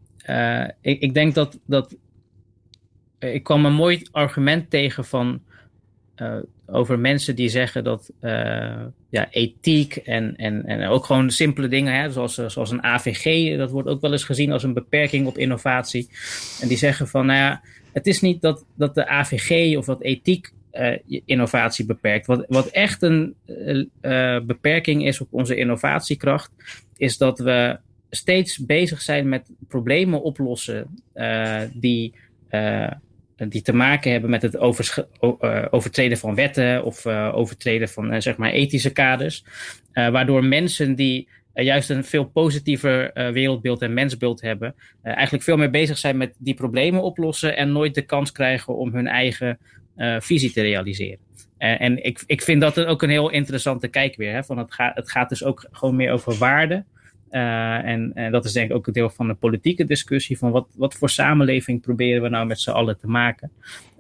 ik, 0.82 1.02
ik 1.02 1.14
denk 1.14 1.36
dat, 1.36 1.60
dat 1.66 1.96
eh, 3.26 3.34
ik 3.34 3.44
kwam 3.44 3.66
een 3.66 3.74
mooi 3.74 4.08
argument 4.12 4.70
tegen 4.70 5.06
van, 5.06 5.42
uh, 6.18 6.38
over 6.68 7.00
mensen 7.00 7.36
die 7.36 7.50
zeggen 7.50 7.84
dat 7.84 8.12
ja, 9.10 9.28
ethiek 9.30 9.96
en, 9.96 10.36
en, 10.36 10.66
en 10.66 10.88
ook 10.88 11.06
gewoon 11.06 11.32
simpele 11.32 11.68
dingen, 11.68 11.94
hè, 11.94 12.12
zoals, 12.12 12.34
zoals 12.34 12.72
een 12.72 12.84
AVG, 12.84 13.58
dat 13.58 13.72
wordt 13.72 13.88
ook 13.88 14.02
wel 14.02 14.12
eens 14.12 14.24
gezien 14.24 14.52
als 14.52 14.64
een 14.64 14.74
beperking 14.74 15.28
op 15.28 15.38
innovatie. 15.38 16.10
En 16.62 16.68
die 16.68 16.78
zeggen 16.78 17.08
van, 17.08 17.26
nou 17.26 17.40
ja, 17.40 17.62
het 17.94 18.08
is 18.08 18.22
niet 18.22 18.42
dat, 18.42 18.66
dat 18.76 18.96
de 18.96 19.08
AVG 19.08 19.78
of 19.78 19.86
dat 19.86 20.02
ethiek 20.02 20.54
uh, 20.76 21.22
innovatie 21.26 21.86
beperkt. 21.86 22.26
Wat, 22.26 22.46
wat 22.48 22.68
echt 22.68 23.02
een 23.02 23.36
uh, 23.46 24.40
beperking 24.40 25.06
is 25.06 25.22
op 25.22 25.28
onze 25.32 25.56
innovatiekracht, 25.56 26.52
is 26.98 27.18
dat 27.18 27.40
we 27.40 27.80
steeds 28.10 28.66
bezig 28.66 29.02
zijn 29.02 29.30
met 29.30 29.50
problemen 29.68 30.22
oplossen 30.22 31.04
die 31.74 32.14
die 33.38 33.62
te 33.62 33.74
maken 33.74 34.12
hebben 34.12 34.30
met 34.30 34.42
het 34.42 34.58
overtreden 35.72 36.18
van 36.18 36.36
wetten 36.36 36.84
of 36.84 37.06
overtreden 37.08 37.90
van 37.90 38.22
zeg 38.22 38.38
maar 38.38 38.52
ethische 38.52 38.92
kaders. 38.92 39.44
waardoor 39.94 40.44
mensen 40.44 40.96
die 40.96 41.28
juist 41.54 41.90
een 41.90 42.04
veel 42.04 42.26
positiever 42.26 43.12
wereldbeeld 43.14 43.82
en 43.82 43.94
mensbeeld 43.94 44.42
hebben, 44.42 44.76
eigenlijk 45.02 45.44
veel 45.44 45.58
meer 45.58 45.70
bezig 45.70 45.98
zijn 45.98 46.18
met 46.18 46.36
die 46.38 46.54
problemen 46.54 47.02
oplossen 47.02 47.58
en 47.58 47.72
nooit 47.72 47.96
de 47.96 48.06
kans 48.06 48.32
krijgen 48.32 48.76
om 48.76 48.94
hun 48.94 49.08
eigen 49.08 49.58
visie 50.20 50.52
te 50.52 50.62
realiseren. 50.62 51.20
en 51.58 52.04
ik, 52.04 52.24
ik 52.26 52.42
vind 52.42 52.62
dat 52.62 52.86
ook 52.86 53.02
een 53.02 53.10
heel 53.10 53.30
interessante 53.30 53.88
kijk 53.88 54.16
weer. 54.16 54.34
Hè, 54.34 54.44
van 54.44 54.58
het, 54.58 54.74
gaat, 54.74 54.96
het 54.96 55.12
gaat 55.12 55.30
dus 55.30 55.44
ook 55.44 55.68
gewoon 55.72 55.96
meer 55.96 56.12
over 56.12 56.38
waarde. 56.38 56.84
Uh, 57.32 57.86
en, 57.86 58.12
en, 58.14 58.32
dat 58.32 58.46
is 58.46 58.54
denk 58.54 58.70
ik 58.70 58.76
ook 58.76 58.88
een 58.88 58.94
deel 58.94 59.10
van 59.10 59.28
de 59.28 59.34
politieke 59.34 59.86
discussie 59.86 60.38
van 60.38 60.52
wat, 60.52 60.68
wat 60.76 60.94
voor 60.94 61.10
samenleving 61.10 61.82
proberen 61.82 62.22
we 62.22 62.30
nou 62.30 62.46
met 62.46 62.60
z'n 62.60 62.70
allen 62.70 62.98
te 62.98 63.08
maken. 63.08 63.52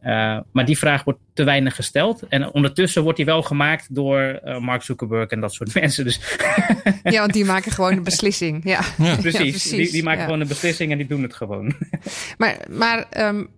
Uh, 0.03 0.39
maar 0.51 0.65
die 0.65 0.77
vraag 0.77 1.03
wordt 1.03 1.19
te 1.33 1.43
weinig 1.43 1.75
gesteld. 1.75 2.27
En 2.27 2.53
ondertussen 2.53 3.03
wordt 3.03 3.17
die 3.17 3.25
wel 3.25 3.41
gemaakt 3.41 3.95
door 3.95 4.39
uh, 4.45 4.59
Mark 4.59 4.81
Zuckerberg 4.81 5.29
en 5.29 5.39
dat 5.39 5.53
soort 5.53 5.73
mensen. 5.81 6.03
Dus 6.03 6.37
ja, 7.03 7.19
want 7.19 7.33
die 7.33 7.45
maken 7.45 7.71
gewoon 7.71 7.91
een 7.91 8.03
beslissing. 8.03 8.63
Ja, 8.63 8.81
ja. 8.97 9.15
Precies, 9.15 9.39
ja, 9.39 9.49
precies. 9.49 9.69
Die, 9.69 9.91
die, 9.91 10.03
maken 10.03 10.19
ja. 10.19 10.25
gewoon 10.25 10.41
een 10.41 10.47
beslissing 10.47 10.91
en 10.91 10.97
die 10.97 11.07
doen 11.07 11.21
het 11.21 11.33
gewoon. 11.33 11.73
maar 12.37 12.57
maar 12.69 13.05
um, 13.17 13.49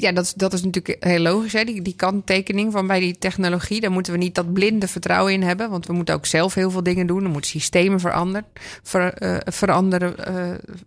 ja, 0.00 0.12
dat, 0.12 0.32
dat 0.36 0.52
is 0.52 0.62
natuurlijk 0.62 1.04
heel 1.04 1.20
logisch. 1.20 1.52
Hè? 1.52 1.64
Die, 1.64 1.82
die 1.82 1.96
kanttekening 1.96 2.72
van 2.72 2.86
bij 2.86 3.00
die 3.00 3.18
technologie. 3.18 3.80
Daar 3.80 3.90
moeten 3.90 4.12
we 4.12 4.18
niet 4.18 4.34
dat 4.34 4.52
blinde 4.52 4.88
vertrouwen 4.88 5.32
in 5.32 5.42
hebben. 5.42 5.70
Want 5.70 5.86
we 5.86 5.92
moeten 5.92 6.14
ook 6.14 6.26
zelf 6.26 6.54
heel 6.54 6.70
veel 6.70 6.82
dingen 6.82 7.06
doen. 7.06 7.24
Er 7.24 7.30
moeten 7.30 7.50
systemen 7.50 8.00
veranderd, 8.00 8.44
ver, 8.82 9.22
uh, 9.22 9.36
veranderen, 9.44 10.14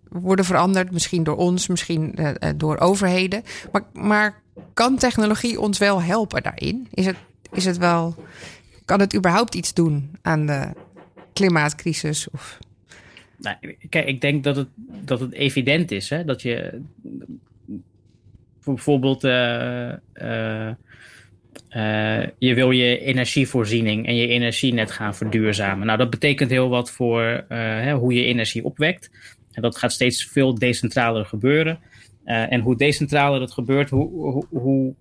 worden 0.08 0.44
veranderd. 0.44 0.92
Misschien 0.92 1.22
door 1.22 1.36
ons, 1.36 1.66
misschien 1.66 2.14
uh, 2.18 2.30
door 2.56 2.78
overheden. 2.78 3.42
Maar, 3.72 3.82
maar 3.92 4.42
kan 4.74 4.96
technologie 4.96 5.60
ons 5.60 5.78
wel 5.78 6.02
helpen 6.02 6.42
daarin? 6.42 6.88
Is 6.90 7.06
het, 7.06 7.16
is 7.52 7.64
het 7.64 7.78
wel, 7.78 8.14
kan 8.84 9.00
het 9.00 9.14
überhaupt 9.14 9.54
iets 9.54 9.74
doen 9.74 10.10
aan 10.22 10.46
de 10.46 10.68
klimaatcrisis? 11.32 12.30
Of... 12.30 12.58
Nou, 13.36 13.56
kijk, 13.88 14.06
ik 14.06 14.20
denk 14.20 14.44
dat 14.44 14.56
het, 14.56 14.68
dat 15.04 15.20
het 15.20 15.32
evident 15.32 15.90
is 15.90 16.10
hè? 16.10 16.24
dat 16.24 16.42
je 16.42 16.80
bijvoorbeeld 18.64 19.24
uh, 19.24 19.92
uh, 20.14 20.70
uh, 21.70 22.26
je 22.38 22.54
wil 22.54 22.70
je 22.70 22.98
energievoorziening 22.98 24.06
en 24.06 24.16
je 24.16 24.26
energienet 24.26 24.90
gaan 24.90 25.14
verduurzamen. 25.14 25.86
Nou, 25.86 25.98
dat 25.98 26.10
betekent 26.10 26.50
heel 26.50 26.68
wat 26.68 26.90
voor 26.90 27.44
hè, 27.48 27.92
hoe 27.92 28.14
je 28.14 28.24
energie 28.24 28.64
opwekt. 28.64 29.10
En 29.52 29.62
dat 29.62 29.76
gaat 29.76 29.92
steeds 29.92 30.24
veel 30.24 30.54
decentraler 30.54 31.24
gebeuren. 31.24 31.78
en 32.24 32.60
hoe 32.60 32.76
decentraler 32.76 33.40
dat 33.40 33.52
gebeurt, 33.52 33.90
hoe, 33.90 34.46
hoe, 34.50 34.94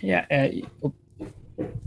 ja, 0.00 0.26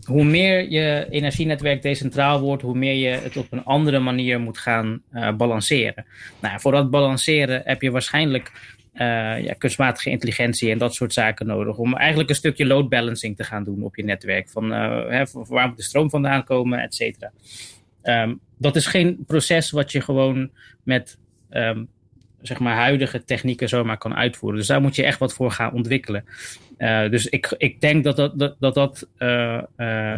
hoe 0.06 0.24
meer 0.24 0.72
je 0.72 1.08
energienetwerk 1.10 1.82
decentraal 1.82 2.40
wordt, 2.40 2.64
hoe 2.64 2.78
meer 2.78 2.94
je 2.94 3.18
het 3.18 3.38
op 3.38 3.48
een 3.50 3.64
andere 3.64 4.00
manier 4.00 4.40
moet 4.40 4.58
gaan 4.58 5.02
balanceren. 5.38 6.06
Nou, 6.42 6.60
voor 6.60 6.72
dat 6.72 6.90
balanceren 6.90 7.62
heb 7.66 7.82
je 7.82 7.92
waarschijnlijk 7.92 8.52
uh, 8.96 9.44
ja, 9.44 9.54
kunstmatige 9.58 10.10
intelligentie 10.10 10.72
en 10.72 10.78
dat 10.78 10.94
soort 10.94 11.14
zaken 11.14 11.46
nodig. 11.46 11.78
Om 11.78 11.96
eigenlijk 11.96 12.30
een 12.30 12.36
stukje 12.36 12.66
load 12.66 12.90
balancing 12.90 13.36
te 13.36 13.44
gaan 13.44 13.64
doen 13.64 13.84
op 13.84 13.96
je 13.96 14.04
netwerk. 14.04 14.50
Van, 14.50 14.72
uh, 14.72 15.10
hè, 15.10 15.24
waar 15.32 15.68
moet 15.68 15.78
de 15.78 15.84
stroom 15.84 16.10
vandaan 16.10 16.44
komen, 16.44 16.80
et 16.80 16.96
cetera. 16.96 17.32
Um, 18.04 18.40
dat 18.58 18.76
is 18.76 18.86
geen 18.86 19.24
proces 19.28 19.72
wat 19.72 19.92
je 19.92 20.02
gewoon 20.02 20.50
met 20.84 21.18
um, 21.50 21.88
zeg 22.42 22.60
maar 22.60 22.76
huidige 22.76 23.24
technieken 23.24 23.70
zomaar 23.70 23.98
kan 23.98 24.16
uitvoeren. 24.16 24.60
Dus 24.60 24.68
daar 24.68 24.82
moet 24.82 24.96
je 24.96 25.04
echt 25.04 25.20
wat 25.20 25.34
voor 25.34 25.52
gaan 25.52 25.74
ontwikkelen. 25.74 26.26
Uh, 26.78 27.10
dus 27.10 27.26
ik, 27.26 27.56
ik 27.58 27.82
denk 27.82 28.04
dat 28.04 28.16
dat, 28.16 28.56
dat, 28.60 28.74
dat, 28.74 29.08
uh, 29.20 29.62
uh, 29.78 30.16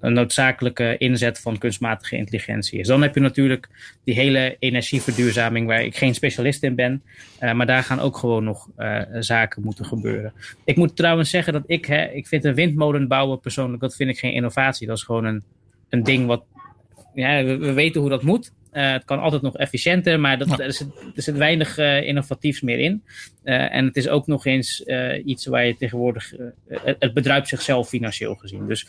een 0.00 0.12
noodzakelijke 0.12 0.96
inzet 0.98 1.38
van 1.38 1.58
kunstmatige 1.58 2.16
intelligentie 2.16 2.78
is. 2.78 2.86
Dan 2.86 3.02
heb 3.02 3.14
je 3.14 3.20
natuurlijk 3.20 3.68
die 4.04 4.14
hele 4.14 4.56
energieverduurzaming 4.58 5.66
waar 5.66 5.84
ik 5.84 5.96
geen 5.96 6.14
specialist 6.14 6.62
in 6.62 6.74
ben. 6.74 7.02
maar 7.40 7.66
daar 7.66 7.82
gaan 7.82 8.00
ook 8.00 8.16
gewoon 8.16 8.44
nog 8.44 8.68
zaken 9.18 9.62
moeten 9.62 9.84
gebeuren. 9.84 10.32
Ik 10.64 10.76
moet 10.76 10.96
trouwens 10.96 11.30
zeggen 11.30 11.52
dat 11.52 11.64
ik, 11.66 11.84
hè, 11.84 12.04
ik 12.04 12.26
vind 12.26 12.44
een 12.44 12.54
windmolen 12.54 13.08
bouwen 13.08 13.40
persoonlijk, 13.40 13.82
dat 13.82 13.96
vind 13.96 14.10
ik 14.10 14.18
geen 14.18 14.32
innovatie. 14.32 14.86
Dat 14.86 14.96
is 14.96 15.02
gewoon 15.02 15.24
een, 15.24 15.42
een 15.88 16.02
ding 16.02 16.26
wat, 16.26 16.44
ja, 17.14 17.44
we 17.44 17.72
weten 17.72 18.00
hoe 18.00 18.10
dat 18.10 18.22
moet. 18.22 18.52
Uh, 18.76 18.92
het 18.92 19.04
kan 19.04 19.20
altijd 19.20 19.42
nog 19.42 19.56
efficiënter, 19.56 20.20
maar 20.20 20.38
dat, 20.38 20.60
er, 20.60 20.72
zit, 20.72 20.88
er, 21.14 21.22
zit, 21.22 21.36
weinig 21.36 21.78
uh, 21.78 22.02
innovatiefs 22.02 22.60
meer 22.60 22.78
in. 22.78 23.02
Uh, 23.44 23.74
en 23.74 23.84
het 23.84 23.96
is 23.96 24.08
ook 24.08 24.26
nog 24.26 24.46
eens 24.46 24.84
iets 25.24 25.46
waar 25.46 25.66
je 25.66 25.76
tegenwoordig. 25.76 26.32
Het, 26.68 26.96
het, 26.98 27.14
bedruipt 27.14 27.48
zichzelf 27.48 27.88
financieel 27.88 28.34
gezien. 28.34 28.66
Dus 28.66 28.88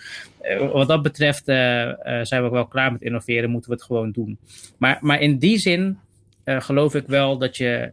wat 0.72 0.88
dat 0.88 1.02
betreft 1.02 1.46
zijn 1.46 2.28
we 2.30 2.42
ook 2.42 2.52
wel 2.52 2.68
klaar 2.68 2.92
met 2.92 3.02
innoveren, 3.02 3.50
moeten 3.50 3.70
we 3.70 3.76
het 3.76 3.86
gewoon 3.86 4.12
doen. 4.12 4.38
Maar, 4.78 4.98
maar 5.02 5.22
in 5.22 5.38
die 5.38 5.58
zin 5.58 6.00
geloof 6.46 6.96
ik 6.96 7.08
wel 7.08 7.38
dat 7.38 7.58
je 7.58 7.92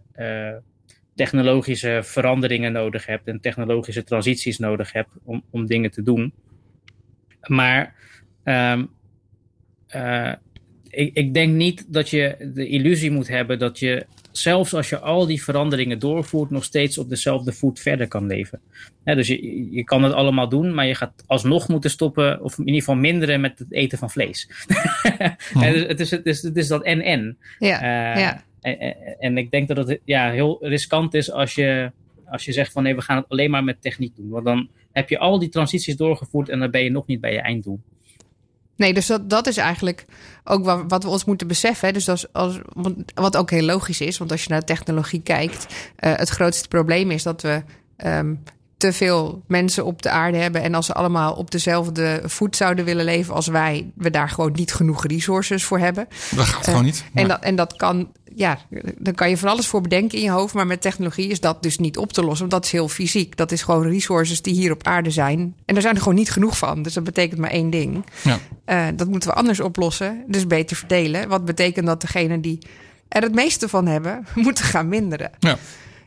technologische 1.14 2.00
veranderingen 2.02 2.72
nodig 2.72 3.07
hebt 3.07 3.26
en 3.28 3.40
technologische 3.40 4.04
transities 4.04 4.59
nodig 4.59 4.92
hebt 4.92 5.11
om, 5.24 5.42
om 5.50 5.66
dingen 5.66 5.90
te 5.90 6.02
doen. 6.02 6.33
Maar. 7.40 7.94
Um, 8.44 8.90
ik, 10.94 11.14
ik 11.14 11.35
denk 11.35 11.52
niet 11.54 11.92
dat 11.92 12.11
je 12.11 12.50
de 12.54 12.68
illusie 12.68 13.11
moet 13.11 13.28
hebben 13.28 13.59
dat 13.59 13.78
je, 13.78 14.07
zelfs 14.33 14.74
als 14.74 14.88
je 14.88 14.98
al 14.98 15.26
die 15.26 15.42
veranderingen 15.42 15.98
doorvoert, 15.98 16.50
nog 16.50 16.64
steeds 16.64 16.98
op 16.98 17.09
dezelfde 17.09 17.52
voet 17.52 17.80
verder 17.80 18.09
kan 18.09 18.26
leven. 18.26 18.61
dus 19.04 19.26
je, 19.26 19.68
je 19.70 19.85
kan 19.85 20.02
het 20.02 20.12
allemaal 20.12 20.48
doen, 20.48 20.74
maar 20.74 20.87
je 20.87 20.94
gaat 20.94 21.24
alsnog 21.26 21.68
moeten 21.68 21.90
stoppen, 21.90 22.42
of 22.42 22.59
in 22.59 22.66
ieder 22.66 22.80
geval 22.80 22.96
minderen 22.96 23.40
met 23.40 23.59
het 23.59 23.72
eten 23.72 23.98
van 23.98 24.11
vlees. 24.11 24.48
dus 25.61 25.87
het, 25.87 26.00
is, 26.00 26.11
het, 26.11 26.26
is, 26.26 26.42
het 26.42 26.57
is 26.57 26.68
dat 26.68 26.83
en-en. 26.83 27.38
Ja, 27.59 28.14
uh, 28.14 28.20
ja. 28.20 28.44
En, 28.61 28.96
en, 29.18 29.38
ik 29.38 29.50
denk 29.50 29.68
dat 29.68 29.88
het 29.88 30.00
ja, 30.04 30.30
heel 30.30 30.59
riskant 30.61 31.14
is 31.14 31.30
als 31.30 31.54
je, 31.54 31.92
als 32.26 32.44
je 32.44 32.52
zegt 32.52 32.72
van 32.72 32.83
nee, 32.83 32.94
we 32.94 33.02
gaan 33.02 33.16
het 33.16 33.28
alleen 33.28 33.50
maar 33.50 33.64
met 33.64 33.83
techniek 33.83 34.16
doen. 34.16 34.28
Want 34.28 34.44
dan 34.44 34.68
heb 34.92 35.09
je 35.09 35.18
al 35.18 35.38
die 35.38 35.48
transities 35.48 35.96
doorgevoerd 35.96 36.48
en 36.48 36.59
dan 36.59 36.70
ben 36.70 36.83
je 36.83 36.90
nog 36.90 37.07
niet 37.07 37.20
bij 37.20 37.33
je 37.33 37.40
einddoel. 37.40 37.80
Nee, 38.76 38.94
dus 38.94 39.06
dat, 39.06 39.30
dat 39.30 39.46
is 39.46 39.56
eigenlijk 39.56 40.04
ook 40.44 40.64
wat, 40.64 41.02
we 41.04 41.08
ons 41.10 41.24
moeten 41.24 41.46
beseffen. 41.46 41.92
Dus 41.92 42.04
is 42.04 42.32
als, 42.32 42.58
wat 43.14 43.37
ook 43.37 43.50
heel 43.50 43.64
logisch 43.64 44.00
is, 44.00 44.18
want 44.18 44.30
als 44.30 44.44
je 44.44 44.50
naar 44.50 44.64
technologie 44.64 45.22
kijkt, 45.22 45.66
uh, 45.72 46.14
het 46.14 46.28
grootste 46.28 46.68
probleem 46.68 47.10
is 47.10 47.22
dat 47.22 47.42
we 47.42 47.62
um, 47.96 48.42
te 48.85 48.92
veel 48.92 49.42
mensen 49.47 49.85
op 49.85 50.03
de 50.03 50.11
aarde 50.11 50.38
hebben. 50.38 50.62
En 50.62 50.75
als 50.75 50.87
ze 50.87 50.92
allemaal 50.92 51.35
op 51.35 51.51
dezelfde 51.51 52.23
voet 52.25 52.57
zouden 52.57 52.85
willen 52.85 53.05
leven 53.05 53.35
als 53.35 53.47
wij, 53.47 53.90
we 53.94 54.11
daar 54.11 54.29
gewoon 54.29 54.53
niet 54.55 54.73
genoeg 54.73 55.07
resources 55.07 55.64
voor 55.64 55.79
hebben. 55.79 56.09
Dat 56.37 56.47
gaat 56.47 56.61
uh, 56.61 56.64
gewoon 56.64 56.85
niet. 56.85 57.05
En, 57.14 57.29
dat, 57.29 57.42
en 57.42 57.57
dat 57.57 57.77
kan, 57.77 58.09
ja, 58.35 58.59
dan 58.99 59.14
kan 59.14 59.31
je 59.31 59.37
van 59.37 59.49
alles 59.49 59.66
voor 59.66 59.81
bedenken 59.81 60.18
in 60.18 60.25
je 60.25 60.31
hoofd. 60.31 60.55
Maar 60.55 60.66
met 60.66 60.81
technologie 60.81 61.29
is 61.29 61.40
dat 61.40 61.62
dus 61.62 61.79
niet 61.79 61.97
op 61.97 62.12
te 62.12 62.20
lossen. 62.20 62.38
Want 62.38 62.51
dat 62.51 62.64
is 62.64 62.73
heel 62.73 62.88
fysiek. 62.88 63.37
Dat 63.37 63.53
is 63.53 63.62
gewoon 63.62 63.83
resources 63.83 64.42
die 64.42 64.55
hier 64.55 64.73
op 64.73 64.87
aarde 64.87 65.11
zijn. 65.11 65.55
En 65.64 65.77
er 65.77 65.83
zijn 65.83 65.94
er 65.94 66.03
gewoon 66.03 66.18
niet 66.18 66.31
genoeg 66.31 66.59
van. 66.59 66.83
Dus 66.83 66.92
dat 66.92 67.05
betekent 67.05 67.40
maar 67.40 67.51
één 67.51 67.70
ding. 67.70 68.05
Ja. 68.23 68.38
Uh, 68.66 68.97
dat 68.97 69.09
moeten 69.09 69.29
we 69.29 69.35
anders 69.35 69.61
oplossen. 69.61 70.25
Dus 70.27 70.47
beter 70.47 70.77
verdelen. 70.77 71.29
Wat 71.29 71.44
betekent 71.44 71.87
dat 71.87 72.01
degenen 72.01 72.40
die 72.40 72.59
er 73.09 73.23
het 73.23 73.35
meeste 73.35 73.68
van 73.68 73.87
hebben, 73.87 74.27
moeten 74.35 74.64
gaan 74.64 74.88
minderen. 74.88 75.31
Ja. 75.38 75.59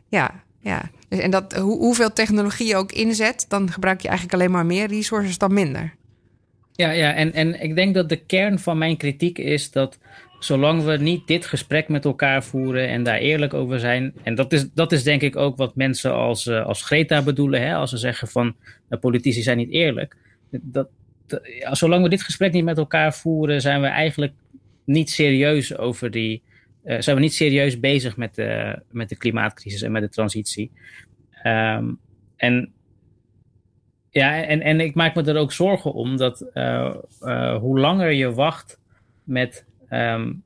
Ja, 0.09 0.31
ja. 0.59 0.89
En 1.09 1.31
dat, 1.31 1.55
hoe, 1.55 1.77
hoeveel 1.77 2.13
technologie 2.13 2.67
je 2.67 2.75
ook 2.75 2.91
inzet, 2.91 3.45
dan 3.47 3.71
gebruik 3.71 4.01
je 4.01 4.07
eigenlijk 4.07 4.37
alleen 4.37 4.51
maar 4.51 4.65
meer 4.65 4.87
resources 4.87 5.37
dan 5.37 5.53
minder. 5.53 5.95
Ja, 6.71 6.91
ja 6.91 7.13
en, 7.13 7.33
en 7.33 7.61
ik 7.61 7.75
denk 7.75 7.93
dat 7.93 8.09
de 8.09 8.25
kern 8.25 8.59
van 8.59 8.77
mijn 8.77 8.97
kritiek 8.97 9.37
is 9.37 9.71
dat 9.71 9.97
zolang 10.39 10.83
we 10.83 10.97
niet 10.97 11.27
dit 11.27 11.45
gesprek 11.45 11.87
met 11.87 12.05
elkaar 12.05 12.43
voeren 12.43 12.87
en 12.87 13.03
daar 13.03 13.17
eerlijk 13.17 13.53
over 13.53 13.79
zijn. 13.79 14.13
En 14.23 14.35
dat 14.35 14.53
is, 14.53 14.73
dat 14.73 14.91
is 14.91 15.03
denk 15.03 15.21
ik 15.21 15.35
ook 15.35 15.57
wat 15.57 15.75
mensen 15.75 16.13
als, 16.13 16.45
uh, 16.45 16.65
als 16.65 16.81
Greta 16.81 17.21
bedoelen, 17.21 17.61
hè, 17.61 17.75
als 17.75 17.89
ze 17.89 17.97
zeggen 17.97 18.27
van 18.27 18.55
politici 18.99 19.41
zijn 19.41 19.57
niet 19.57 19.71
eerlijk. 19.71 20.15
Dat, 20.49 20.87
dat 21.27 21.41
zolang 21.71 22.03
we 22.03 22.09
dit 22.09 22.21
gesprek 22.21 22.53
niet 22.53 22.63
met 22.63 22.77
elkaar 22.77 23.13
voeren, 23.13 23.61
zijn 23.61 23.81
we 23.81 23.87
eigenlijk 23.87 24.33
niet 24.85 25.09
serieus 25.09 25.77
over 25.77 26.11
die, 26.11 26.41
zijn 26.87 27.15
we 27.15 27.21
niet 27.21 27.33
serieus 27.33 27.79
bezig 27.79 28.17
met 28.17 28.35
de, 28.35 28.81
met 28.91 29.09
de 29.09 29.17
klimaatcrisis 29.17 29.81
en 29.81 29.91
met 29.91 30.01
de 30.01 30.09
transitie. 30.09 30.71
Um, 31.43 31.99
en 32.35 32.71
ja, 34.09 34.43
en, 34.43 34.61
en 34.61 34.79
ik 34.79 34.95
maak 34.95 35.15
me 35.15 35.23
er 35.23 35.37
ook 35.37 35.51
zorgen 35.51 35.93
om 35.93 36.17
dat 36.17 36.45
uh, 36.53 36.95
hoe 37.55 37.79
langer 37.79 38.11
je 38.11 38.33
wacht 38.33 38.79
met, 39.23 39.65
um, 39.89 40.43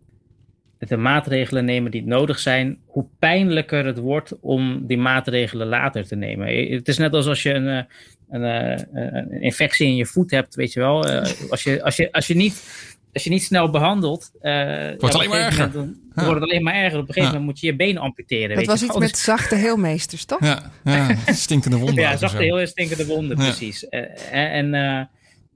met 0.80 0.90
de 0.90 0.98
maatregelen 0.98 1.66
nemen 1.66 1.92
die 1.92 2.06
nodig 2.06 2.40
zijn, 2.40 2.80
hoe 2.86 3.06
pijnlijker 3.20 3.86
het 3.86 3.98
wordt 3.98 4.40
om 4.40 4.88
die 4.88 4.98
maatregelen 4.98 5.68
later 5.68 6.08
te 6.08 6.16
nemen. 6.16 6.72
Het 6.74 6.88
is 6.88 6.98
net 6.98 7.14
als 7.14 7.28
als 7.28 7.44
je 7.44 7.54
een, 7.54 7.88
een, 8.30 8.44
een 8.94 9.42
infectie 9.42 9.88
in 9.88 9.96
je 9.96 10.06
voet 10.06 10.32
hebt, 10.32 10.56
weet 10.56 10.74
je 10.74 10.80
wel. 10.80 11.06
als, 11.50 11.64
je, 11.64 11.84
als, 11.84 11.96
je, 11.96 12.12
als 12.12 12.28
je 12.28 12.36
niet 12.36 12.54
als 13.14 13.24
je 13.24 13.30
niet 13.30 13.44
snel 13.44 13.70
behandelt, 13.70 14.32
uh, 14.42 14.52
wordt 14.88 15.02
het 15.02 15.14
alleen 15.14 15.30
maar 15.30 15.40
erger. 15.40 15.72
Dan, 15.72 15.96
wordt 16.14 16.34
het 16.34 16.44
alleen 16.44 16.64
maar 16.64 16.74
erger. 16.74 17.00
Op 17.00 17.08
een 17.08 17.14
gegeven 17.14 17.34
moment 17.34 17.52
moet 17.52 17.60
je 17.60 17.68
je 17.68 17.76
been 17.76 17.98
amputeren. 17.98 18.48
Dat 18.48 18.58
weet 18.58 18.68
was 18.68 18.80
je 18.80 18.86
iets 18.86 18.98
met 18.98 19.18
zachte 19.18 19.56
heelmeesters, 19.56 20.26
toch? 20.26 20.40
Ja, 20.40 20.72
ja 20.84 21.16
stinkende 21.34 21.78
wonden. 21.78 21.96
ja, 21.96 22.18
zachte 22.18 22.44
heel 22.44 22.68
stinkende 22.68 23.06
wonden, 23.06 23.38
Ja. 23.38 23.44
precies. 23.44 23.86
Uh, 23.90 24.34
en 24.34 24.74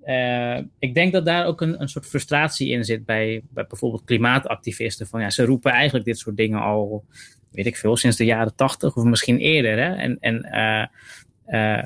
uh, 0.05 0.57
ik 0.79 0.93
denk 0.93 1.13
dat 1.13 1.25
daar 1.25 1.45
ook 1.45 1.61
een, 1.61 1.81
een 1.81 1.89
soort 1.89 2.05
frustratie 2.05 2.69
in 2.69 2.83
zit 2.83 3.05
bij, 3.05 3.41
bij 3.49 3.65
bijvoorbeeld 3.67 4.03
klimaatactivisten. 4.05 5.07
Van, 5.07 5.21
ja, 5.21 5.29
ze 5.29 5.45
roepen 5.45 5.71
eigenlijk 5.71 6.05
dit 6.05 6.17
soort 6.17 6.37
dingen 6.37 6.61
al, 6.61 7.05
weet 7.51 7.65
ik 7.65 7.77
veel, 7.77 7.97
sinds 7.97 8.17
de 8.17 8.25
jaren 8.25 8.55
tachtig 8.55 8.95
of 8.95 9.03
misschien 9.03 9.37
eerder. 9.37 9.77
Hè? 9.77 9.95
En, 9.95 10.17
en 10.19 10.47
uh, 10.51 10.85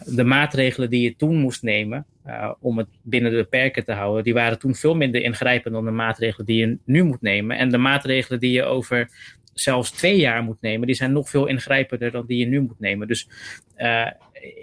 de 0.06 0.24
maatregelen 0.26 0.90
die 0.90 1.02
je 1.02 1.16
toen 1.16 1.36
moest 1.36 1.64
nemen 1.64 2.06
uh, 2.28 2.52
om 2.60 2.78
het 2.78 2.88
binnen 3.02 3.32
de 3.32 3.44
perken 3.44 3.86
te 3.86 3.92
houden, 3.92 4.24
die 4.24 4.34
waren 4.34 4.60
toen 4.60 4.76
veel 4.76 4.96
minder 4.96 5.22
ingrijpend 5.22 5.74
dan 5.74 5.86
de 5.86 5.92
maatregelen 5.92 6.46
die 6.46 6.58
je 6.58 6.78
nu 6.84 7.04
moet 7.04 7.22
nemen. 7.22 7.58
En 7.58 7.70
de 7.70 7.78
maatregelen 7.78 8.40
die 8.40 8.52
je 8.52 8.64
over 8.64 9.10
zelfs 9.54 9.92
twee 9.92 10.18
jaar 10.18 10.44
moet 10.44 10.62
nemen, 10.62 10.88
die 10.88 10.96
zijn 10.96 11.12
nog 11.12 11.30
veel 11.30 11.46
ingrijpender 11.46 12.12
dan 12.12 12.26
die 12.26 12.38
je 12.38 12.46
nu 12.46 12.62
moet 12.62 12.80
nemen. 12.80 13.08
Dus 13.08 13.30
uh, 13.78 14.12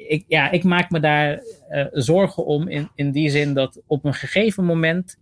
ik, 0.09 0.25
ja, 0.29 0.51
ik 0.51 0.65
maak 0.65 0.91
me 0.91 1.01
daar 1.01 1.43
zorgen 1.93 2.45
om 2.45 2.69
in, 2.69 2.89
in 2.95 3.11
die 3.11 3.29
zin 3.29 3.55
dat 3.55 3.83
op 3.87 4.05
een 4.05 4.15
gegeven 4.15 4.65
moment 4.65 5.19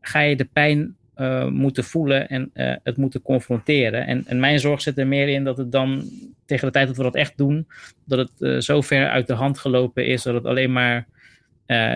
ga 0.00 0.20
je 0.20 0.36
de 0.36 0.48
pijn 0.52 0.96
uh, 1.20 1.46
moeten 1.46 1.84
voelen 1.84 2.28
en 2.28 2.50
uh, 2.54 2.74
het 2.82 2.96
moeten 2.96 3.22
confronteren. 3.22 4.06
En, 4.06 4.24
en, 4.26 4.40
mijn 4.40 4.60
zorg 4.60 4.82
zit 4.82 4.98
er 4.98 5.06
meer 5.06 5.28
in 5.28 5.44
dat 5.44 5.56
het 5.56 5.72
dan 5.72 6.10
tegen 6.46 6.66
de 6.66 6.72
tijd 6.72 6.86
dat 6.86 6.96
we 6.96 7.02
dat 7.02 7.14
echt 7.14 7.32
doen, 7.36 7.66
dat 8.04 8.18
het 8.18 8.30
uh, 8.38 8.60
zo 8.60 8.80
ver 8.80 9.08
uit 9.08 9.26
de 9.26 9.34
hand 9.34 9.58
gelopen 9.58 10.06
is 10.06 10.22
dat 10.22 10.34
het 10.34 10.44
alleen 10.44 10.72
maar 10.72 11.06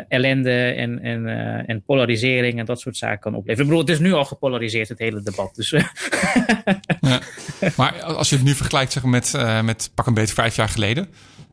ellende 0.09 0.51
en, 0.51 1.03
en, 1.03 1.27
en 1.67 1.83
polarisering 1.83 2.59
en 2.59 2.65
dat 2.65 2.81
soort 2.81 2.97
zaken 2.97 3.21
kan 3.21 3.35
opleveren. 3.35 3.65
Ik 3.65 3.71
bedoel, 3.71 3.87
het 3.87 4.01
is 4.01 4.07
nu 4.07 4.13
al 4.13 4.25
gepolariseerd, 4.25 4.89
het 4.89 4.99
hele 4.99 5.23
debat. 5.23 5.55
Dus, 5.55 5.71
ja. 7.01 7.21
Maar 7.77 8.03
als 8.03 8.29
je 8.29 8.37
het 8.37 8.45
nu 8.45 8.55
vergelijkt 8.55 8.93
zeg, 8.93 9.05
met, 9.05 9.33
met 9.65 9.91
pak 9.95 10.07
een 10.07 10.15
beetje 10.15 10.35
vijf 10.35 10.57
jaar 10.57 10.69
geleden. 10.69 11.09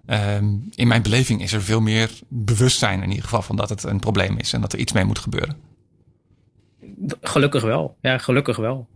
Um, 0.08 0.69
in 0.75 0.88
mijn 0.88 1.01
beleving 1.01 1.41
is 1.41 1.53
er 1.53 1.62
veel 1.62 1.82
meer 1.82 2.10
bewustzijn 2.27 3.01
in 3.01 3.10
ieder 3.10 3.23
geval 3.23 3.41
van 3.41 3.55
dat 3.55 3.69
het 3.69 3.84
een 3.84 3.99
probleem 3.99 4.38
is 4.38 4.53
en 4.53 4.62
dat 4.62 4.73
er 4.73 4.79
iets 4.79 4.93
mee 4.93 5.03
moet 5.03 5.19
gebeuren. 5.19 5.68
Gelukkig 7.22 7.64
wel. 7.64 7.98
Ja, 8.02 8.18
gelukkig 8.18 8.58
wel. 8.58 8.88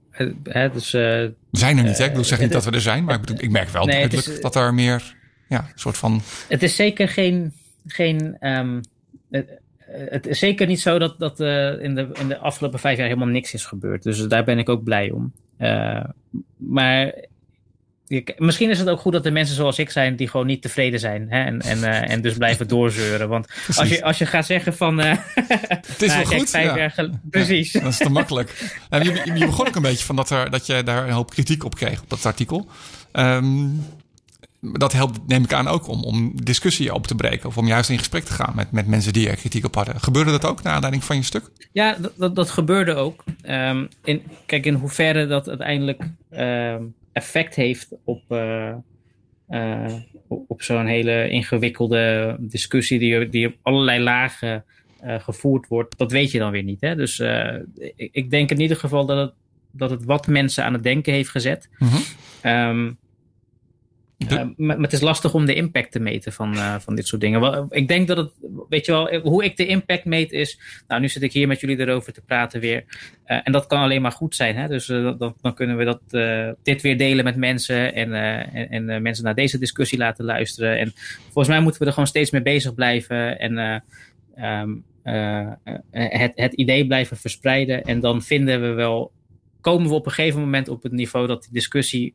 He, 0.44 0.70
dus, 0.70 0.94
uh, 0.94 1.02
we 1.02 1.34
zijn 1.52 1.78
er 1.78 1.84
niet, 1.84 1.98
hè? 1.98 2.04
Ik 2.04 2.10
bedoel, 2.10 2.26
zeg 2.26 2.40
niet 2.40 2.52
dat 2.52 2.66
we 2.66 2.72
er 2.72 2.82
zijn, 2.82 3.04
maar 3.04 3.16
ik, 3.16 3.22
bedoel, 3.22 3.44
ik 3.44 3.50
merk 3.50 3.70
wel 3.70 3.86
nee, 3.86 3.96
duidelijk 3.96 4.28
is, 4.28 4.42
dat 4.42 4.56
er 4.56 4.74
meer, 4.74 5.16
ja, 5.48 5.68
soort 5.76 5.98
van. 5.98 6.22
Het 6.50 6.64
is 6.64 6.76
zeker 6.76 7.10
geen. 7.10 7.54
geen 7.88 8.38
um, 8.40 8.82
het, 9.30 9.50
het, 10.10 10.28
is 10.28 10.40
zeker 10.40 10.68
niet 10.68 10.82
zo 10.82 11.00
dat, 11.00 11.20
dat 11.20 11.40
uh, 11.40 11.82
in, 11.82 11.96
de, 11.96 12.08
in 12.20 12.28
de 12.28 12.38
afgelopen 12.38 12.80
vijf 12.80 12.98
jaar 12.98 13.08
helemaal 13.08 13.28
niks 13.28 13.54
is 13.54 13.66
gebeurd. 13.66 14.04
Dus 14.04 14.28
daar 14.28 14.44
ben 14.44 14.60
ik 14.60 14.70
ook 14.70 14.84
blij 14.84 15.12
om. 15.12 15.34
Uh, 15.60 16.04
maar 16.58 17.14
Misschien 18.38 18.70
is 18.70 18.80
het 18.80 18.90
ook 18.90 19.00
goed 19.00 19.14
dat 19.14 19.26
er 19.26 19.32
mensen 19.32 19.56
zoals 19.56 19.80
ik 19.80 19.90
zijn 19.90 20.16
die 20.16 20.28
gewoon 20.28 20.46
niet 20.46 20.62
tevreden 20.62 21.00
zijn. 21.00 21.26
Hè? 21.30 21.44
En, 21.44 21.62
en, 21.62 21.78
uh, 21.78 22.12
en 22.12 22.22
dus 22.22 22.34
blijven 22.34 22.68
doorzeuren. 22.74 23.30
Want 23.30 23.48
als 23.76 23.90
je, 23.90 24.04
als 24.04 24.18
je 24.18 24.26
gaat 24.26 24.46
zeggen 24.46 24.76
van. 24.76 25.00
Uh, 25.00 25.16
het 25.36 26.02
is 26.02 26.08
nou, 26.14 26.28
wel 26.30 26.40
goed. 26.40 26.50
Vijf 26.50 26.66
ja. 26.66 26.78
jaar 26.78 27.10
Precies. 27.30 27.72
Ja, 27.72 27.80
dat 27.80 27.92
is 27.92 27.98
te 27.98 28.10
makkelijk. 28.20 28.74
Uh, 28.90 29.02
je, 29.04 29.32
je, 29.34 29.46
begon 29.46 29.68
ook 29.68 29.76
een 29.76 29.82
beetje 29.82 30.06
van 30.06 30.16
dat, 30.16 30.30
er, 30.30 30.50
dat 30.50 30.66
je 30.66 30.84
daar 30.84 31.08
een 31.08 31.14
hoop 31.14 31.30
kritiek 31.30 31.64
op 31.64 31.76
kreeg 31.76 32.02
op 32.02 32.10
dat 32.10 32.26
artikel. 32.26 32.68
Um, 33.14 33.82
dat 34.72 34.94
helpt, 34.94 35.20
neem 35.28 35.44
ik 35.44 35.54
aan, 35.54 35.68
ook 35.68 35.88
om, 35.88 36.04
om 36.04 36.32
discussie 36.44 36.94
op 36.94 37.08
te 37.08 37.16
breken. 37.16 37.50
Of 37.50 37.58
om 37.58 37.68
juist 37.68 37.90
in 37.90 37.98
gesprek 37.98 38.24
te 38.24 38.34
gaan 38.34 38.54
met, 38.56 38.72
met 38.72 38.88
mensen 38.88 39.14
die 39.14 39.30
er 39.30 39.36
kritiek 39.36 39.66
op 39.66 39.76
hadden. 39.76 40.00
Gebeurde 40.00 40.32
dat 40.32 40.46
ook 40.46 40.64
naar 40.64 40.74
aanleiding 40.74 41.04
van 41.04 41.16
je 41.16 41.24
stuk? 41.24 41.52
Ja, 41.72 41.96
dat, 42.00 42.12
dat, 42.16 42.36
dat 42.36 42.50
gebeurde 42.50 42.96
ook. 42.96 43.24
Um, 43.46 43.88
in, 44.04 44.24
kijk, 44.46 44.66
in 44.66 44.74
hoeverre 44.74 45.28
dat 45.28 45.50
uiteindelijk. 45.50 46.10
Um, 46.32 46.94
effect 47.14 47.56
heeft 47.56 47.96
op, 48.04 48.22
uh, 48.30 48.76
op 50.48 50.62
zo'n 50.62 50.86
hele 50.86 51.30
ingewikkelde 51.30 52.36
discussie 52.40 53.00
die, 53.00 53.30
die 53.30 53.48
op 53.48 53.56
allerlei 53.62 54.04
lagen 54.04 54.66
gevoerd 55.02 55.68
wordt, 55.68 55.98
dat 55.98 56.12
weet 56.12 56.32
je 56.32 56.40
dan 56.40 56.52
weer 56.52 56.64
niet. 56.64 56.82
Hè? 56.82 56.96
Dus 56.96 57.20
ik, 57.96 58.10
ik, 58.12 58.30
denk 58.30 58.52
in 58.52 58.60
ieder 58.60 58.78
geval 58.78 59.06
dat 59.06 59.18
het, 59.18 59.34
dat 59.72 59.90
het 59.90 60.04
wat 60.04 60.28
mensen 60.28 60.64
aan 60.64 60.74
het 60.74 60.84
denken 60.84 61.14
heeft 61.14 61.30
gezet. 61.30 61.70
Mm 62.42 62.98
uh, 64.32 64.44
maar, 64.58 64.78
het 64.78 64.94
is 64.94 65.02
lastig 65.02 65.34
om 65.34 65.46
de 65.46 65.54
impact 65.54 65.92
te 65.92 66.00
meten 66.00 66.34
van, 66.34 66.54
uh, 66.54 66.76
van 66.80 66.96
dit 66.96 67.08
soort 67.08 67.22
dingen. 67.22 67.68
ik 67.70 67.88
denk 67.88 68.08
dat 68.08 68.18
het, 68.18 68.32
weet 68.70 68.86
je 68.86 68.92
wel, 68.92 69.20
hoe 69.20 69.44
ik 69.44 69.58
de 69.58 69.66
impact 69.66 70.06
meet 70.06 70.32
is. 70.32 70.60
Nou, 70.88 71.02
nu 71.02 71.10
zit 71.10 71.24
ik 71.24 71.34
hier 71.34 71.48
met 71.48 71.60
jullie 71.60 71.80
erover 71.80 72.14
te 72.14 72.22
praten 72.22 72.60
weer. 72.60 72.84
En 73.26 73.52
dat 73.52 73.68
kan 73.68 73.80
alleen 73.80 74.02
maar 74.02 74.12
goed 74.12 74.36
zijn. 74.36 74.56
Hè? 74.56 74.68
Dus 74.68 74.86
dan, 74.86 75.54
kunnen 75.54 75.78
we 75.78 75.84
dat, 75.84 76.02
dit 76.64 76.82
weer 76.82 76.98
delen 76.98 77.24
met 77.24 77.36
mensen. 77.36 77.94
En, 77.94 78.14
en, 78.14 78.90
en 78.90 79.02
mensen 79.02 79.24
naar 79.24 79.36
deze 79.36 79.58
discussie 79.58 79.98
laten 79.98 80.26
luisteren. 80.26 80.80
En 80.80 80.94
volgens 81.24 81.48
mij 81.48 81.60
moeten 81.60 81.80
we 81.82 81.88
er 81.88 81.94
gewoon 81.94 82.08
steeds 82.08 82.32
mee 82.32 82.42
bezig 82.42 82.74
blijven. 82.74 83.40
En 83.40 83.84
um, 84.38 84.84
het, 85.92 86.32
het 86.36 86.54
idee 86.54 86.88
blijven 86.88 87.18
verspreiden. 87.18 87.84
En 87.84 88.00
dan 88.00 88.22
vinden 88.22 88.62
we 88.62 88.68
wel, 88.68 89.12
komen 89.62 89.88
we 89.88 89.94
op 89.94 90.06
een 90.06 90.12
gegeven 90.12 90.40
moment 90.40 90.70
op 90.70 90.84
het 90.84 90.92
niveau 90.92 91.28
dat 91.28 91.42
die 91.44 91.54
discussie 91.54 92.14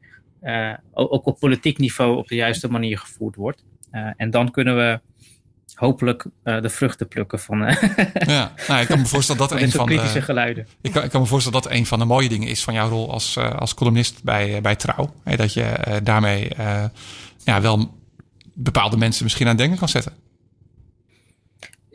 ook 0.93 1.27
op 1.27 1.39
politiek 1.39 1.79
niveau 1.79 2.17
op 2.17 2.29
de 2.29 2.35
juiste 2.35 2.69
manier 2.69 2.99
gevoerd 2.99 3.37
wordt. 3.37 3.65
Uh, 3.93 4.11
en 4.17 4.31
dan 4.31 4.51
kunnen 4.51 4.77
we 4.77 5.01
hopelijk 5.75 6.27
uh, 6.45 6.61
de 6.61 6.69
vruchten 6.69 7.09
plukken 7.09 7.41
van. 7.41 7.59
ja, 8.27 8.53
nou, 8.69 8.81
ik 8.81 8.87
kan 8.87 8.99
me 8.99 9.07
voorstellen 9.15 9.49
dat 9.49 9.61
een 9.61 9.71
van 9.71 9.87
kritische 9.87 10.23
geluiden. 10.23 10.67
Ik 10.81 10.93
kan, 10.93 11.05
ik 11.05 11.11
kan 11.11 11.21
me 11.21 11.27
voorstellen 11.27 11.63
dat 11.63 11.73
een 11.73 11.87
van 11.87 11.99
de 11.99 12.05
mooie 12.05 12.29
dingen 12.29 12.49
is 12.49 12.65
van 12.65 12.75
jouw 12.75 12.89
rol 12.89 13.13
als, 13.13 13.39
als 13.39 13.75
columnist 13.75 14.23
bij, 14.23 14.61
bij 14.61 14.77
Trouw. 14.77 15.15
Hè, 15.25 15.37
dat 15.37 15.53
je 15.53 16.01
daarmee 16.03 16.51
ja, 17.45 17.61
wel 17.61 17.97
bepaalde 18.55 18.97
mensen 18.97 19.25
misschien 19.25 19.49
aan 19.49 19.57
denken 19.57 19.79
kan 19.79 19.89
zetten. 19.89 20.13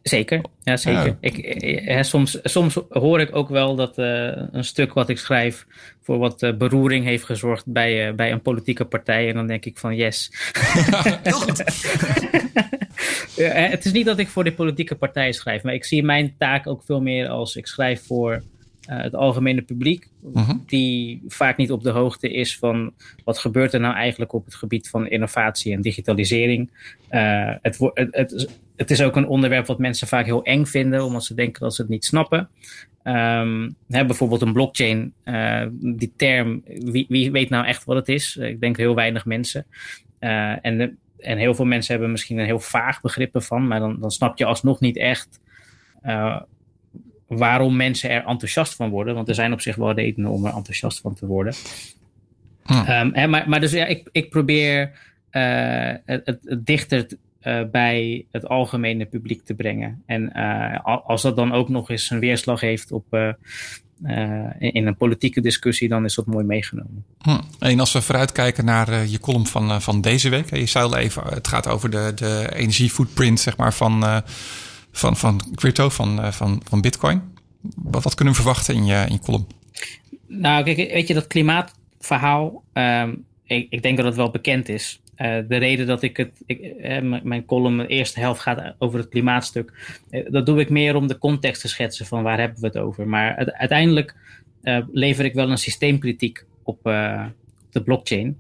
Zeker, 0.04 0.42
ja 0.64 0.78
zeker. 0.78 1.18
Ik, 1.20 1.38
eh, 1.38 2.02
soms, 2.02 2.40
soms 2.44 2.78
hoor 2.90 3.20
ik 3.20 3.36
ook 3.36 3.50
wel 3.50 3.76
dat 3.76 3.98
uh, 3.98 4.32
een 4.52 4.64
stuk 4.64 4.94
wat 4.94 5.10
ik 5.10 5.18
schrijf 5.18 5.66
voor 6.02 6.18
wat 6.18 6.44
uh, 6.44 6.54
beroering 6.54 7.06
heeft 7.06 7.24
gezorgd 7.24 7.66
bij, 7.66 8.08
uh, 8.08 8.14
bij 8.14 8.32
een 8.32 8.42
politieke 8.42 8.86
partij. 8.86 9.28
En 9.28 9.34
dan 9.34 9.48
denk 9.48 9.66
ik 9.66 9.78
van 9.78 9.96
yes. 9.96 10.32
Heel 11.24 11.32
goed. 11.32 11.58
ja, 13.36 13.52
het 13.52 13.86
is 13.86 13.92
niet 13.92 14.06
dat 14.06 14.20
ik 14.20 14.28
voor 14.28 14.44
de 14.44 14.54
politieke 14.54 14.96
partij 14.96 15.32
schrijf, 15.32 15.64
maar 15.64 15.74
ik 15.74 15.86
zie 15.86 16.04
mijn 16.04 16.36
taak 16.38 16.68
ook 16.68 16.84
veel 16.84 17.02
meer 17.02 17.28
als 17.28 17.56
ik 17.56 17.68
schrijf 17.68 18.06
voor 18.06 18.44
het 18.86 19.16
algemene 19.16 19.62
publiek, 19.62 20.08
uh-huh. 20.34 20.56
die 20.66 21.24
vaak 21.28 21.58
niet 21.58 21.72
op 21.72 21.84
de 21.84 21.90
hoogte 21.90 22.32
is 22.32 22.58
van 22.58 22.94
wat 23.24 23.38
gebeurt 23.38 23.74
er 23.74 23.80
nou 23.80 23.96
eigenlijk 23.96 24.34
op 24.34 24.46
het 24.46 24.56
gebied 24.56 24.90
van 24.90 25.08
innovatie 25.08 25.74
en 25.74 25.82
digitalisering. 25.82 26.70
Uh, 27.10 27.54
het, 27.62 27.78
het, 27.94 28.16
het, 28.16 28.60
het, 28.76 28.92
is 28.92 29.02
ook 29.02 29.16
een 29.16 29.28
onderwerp 29.28 29.66
wat 29.66 29.80
mensen 29.80 30.08
vaak 30.08 30.26
heel 30.26 30.44
eng 30.44 30.66
vinden, 30.66 31.04
omdat 31.04 31.24
ze 31.24 31.34
denken 31.34 31.62
dat 31.62 31.76
ze 31.76 31.82
het 31.82 31.92
niet 31.92 32.06
snappen. 32.06 32.50
Um, 33.04 33.76
hè, 33.90 34.06
bijvoorbeeld 34.06 34.42
een 34.42 34.54
blockchain, 34.54 35.14
uh, 35.26 35.66
die 35.72 36.14
term, 36.16 36.62
wie, 36.66 37.06
wie, 37.10 37.32
weet 37.32 37.50
nou 37.50 37.66
echt 37.66 37.84
wat 37.84 37.96
het 37.96 38.10
is? 38.10 38.36
Ik 38.38 38.60
denk 38.60 38.78
heel 38.78 38.96
weinig 38.96 39.26
mensen. 39.26 39.66
en, 40.20 40.78
de, 40.78 40.94
en 41.18 41.38
heel 41.38 41.56
veel 41.56 41.66
mensen 41.66 41.94
hebben 41.94 42.12
misschien 42.12 42.38
een 42.38 42.46
heel 42.46 42.60
vaag 42.60 43.02
begrip 43.02 43.36
ervan, 43.36 43.68
maar 43.68 43.80
dan, 43.80 44.00
dan 44.00 44.12
snap 44.12 44.38
je 44.38 44.46
alsnog 44.46 44.80
niet 44.80 44.98
echt 44.98 45.42
waarom 47.28 47.76
mensen 47.76 48.10
er 48.10 48.26
enthousiast 48.26 48.76
van 48.76 48.90
worden. 48.90 49.16
Want 49.16 49.30
er 49.30 49.36
zijn 49.36 49.54
op 49.54 49.62
zich 49.62 49.76
wel 49.76 49.94
redenen 49.94 50.32
om 50.32 50.46
er 50.46 50.54
enthousiast 50.54 51.00
van 51.02 51.14
te 51.14 51.26
worden. 51.26 51.54
Hm. 52.64 53.14
Um, 53.18 53.30
maar, 53.30 53.50
maar 53.50 53.60
dus 53.60 53.72
ja, 53.72 53.86
ik, 53.86 54.10
ik 54.12 54.30
probeer 54.30 54.92
uh, 55.32 55.92
het, 56.06 56.22
het, 56.26 56.66
dichter 56.66 57.08
uh, 57.44 57.62
bij 57.72 58.26
het 58.32 58.48
algemene 58.48 59.06
publiek 59.06 59.46
te 59.46 59.54
brengen. 59.54 60.04
En 60.06 60.32
uh, 60.36 60.80
als 61.06 61.22
dat 61.22 61.36
dan 61.36 61.52
ook 61.52 61.70
nog 61.70 61.90
eens 61.90 62.10
een 62.10 62.20
weerslag 62.20 62.62
heeft 62.62 62.92
op, 62.92 63.06
in, 64.60 64.74
in, 64.74 64.88
een 64.88 64.98
politieke 64.98 65.42
discussie, 65.42 65.90
dan 65.90 66.06
is 66.06 66.16
dat 66.16 66.26
mooi 66.26 66.46
meegenomen. 66.46 67.06
Hm. 67.18 67.40
En 67.60 67.80
als 67.80 67.94
we 67.94 68.02
vooruitkijken 68.02 68.66
naar 68.66 69.08
je 69.08 69.20
column 69.20 69.48
van, 69.48 69.82
van 69.82 70.02
deze 70.02 70.30
week. 70.30 70.56
Je 70.56 70.66
zei 70.66 70.86
al 70.86 70.98
even, 70.98 71.24
het 71.24 71.48
gaat 71.48 71.68
over 71.68 71.90
de, 71.90 72.12
de 72.16 72.50
energiefootprint 72.56 73.40
zeg 73.40 73.58
maar, 73.58 73.74
van 73.74 74.24
van, 74.94 75.18
van 75.18 75.42
crypto, 75.56 75.90
van, 75.90 76.20
uh, 76.20 76.32
van, 76.32 76.62
van 76.70 76.82
bitcoin. 76.82 77.22
Wat, 77.76 78.04
wat 78.04 78.16
kunnen 78.16 78.34
we 78.34 78.42
verwachten 78.42 78.76
in 78.76 78.86
je, 78.86 79.06
in 79.08 79.14
je 79.14 79.20
column? 79.20 79.48
Nou, 80.28 80.64
kijk, 80.64 80.78
weet 80.78 81.08
je, 81.08 81.14
dat 81.14 81.28
klimaatverhaal, 81.28 82.64
um, 82.74 83.26
ik, 83.44 83.68
ik, 83.70 83.82
denk 83.82 83.98
dat 83.98 84.06
het 84.06 84.16
wel 84.16 84.30
bekend 84.30 84.70
is. 84.70 85.02
Uh, 85.18 85.38
de 85.48 85.58
reden 85.58 85.88
dat 85.88 86.02
ik 86.02 86.18
het, 86.18 86.42
ik, 86.46 86.60
uh, 86.62 87.22
mijn 87.24 87.46
column, 87.46 87.78
de 87.78 87.88
eerste 87.88 88.20
helft 88.20 88.42
gaat 88.42 88.76
over 88.78 89.00
het 89.00 89.10
klimaatstuk. 89.10 89.98
Dat 90.30 90.46
doe 90.46 90.60
ik 90.60 90.70
meer 90.70 90.96
om 90.96 91.08
de 91.08 91.18
context 91.18 91.62
te 91.62 91.68
schetsen 91.68 92.06
van 92.06 92.24
waar 92.24 92.40
hebben 92.40 92.60
we 92.60 92.68
het 92.68 92.78
over. 92.78 93.08
Maar 93.08 93.54
uiteindelijk 93.54 94.16
lever 94.92 95.26
ik 95.26 95.34
wel 95.34 95.52
een 95.52 95.58
systeemkritiek 95.58 96.46
op, 96.64 96.80
de 96.84 97.84
blockchain. 97.84 98.40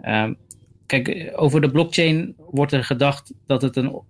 Ehm, 0.00 0.32
kijk, 0.86 1.32
over 1.34 1.60
de 1.60 1.70
blockchain 1.70 2.34
wordt 2.50 2.72
er 2.72 2.84
gedacht 2.84 3.32
dat 3.46 3.62
het 3.62 3.76
een 3.76 4.02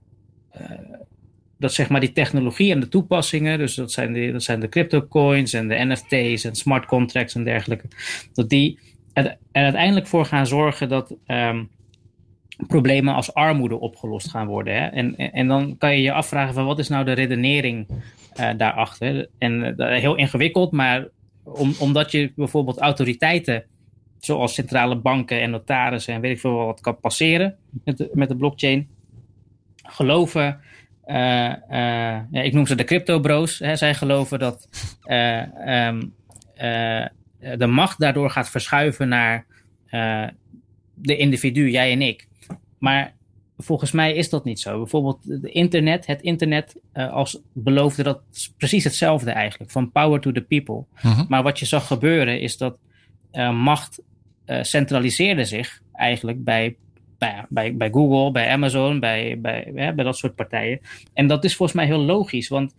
dat 1.63 1.73
zeg 1.73 1.89
maar 1.89 2.01
die 2.01 2.13
technologie 2.13 2.73
en 2.73 2.81
de 2.81 2.89
toepassingen, 2.89 3.59
dus 3.59 3.75
dat 3.75 3.93
zijn 3.93 4.13
de, 4.13 4.33
dat 4.33 4.43
zijn 4.43 4.61
de 4.61 4.69
crypto 4.69 5.07
coins 5.07 5.53
en 5.53 5.69
de 5.69 5.85
NFT's 5.85 6.45
en 6.45 6.55
smart 6.55 6.87
contracts 6.87 7.35
en 7.35 7.45
dergelijke, 7.45 7.89
dat 8.33 8.49
die 8.49 8.79
er 9.13 9.37
uiteindelijk 9.53 10.07
voor 10.07 10.25
gaan 10.25 10.47
zorgen 10.47 10.89
dat 10.89 11.15
um, 11.27 11.69
problemen 12.67 13.15
als 13.15 13.35
armoede 13.35 13.81
opgelost 13.81 14.31
gaan 14.31 14.47
worden. 14.47 14.75
Hè? 14.75 14.87
En, 14.87 15.17
en 15.17 15.49
dan 15.49 15.79
kan 15.79 15.97
je 15.97 16.03
je 16.03 16.13
afvragen 16.13 16.55
van 16.55 16.67
wat 16.67 16.79
is 16.79 16.89
nou 16.89 17.05
de 17.05 17.13
redenering 17.13 17.87
uh, 18.41 18.51
daarachter? 18.57 19.29
En 19.39 19.75
uh, 19.79 19.99
heel 19.99 20.15
ingewikkeld, 20.15 20.73
maar 20.73 21.09
om, 21.45 21.75
omdat 21.79 22.11
je 22.11 22.33
bijvoorbeeld 22.37 22.79
autoriteiten 22.79 23.65
zoals 24.19 24.55
centrale 24.55 24.97
banken 24.97 25.41
en 25.41 25.51
notarissen 25.51 26.15
en 26.15 26.21
weet 26.21 26.33
ik 26.33 26.41
veel 26.41 26.55
wat 26.55 26.81
kan 26.81 27.01
passeren 27.01 27.57
met 27.85 27.99
de, 27.99 28.11
met 28.13 28.29
de 28.29 28.37
blockchain, 28.37 28.89
geloven 29.83 30.61
ja, 31.07 32.29
ik 32.31 32.53
noem 32.53 32.67
ze 32.67 32.75
de 32.75 32.85
crypto 32.85 33.21
bros. 33.21 33.59
Hè. 33.59 33.77
Zij 33.77 33.95
geloven 33.95 34.39
dat 34.39 34.69
uh, 35.07 35.87
um, 35.89 36.15
de 37.39 37.67
macht 37.67 37.99
daardoor 37.99 38.31
gaat 38.31 38.51
verschuiven 38.51 39.09
naar 39.09 39.47
de 40.95 41.17
individu, 41.17 41.71
jij 41.71 41.93
en 41.93 42.03
ik. 42.03 42.29
Maar 42.79 43.15
volgens 43.57 43.93
mij 43.93 44.15
is 44.15 44.31
dat 44.31 44.45
niet 44.45 44.61
zo. 44.61 44.79
Bijvoorbeeld 44.79 45.43
de 45.43 45.51
internet, 45.51 46.07
het 46.07 46.23
internet 46.23 46.77
als 46.93 47.41
beloofde 47.53 48.03
dat 48.03 48.21
precies 48.57 48.85
hetzelfde 48.85 49.31
eigenlijk. 49.31 49.71
Van 49.71 49.93
power 49.93 50.21
to 50.21 50.33
the 50.33 50.41
people. 50.41 50.85
-huh. 50.95 51.29
Maar 51.29 51.43
wat 51.43 51.59
je 51.59 51.67
zag 51.67 51.87
gebeuren 51.87 52.41
is 52.41 52.57
dat 52.57 52.77
macht 53.53 54.03
centraliseerde 54.47 55.45
zich 55.45 55.81
eigenlijk 55.93 56.45
bij 56.45 56.77
bij, 57.23 57.45
bij, 57.49 57.77
bij 57.77 57.91
Google, 57.91 58.31
bij 58.31 58.49
Amazon, 58.49 59.01
bij, 59.01 59.39
bij, 59.41 59.73
bij 59.75 60.05
dat 60.05 60.17
soort 60.17 60.35
partijen. 60.35 60.81
En 61.15 61.27
dat 61.27 61.45
is 61.45 61.57
volgens 61.57 61.79
mij 61.79 61.87
heel 61.87 62.01
logisch, 62.01 62.49
want 62.49 62.75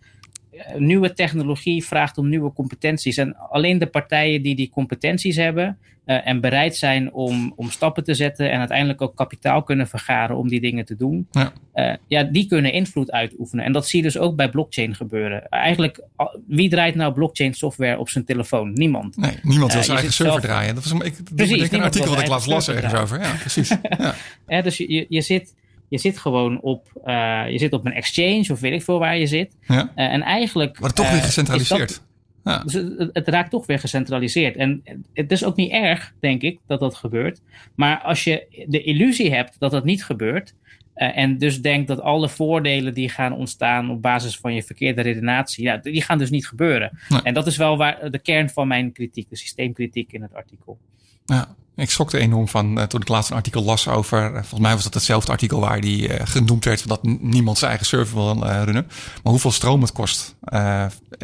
nieuwe 0.76 1.12
technologie 1.12 1.84
vraagt 1.84 2.18
om 2.18 2.28
nieuwe 2.28 2.52
competenties. 2.52 3.16
En 3.16 3.36
alleen 3.36 3.78
de 3.78 3.86
partijen 3.86 4.42
die 4.42 4.54
die 4.54 4.70
competenties 4.70 5.36
hebben 5.36 5.78
uh, 6.06 6.26
en 6.26 6.40
bereid 6.40 6.76
zijn 6.76 7.12
om, 7.12 7.52
om 7.56 7.70
stappen 7.70 8.04
te 8.04 8.14
zetten 8.14 8.50
en 8.50 8.58
uiteindelijk 8.58 9.02
ook 9.02 9.16
kapitaal 9.16 9.62
kunnen 9.62 9.88
vergaren 9.88 10.36
om 10.36 10.48
die 10.48 10.60
dingen 10.60 10.84
te 10.84 10.96
doen, 10.96 11.28
ja. 11.30 11.52
Uh, 11.74 11.94
ja, 12.06 12.22
die 12.22 12.46
kunnen 12.46 12.72
invloed 12.72 13.10
uitoefenen. 13.10 13.64
En 13.64 13.72
dat 13.72 13.88
zie 13.88 13.98
je 13.98 14.04
dus 14.04 14.18
ook 14.18 14.36
bij 14.36 14.50
blockchain 14.50 14.94
gebeuren. 14.94 15.48
Eigenlijk, 15.48 16.00
wie 16.46 16.70
draait 16.70 16.94
nou 16.94 17.12
blockchain 17.12 17.54
software 17.54 17.98
op 17.98 18.08
zijn 18.08 18.24
telefoon? 18.24 18.72
Niemand. 18.72 19.16
Nee, 19.16 19.38
niemand 19.42 19.72
wil 19.72 19.82
zijn 19.82 19.96
eigen 19.96 20.14
server 20.14 20.40
draaien. 20.40 20.74
Dat 20.74 20.82
was 20.84 20.92
een, 20.92 21.00
ik, 21.00 21.14
precies, 21.34 21.70
een 21.70 21.82
artikel 21.82 22.10
dat 22.10 22.20
ik 22.20 22.28
laatst 22.28 22.48
las 22.48 22.68
ergens 22.68 22.94
over. 22.94 23.20
Ja, 23.20 23.34
precies. 23.40 23.68
ja. 23.68 24.14
ja 24.46 24.62
dus 24.68 24.76
je, 24.76 25.06
je 25.08 25.20
zit 25.20 25.54
je 25.94 26.00
zit 26.00 26.18
gewoon 26.18 26.60
op, 26.60 27.02
uh, 27.04 27.44
je 27.48 27.58
zit 27.58 27.72
op 27.72 27.86
een 27.86 27.92
exchange 27.92 28.46
of 28.50 28.60
weet 28.60 28.72
ik 28.72 28.82
veel 28.82 28.98
waar 28.98 29.18
je 29.18 29.26
zit. 29.26 29.56
Ja. 29.66 29.92
Uh, 29.96 30.12
en 30.12 30.22
eigenlijk. 30.22 30.80
Maar 30.80 30.92
toch 30.92 31.10
weer 31.10 31.18
eh, 31.18 31.24
gecentraliseerd. 31.24 32.02
ja. 32.44 32.58
Dus 32.58 32.72
het, 32.72 33.10
het, 33.12 33.28
raakt 33.28 33.50
toch 33.50 33.66
weer 33.66 33.78
gecentraliseerd. 33.78 34.56
En 34.56 34.82
het 35.12 35.32
is 35.32 35.44
ook 35.44 35.56
niet 35.56 35.70
erg, 35.70 36.12
denk 36.20 36.42
ik, 36.42 36.58
dat 36.66 36.80
dat 36.80 36.94
gebeurt. 36.94 37.40
Maar 37.74 38.00
als 38.00 38.24
je 38.24 38.64
de 38.68 38.82
illusie 38.82 39.34
hebt 39.34 39.56
dat 39.58 39.70
dat 39.70 39.84
niet 39.84 40.04
gebeurt. 40.04 40.54
Uh, 40.96 41.16
en 41.16 41.38
dus 41.38 41.62
denkt 41.62 41.88
dat 41.88 42.00
alle 42.00 42.28
voordelen 42.28 42.94
die 42.94 43.08
gaan 43.08 43.32
ontstaan 43.32 43.90
op 43.90 44.02
basis 44.02 44.36
van 44.36 44.54
je 44.54 44.62
verkeerde 44.62 45.00
redenatie, 45.00 45.64
ja, 45.64 45.76
die 45.76 46.02
gaan 46.02 46.18
dus 46.18 46.30
niet 46.30 46.46
gebeuren. 46.46 46.98
Nee. 47.08 47.22
En 47.22 47.34
dat 47.34 47.46
is 47.46 47.56
wel 47.56 47.76
waar 47.76 48.10
de 48.10 48.18
kern 48.18 48.50
van 48.50 48.68
mijn 48.68 48.92
kritiek, 48.92 49.28
de 49.30 49.36
systeemkritiek 49.36 50.12
in 50.12 50.22
het 50.22 50.34
artikel. 50.34 50.78
Ja. 51.24 51.48
Ik 51.76 51.90
schrokte 51.90 52.18
enorm 52.18 52.48
van 52.48 52.78
uh, 52.78 52.84
toen 52.84 53.00
ik 53.00 53.08
laatst 53.08 53.30
een 53.30 53.36
artikel 53.36 53.62
las 53.62 53.88
over. 53.88 54.24
Uh, 54.24 54.32
volgens 54.32 54.60
mij 54.60 54.74
was 54.74 54.82
dat 54.82 54.94
hetzelfde 54.94 55.32
artikel 55.32 55.60
waar 55.60 55.80
die 55.80 56.08
uh, 56.08 56.14
genoemd 56.24 56.64
werd 56.64 56.88
dat 56.88 57.02
niemand 57.02 57.58
zijn 57.58 57.70
eigen 57.70 57.88
server 57.88 58.14
wil 58.14 58.44
runnen. 58.44 58.86
Maar 59.22 59.32
hoeveel 59.32 59.52
stroom 59.52 59.80
het 59.80 59.92
kost. 59.92 60.34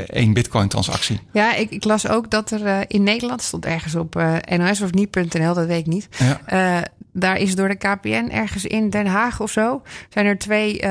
één 0.06 0.32
bitcoin 0.32 0.68
transactie. 0.68 1.20
Ja, 1.32 1.54
ik, 1.54 1.70
ik, 1.70 1.84
las 1.84 2.08
ook 2.08 2.30
dat 2.30 2.50
er 2.50 2.90
in 2.90 3.02
Nederland 3.02 3.42
stond 3.42 3.66
ergens 3.66 3.94
op 3.94 4.14
NOS 4.56 4.80
of 4.80 4.92
niet.nl, 4.92 5.54
dat 5.54 5.66
weet 5.66 5.80
ik 5.80 5.86
niet. 5.86 6.08
Ja. 6.18 6.84
daar 7.12 7.36
is 7.36 7.54
door 7.54 7.68
de 7.68 7.76
KPN 7.76 8.28
ergens 8.30 8.64
in 8.64 8.90
Den 8.90 9.06
Haag 9.06 9.40
of 9.40 9.50
zo. 9.50 9.82
Zijn 10.08 10.26
er 10.26 10.38
twee 10.38 10.82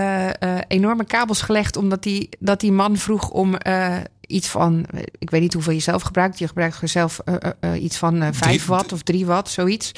enorme 0.67 1.05
kabels 1.05 1.41
gelegd. 1.41 1.75
Omdat 1.75 2.03
die, 2.03 2.29
dat 2.39 2.59
die 2.59 2.71
man 2.71 2.97
vroeg 2.97 3.29
om 3.29 3.55
iets 4.29 4.47
van, 4.47 4.85
ik 5.19 5.29
weet 5.29 5.41
niet 5.41 5.53
hoeveel 5.53 5.73
je 5.73 5.79
zelf 5.79 6.01
gebruikt. 6.01 6.39
Je 6.39 6.47
gebruikt 6.47 6.79
zelf 6.83 7.19
uh, 7.25 7.35
uh, 7.61 7.83
iets 7.83 7.97
van 7.97 8.23
uh, 8.23 8.27
5 8.31 8.65
watt 8.65 8.93
of 8.93 9.01
3 9.01 9.25
watt, 9.25 9.49
zoiets. 9.49 9.91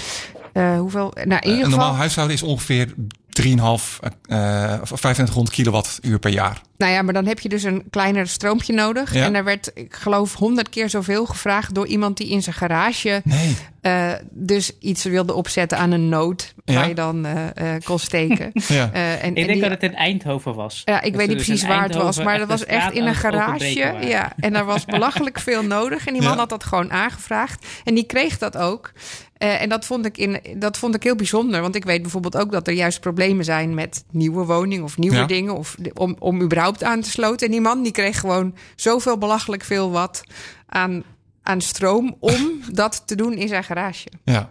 hoeveel? 0.54 1.13
Nou, 1.24 1.41
in 1.41 1.50
ieder 1.50 1.50
geval... 1.50 1.63
Een 1.63 1.70
normaal 1.70 1.96
huishouden 1.96 2.36
is 2.36 2.44
ongeveer 2.44 2.94
3,5 3.41 3.50
uh, 3.52 4.82
2500 4.82 5.56
kilowattuur 5.56 6.20
per 6.20 6.32
jaar. 6.32 6.62
Nou 6.82 6.94
ja, 6.94 7.02
maar 7.02 7.13
dan 7.13 7.26
heb 7.26 7.39
je 7.39 7.50
dus 7.50 7.63
een 7.63 7.84
kleiner 7.89 8.28
stroompje 8.28 8.74
nodig. 8.74 9.15
En 9.15 9.36
er 9.36 9.44
werd, 9.44 9.72
ik 9.74 9.94
geloof, 9.94 10.34
honderd 10.34 10.70
keer 10.70 10.89
zoveel 10.89 11.26
gevraagd 11.26 11.76
door 11.76 11.88
iemand 11.88 12.17
die 12.17 12.30
in 12.30 12.41
zijn 12.41 12.56
garage 12.56 13.22
nee. 13.24 13.56
uh, 13.82 14.12
dus 14.30 14.72
iets 14.80 15.04
wilde 15.04 15.34
opzetten 15.34 15.78
aan 15.78 15.91
een 15.91 16.10
nood 16.10 16.54
ja. 16.65 16.74
waar 16.74 16.88
je 16.88 16.96
dan 16.96 17.26
uh, 17.26 17.32
uh, 17.34 17.72
kon 17.84 18.00
steken. 18.00 18.52
ja. 18.67 18.91
en, 18.91 19.30
ik 19.30 19.36
denk 19.36 19.48
die, 19.48 19.62
dat 19.62 19.70
het 19.70 19.84
in 19.84 19.96
Eindhoven 19.96 20.56
was. 20.56 20.82
Ja, 20.86 21.02
ik 21.02 21.15
weet 21.15 21.28
niet 21.28 21.38
dus 21.38 21.46
precies 21.46 21.67
waar 21.67 21.84
het 21.84 21.96
was, 21.96 22.24
maar 22.24 22.38
dat 22.38 22.48
was 22.48 22.65
echt 22.65 22.94
in 22.94 23.06
een 23.06 23.15
garage. 23.15 23.96
Ja, 24.02 24.34
en 24.38 24.54
daar 24.54 24.65
was 24.65 24.86
belachelijk 24.96 25.39
veel 25.39 25.63
nodig. 25.63 26.08
En 26.08 26.13
die 26.13 26.22
man 26.22 26.38
had 26.38 26.50
dat 26.50 26.63
gewoon 26.63 26.91
aangevraagd. 26.91 27.65
En 27.84 27.94
die 27.94 28.06
kreeg 28.06 28.38
dat 28.38 28.58
ook. 28.58 28.91
Uh, 29.44 29.62
en 29.62 29.70
dat 29.70 29.86
vond, 29.86 30.06
ik 30.06 30.17
in, 30.17 30.39
dat 30.56 30.78
vond 30.78 30.96
ik 30.96 31.04
heel 31.04 31.15
bijzonder. 31.15 31.62
Want 31.62 31.76
ik 31.76 31.84
weet 31.84 32.02
bijvoorbeeld 32.02 32.38
ook 32.38 32.52
dat 32.52 32.67
er 32.67 32.74
juist 32.74 33.00
problemen 33.00 33.20
zijn 33.43 33.73
met 33.73 34.05
nieuwe 34.12 34.45
woningen 34.45 34.84
of 34.84 34.97
nieuwe 34.97 35.15
ja. 35.15 35.25
dingen. 35.25 35.57
Of 35.57 35.75
om, 35.93 36.15
om 36.19 36.41
überhaupt 36.41 36.84
aan 36.84 37.01
te 37.01 37.10
sloten. 37.10 37.45
En 37.45 37.51
die 37.51 37.62
man 37.62 37.84
die 37.84 37.91
kreeg 37.91 38.19
gewoon 38.19 38.55
zoveel 38.75 39.17
belachelijk 39.17 39.63
veel 39.63 39.91
wat 39.91 40.23
aan, 40.65 41.03
aan 41.41 41.62
stroom 41.62 42.15
om 42.19 42.62
dat 42.71 43.07
te 43.07 43.15
doen 43.15 43.34
in 43.34 43.47
zijn 43.47 43.63
garage. 43.63 44.07
Ja. 44.23 44.49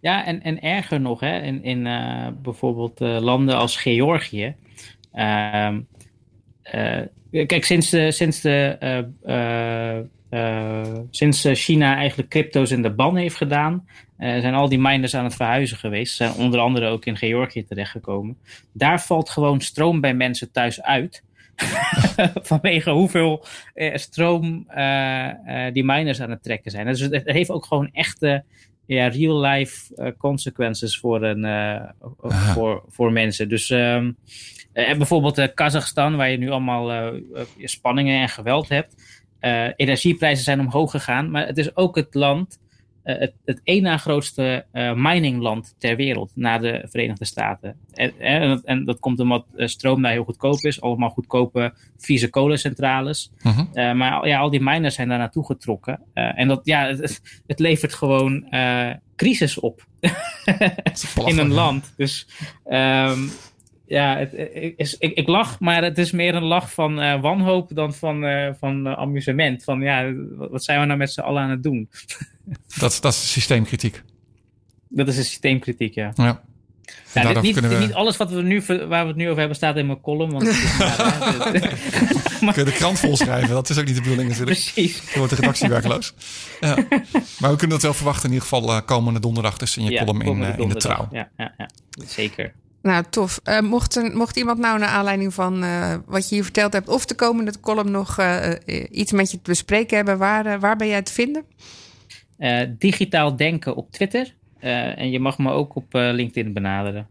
Ja, 0.00 0.24
en, 0.24 0.42
en 0.42 0.60
erger 0.60 1.00
nog, 1.00 1.20
hè, 1.20 1.40
in, 1.40 1.62
in 1.62 1.86
uh, 1.86 2.26
bijvoorbeeld 2.42 3.00
uh, 3.00 3.18
landen 3.20 3.56
als 3.56 3.76
Georgië. 3.76 4.54
Uh, 5.14 5.76
kijk, 7.30 7.64
sinds 7.64 7.90
de, 7.90 8.12
sinds 8.12 8.40
de 8.40 10.06
sinds 11.10 11.46
China 11.52 11.96
eigenlijk 11.96 12.28
crypto's 12.28 12.70
in 12.70 12.82
de 12.82 12.90
ban 12.90 13.16
heeft 13.16 13.36
gedaan, 13.36 13.86
uh, 14.18 14.40
zijn 14.40 14.54
al 14.54 14.68
die 14.68 14.78
miners 14.78 15.14
aan 15.14 15.24
het 15.24 15.34
verhuizen 15.34 15.76
geweest. 15.76 16.16
Zijn 16.16 16.32
onder 16.32 16.60
andere 16.60 16.86
ook 16.86 17.04
in 17.04 17.16
Georgië 17.16 17.64
terechtgekomen. 17.64 18.38
Daar 18.72 19.00
valt 19.00 19.30
gewoon 19.30 19.60
stroom 19.60 20.00
bij 20.00 20.14
mensen 20.14 20.50
thuis 20.50 20.82
uit. 20.82 21.22
Vanwege 22.50 22.90
hoeveel 22.90 23.44
uh, 23.74 23.96
stroom 23.96 24.66
uh, 24.76 25.32
die 25.72 25.84
miners 25.84 26.20
aan 26.20 26.30
het 26.30 26.42
trekken 26.42 26.70
zijn. 26.70 26.86
Dus 26.86 27.00
het 27.00 27.22
heeft 27.24 27.50
ook 27.50 27.64
gewoon 27.64 27.90
echte 27.92 28.44
ja, 28.86 29.08
real-life 29.08 30.14
consequences 30.18 30.98
voor, 30.98 31.22
een, 31.22 31.90
voor, 32.20 32.84
voor 32.88 33.12
mensen. 33.12 33.48
Dus 33.48 33.70
um, 33.70 34.16
bijvoorbeeld 34.72 35.54
Kazachstan, 35.54 36.16
waar 36.16 36.30
je 36.30 36.38
nu 36.38 36.50
allemaal 36.50 37.12
spanningen 37.56 38.20
en 38.20 38.28
geweld 38.28 38.68
hebt. 38.68 38.94
energieprijzen 39.76 40.44
zijn 40.44 40.60
omhoog 40.60 40.90
gegaan, 40.90 41.30
maar 41.30 41.46
het 41.46 41.58
is 41.58 41.76
ook 41.76 41.96
het 41.96 42.14
land 42.14 42.58
eh, 42.58 42.67
het, 43.12 43.32
het 43.44 43.60
één 43.64 43.82
na 43.82 43.96
grootste 43.96 44.64
uh, 44.72 44.92
miningland 44.94 45.74
ter 45.78 45.96
wereld 45.96 46.30
na 46.34 46.58
de 46.58 46.86
Verenigde 46.88 47.24
Staten. 47.24 47.76
En, 47.94 48.12
en, 48.18 48.60
en, 48.64 48.84
dat 48.84 48.98
komt 48.98 49.20
omdat 49.20 49.46
eh, 49.56 49.66
stroom 49.66 50.02
daar 50.02 50.12
heel 50.12 50.24
goedkoop 50.24 50.60
is. 50.60 50.80
Allemaal 50.80 51.10
goedkope 51.10 51.74
Friese 51.98 52.30
kolencentrales. 52.30 53.32
Uh 53.42 53.56
-huh. 53.56 53.66
uh, 53.74 53.92
maar 53.92 54.26
ja, 54.26 54.38
al 54.38 54.50
die 54.50 54.62
miners 54.62 54.94
zijn 54.94 55.08
daar 55.08 55.18
naartoe 55.18 55.46
getrokken. 55.46 56.00
en 56.12 56.48
dat, 56.48 56.60
ja, 56.64 56.86
het, 56.86 57.40
het 57.46 57.58
levert 57.58 57.94
gewoon 57.94 58.48
crisis 59.16 59.60
op 59.60 59.86
in 61.26 61.38
een 61.38 61.52
land. 61.52 61.92
Dus 61.96 62.28
um, 62.66 63.30
ja, 63.88 64.16
het, 64.16 64.32
is, 64.76 64.96
ik, 64.98 65.14
ik, 65.14 65.28
lach, 65.28 65.60
maar 65.60 65.84
het 65.84 65.98
is 65.98 66.12
meer 66.12 66.34
een 66.34 66.44
lach 66.44 66.72
van 66.72 67.02
uh, 67.02 67.20
wanhoop 67.20 67.74
dan 67.74 67.94
van, 67.94 68.24
uh, 68.24 68.48
van 68.58 68.86
uh, 68.86 68.92
amusement. 68.92 69.64
Van 69.64 69.80
ja, 69.80 70.12
wat 70.36 70.64
zijn 70.64 70.80
we 70.80 70.86
nou 70.86 70.98
met 70.98 71.12
z'n 71.12 71.20
allen 71.20 71.42
aan 71.42 71.50
het 71.50 71.62
doen? 71.62 71.88
dat, 72.78 72.98
dat 73.00 73.12
is 73.12 73.32
systeemkritiek. 73.32 74.02
Dat 74.88 75.08
is 75.08 75.16
een 75.16 75.24
systeemkritiek, 75.24 75.94
ja. 75.94 76.12
Ja. 76.14 76.42
Ja, 77.12 77.32
dit, 77.32 77.42
niet, 77.42 77.60
we... 77.60 77.78
niet, 77.78 77.92
alles 77.92 78.16
wat 78.16 78.30
we 78.30 78.42
nu, 78.42 78.62
waar 78.66 79.02
we 79.02 79.08
het 79.08 79.16
nu 79.16 79.26
over 79.26 79.38
hebben 79.38 79.56
staat 79.56 79.76
in 79.76 79.86
mijn 79.86 80.00
column. 80.00 80.32
Want 80.32 80.46
is 80.52 80.78
maar, 82.40 82.52
Kun 82.54 82.64
je 82.64 82.70
de 82.70 82.72
krant 82.72 82.98
volschrijven? 82.98 83.48
Dat 83.48 83.70
is 83.70 83.78
ook 83.78 83.84
niet 83.84 83.94
de 83.94 84.00
bedoeling 84.00 84.28
natuurlijk. 84.28 84.70
Precies. 84.72 84.96
Dan 85.04 85.18
wordt 85.18 85.30
de 85.30 85.40
redactie 85.40 85.68
werkloos. 85.68 86.14
Ja. 86.60 86.74
Maar 87.38 87.50
we 87.50 87.56
kunnen 87.56 87.68
dat 87.68 87.82
wel 87.82 87.94
verwachten 87.94 88.24
in 88.24 88.34
ieder 88.34 88.48
geval 88.48 88.82
komende 88.82 89.20
donderdag. 89.20 89.58
Dus 89.58 89.76
in 89.76 89.84
je 89.84 89.90
ja, 89.90 90.04
column 90.04 90.20
in, 90.22 90.58
in 90.58 90.68
de 90.68 90.74
trouw. 90.74 91.08
Ja, 91.10 91.28
ja, 91.36 91.54
ja, 91.56 91.68
zeker. 92.06 92.54
Nou, 92.82 93.04
tof. 93.10 93.40
Uh, 93.44 93.60
mocht, 93.60 94.12
mocht 94.14 94.36
iemand 94.36 94.58
nou 94.58 94.78
naar 94.78 94.88
aanleiding 94.88 95.34
van 95.34 95.64
uh, 95.64 95.94
wat 96.06 96.28
je 96.28 96.34
hier 96.34 96.44
verteld 96.44 96.72
hebt... 96.72 96.88
of 96.88 97.06
de 97.06 97.14
komende 97.14 97.52
column 97.60 97.90
nog 97.90 98.18
uh, 98.20 98.52
iets 98.90 99.12
met 99.12 99.30
je 99.30 99.36
te 99.36 99.50
bespreken 99.50 99.96
hebben... 99.96 100.18
waar, 100.18 100.60
waar 100.60 100.76
ben 100.76 100.88
jij 100.88 101.02
te 101.02 101.12
vinden? 101.12 101.44
Digitaal 102.78 103.36
denken 103.36 103.76
op 103.76 103.92
Twitter. 103.92 104.34
en 104.60 105.10
je 105.10 105.20
mag 105.20 105.38
me 105.38 105.50
ook 105.50 105.74
op 105.74 105.86
LinkedIn 105.92 106.52
benaderen. 106.52 107.06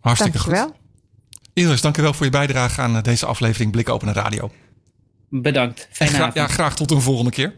Hartstikke 0.00 0.38
dankjewel. 0.38 0.66
goed. 0.66 0.76
Iris, 1.52 1.80
dankjewel 1.80 2.12
voor 2.12 2.24
je 2.24 2.32
bijdrage 2.32 2.80
aan 2.80 3.00
deze 3.02 3.26
aflevering 3.26 3.70
Blik 3.72 3.88
Open 3.88 4.12
Radio. 4.12 4.50
Bedankt. 5.28 5.88
Fijne 5.90 6.14
gra 6.14 6.30
ja, 6.34 6.46
graag 6.46 6.76
tot 6.76 6.90
een 6.90 7.00
volgende 7.00 7.30
keer. 7.30 7.54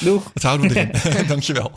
Doeg. 0.00 0.30
Dat 0.34 0.42
houden 0.42 0.68
we 0.68 0.76
erin. 0.76 1.26
dankjewel. 1.34 1.72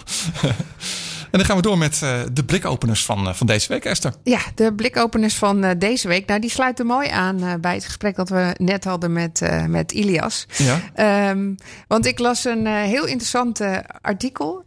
En 1.34 1.40
dan 1.40 1.48
gaan 1.48 1.58
we 1.58 1.62
door 1.62 1.78
met 1.78 2.02
uh, 2.04 2.22
de 2.32 2.46
blikopeners 2.46 3.06
van, 3.06 3.28
uh, 3.28 3.34
van 3.34 3.48
deze 3.48 3.68
week, 3.68 3.86
Esther. 3.86 4.14
Ja, 4.24 4.40
de 4.56 4.74
blikopeners 4.74 5.36
van 5.36 5.66
uh, 5.66 5.72
deze 5.78 6.08
week. 6.08 6.28
Nou, 6.28 6.40
die 6.40 6.50
sluiten 6.50 6.86
mooi 6.86 7.10
aan 7.10 7.62
bij 7.62 7.74
het 7.74 7.86
gesprek 7.86 8.16
dat 8.16 8.30
we 8.30 8.56
net 8.58 8.84
hadden 8.84 9.14
met, 9.14 9.42
met 9.68 9.92
Ilias. 9.92 10.48
Ja. 10.58 11.30
Um, 11.30 11.56
want 11.88 12.06
ik 12.06 12.20
las 12.20 12.46
een 12.46 12.66
heel 12.68 13.06
interessant 13.06 13.62
artikel. 14.02 14.64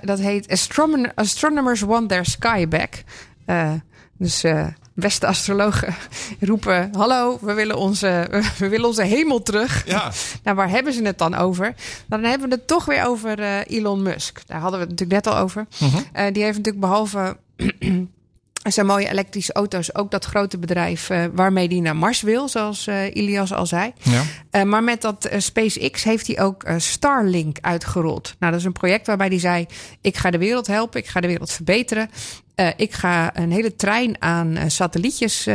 dat 0.00 0.18
heet 0.18 0.48
Astronom 0.50 1.06
Astronomers 1.14 1.80
Want 1.80 2.08
Their 2.08 2.24
Sky 2.24 2.68
Back. 2.68 3.02
dus 4.18 4.44
beste 4.96 5.26
astrologen 5.26 5.94
roepen: 6.40 6.90
Hallo, 6.94 7.38
we 7.40 7.52
willen 7.52 7.76
onze, 7.76 8.28
we 8.58 8.68
willen 8.68 8.86
onze 8.86 9.02
hemel 9.02 9.42
terug. 9.42 9.86
Ja. 9.86 10.12
nou, 10.44 10.56
waar 10.56 10.68
hebben 10.68 10.92
ze 10.92 11.02
het 11.02 11.18
dan 11.18 11.34
over? 11.34 11.74
Dan 12.06 12.22
hebben 12.24 12.48
we 12.48 12.54
het 12.54 12.66
toch 12.66 12.84
weer 12.84 13.04
over 13.06 13.38
uh, 13.38 13.60
Elon 13.66 14.02
Musk. 14.02 14.46
Daar 14.46 14.60
hadden 14.60 14.80
we 14.80 14.86
het 14.86 14.98
natuurlijk 14.98 15.24
net 15.24 15.34
al 15.34 15.40
over. 15.40 15.66
Uh 15.82 15.94
-huh. 15.94 16.26
uh, 16.26 16.32
die 16.32 16.42
heeft 16.42 16.56
natuurlijk 16.56 16.80
behalve. 16.80 17.36
Zijn 18.72 18.86
mooie 18.86 19.08
elektrische 19.08 19.52
auto's 19.52 19.94
ook 19.94 20.10
dat 20.10 20.24
grote 20.24 20.58
bedrijf 20.58 21.10
uh, 21.10 21.24
waarmee 21.32 21.68
hij 21.68 21.80
naar 21.80 21.96
Mars 21.96 22.20
wil, 22.20 22.48
zoals 22.48 22.86
uh, 22.86 23.14
Ilias 23.14 23.52
al 23.52 23.66
zei. 23.66 23.92
Ja. 24.02 24.22
Uh, 24.50 24.62
maar 24.62 24.84
met 24.84 25.00
dat 25.00 25.28
SpaceX 25.36 26.04
heeft 26.04 26.26
hij 26.26 26.40
ook 26.40 26.64
Starlink 26.76 27.58
uitgerold. 27.60 28.34
Nou, 28.38 28.52
dat 28.52 28.60
is 28.60 28.66
een 28.66 28.72
project 28.72 29.06
waarbij 29.06 29.26
hij 29.26 29.38
zei: 29.38 29.66
Ik 30.00 30.16
ga 30.16 30.30
de 30.30 30.38
wereld 30.38 30.66
helpen, 30.66 31.00
ik 31.00 31.06
ga 31.06 31.20
de 31.20 31.26
wereld 31.26 31.52
verbeteren. 31.52 32.10
ik 32.76 32.92
ga 32.92 33.36
een 33.36 33.52
hele 33.52 33.74
trein 33.74 34.22
aan 34.22 34.58
satellietjes 34.66 35.46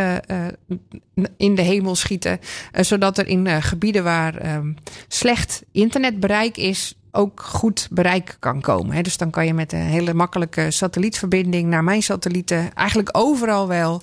in 1.38 1.56
de 1.56 1.62
hemel 1.62 1.96
schieten, 1.96 2.40
zodat 2.72 3.18
er 3.18 3.28
in 3.28 3.62
gebieden 3.62 4.04
waar 4.04 4.36
ehm, 4.38 4.74
slecht 5.08 5.64
internetbereik 5.72 6.58
is, 6.58 6.96
ook 7.12 7.42
goed 7.42 7.88
bereik 7.92 8.38
kan 8.40 8.62
komen. 8.62 9.04
Dus 9.04 9.18
dan 9.18 9.30
kan 9.30 9.46
je 9.46 9.54
met 9.54 9.74
een 9.74 9.80
hele 9.80 10.14
makkelijke 10.14 10.72
satellietverbinding 10.72 11.70
naar 11.70 11.84
mijn 11.84 12.04
satellieten 12.04 12.74
eigenlijk 12.74 13.10
overal 13.12 13.68
wel 13.68 14.02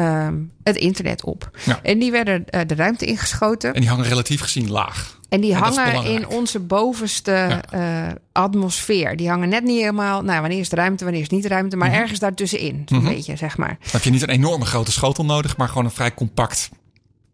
um, 0.00 0.52
het 0.62 0.76
internet 0.76 1.24
op. 1.24 1.50
Ja. 1.64 1.80
En 1.82 1.98
die 1.98 2.10
werden 2.10 2.44
uh, 2.50 2.60
de 2.66 2.74
ruimte 2.74 3.04
ingeschoten. 3.04 3.74
En 3.74 3.80
die 3.80 3.90
hangen 3.90 4.04
relatief 4.04 4.40
gezien 4.40 4.70
laag. 4.70 5.20
En 5.28 5.40
die 5.40 5.52
en 5.52 5.58
hangen 5.58 6.04
in 6.04 6.28
onze 6.28 6.60
bovenste 6.60 7.30
ja. 7.30 8.06
uh, 8.08 8.12
atmosfeer. 8.32 9.16
Die 9.16 9.28
hangen 9.28 9.48
net 9.48 9.64
niet 9.64 9.78
helemaal. 9.78 10.22
Nou, 10.22 10.40
wanneer 10.40 10.58
is 10.58 10.68
de 10.68 10.76
ruimte, 10.76 11.04
wanneer 11.04 11.22
is 11.22 11.28
niet 11.28 11.42
de 11.42 11.48
ruimte, 11.48 11.76
maar 11.76 11.86
mm 11.86 11.92
-hmm. 11.92 12.02
ergens 12.02 12.20
daartussenin, 12.20 12.82
zo'n 12.86 12.98
mm 12.98 13.04
-hmm. 13.04 13.14
beetje, 13.14 13.36
zeg 13.36 13.56
maar. 13.56 13.76
Dan 13.80 13.90
heb 13.90 14.02
je 14.02 14.10
niet 14.10 14.22
een 14.22 14.28
enorme 14.28 14.64
grote 14.64 14.92
schotel 14.92 15.24
nodig, 15.24 15.56
maar 15.56 15.68
gewoon 15.68 15.84
een 15.84 15.90
vrij 15.90 16.14
compact 16.14 16.70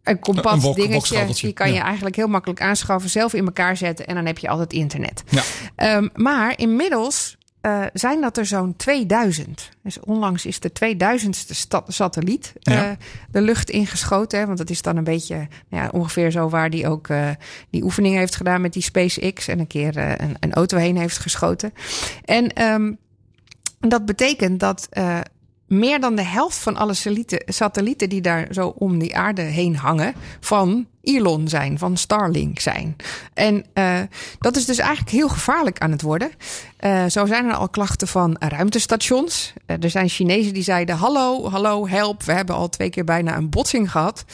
een 0.09 0.18
compact 0.18 0.64
een 0.64 0.75
dingetje. 0.75 1.27
Die 1.40 1.53
kan 1.53 1.73
je 1.73 1.81
eigenlijk 1.81 2.16
heel 2.16 2.29
makkelijk 2.29 2.61
aanschaffen, 2.61 3.11
zelf 3.11 3.35
in 3.35 3.44
elkaar 3.44 3.77
zetten 3.77 4.07
en 4.07 4.14
dan 4.14 4.27
heb 4.27 4.38
je 4.38 4.49
altijd 4.49 4.73
internet. 4.73 5.23
Ja. 5.29 5.97
Um, 5.97 6.11
maar 6.14 6.59
inmiddels 6.59 7.38
eh, 7.61 7.83
zijn 7.92 8.21
dat 8.21 8.37
er 8.37 8.47
zo'n 8.47 8.77
2000. 8.77 9.71
Dus 9.83 10.01
onlangs 10.01 10.47
is 10.47 10.61
de 10.61 10.71
2000ste 10.71 11.55
sta- 11.55 11.85
satelliet 11.87 12.53
eh, 12.62 12.91
de 13.30 13.41
lucht 13.41 13.70
ingeschoten. 13.70 14.39
Hè, 14.39 14.47
want 14.47 14.59
dat 14.59 14.70
is 14.70 14.82
dan 14.82 14.97
een 14.97 15.05
beetje 15.05 15.37
nou 15.68 15.85
ja, 15.85 15.89
ongeveer 15.93 16.30
zo 16.30 16.49
waar 16.49 16.70
die 16.70 16.89
ook 16.89 17.09
eh, 17.09 17.30
die 17.70 17.82
oefening 17.82 18.14
heeft 18.14 18.37
gedaan 18.37 18.61
met 18.61 18.72
die 18.72 18.82
SpaceX. 18.82 19.49
En 19.49 19.59
een 19.59 19.66
keer 19.66 19.97
een, 19.97 20.37
een 20.41 20.53
auto 20.53 20.76
heen 20.76 20.97
heeft 20.97 21.18
geschoten. 21.18 21.72
En 22.24 22.53
ehm, 22.53 22.93
dat 23.80 24.07
betekent 24.07 24.61
dat 24.61 24.89
meer 25.69 26.01
dan 26.01 26.14
de 26.14 26.25
helft 26.25 26.59
van 26.59 26.77
alle 26.77 26.95
satellieten, 27.47 28.09
die 28.09 28.21
daar 28.21 28.47
zo 28.51 28.75
om 28.79 28.99
die 28.99 29.16
aarde 29.16 29.43
heen 29.43 29.77
hangen, 29.77 30.14
van 30.41 30.87
Elon 31.03 31.49
zijn, 31.49 31.79
van 31.79 31.97
Starlink 31.97 32.59
zijn. 32.59 32.97
En 33.35 33.64
eh, 33.73 34.01
dat 34.39 34.57
is 34.57 34.64
dus 34.64 34.79
eigenlijk 34.79 35.11
heel 35.11 35.29
gevaarlijk 35.29 35.79
aan 35.79 35.91
het 35.91 36.03
worden. 36.03 36.31
Eh, 36.77 37.07
zo 37.07 37.27
zijn 37.27 37.45
er 37.45 37.55
al 37.55 37.69
klachten 37.69 38.09
van 38.09 38.37
ruimtestations. 38.39 39.53
Eh, 39.66 39.77
er 39.83 39.91
zijn 39.91 40.09
Chinezen 40.09 40.55
die 40.55 40.62
zeiden: 40.62 40.97
Hallo, 40.97 41.51
hallo, 41.51 41.89
help. 41.89 42.23
We 42.23 42.33
hebben 42.33 42.55
al 42.55 42.69
twee 42.69 42.91
keer 42.91 43.05
bijna 43.05 43.37
een 43.37 43.51
botsing 43.51 43.91
gehad. 43.91 44.25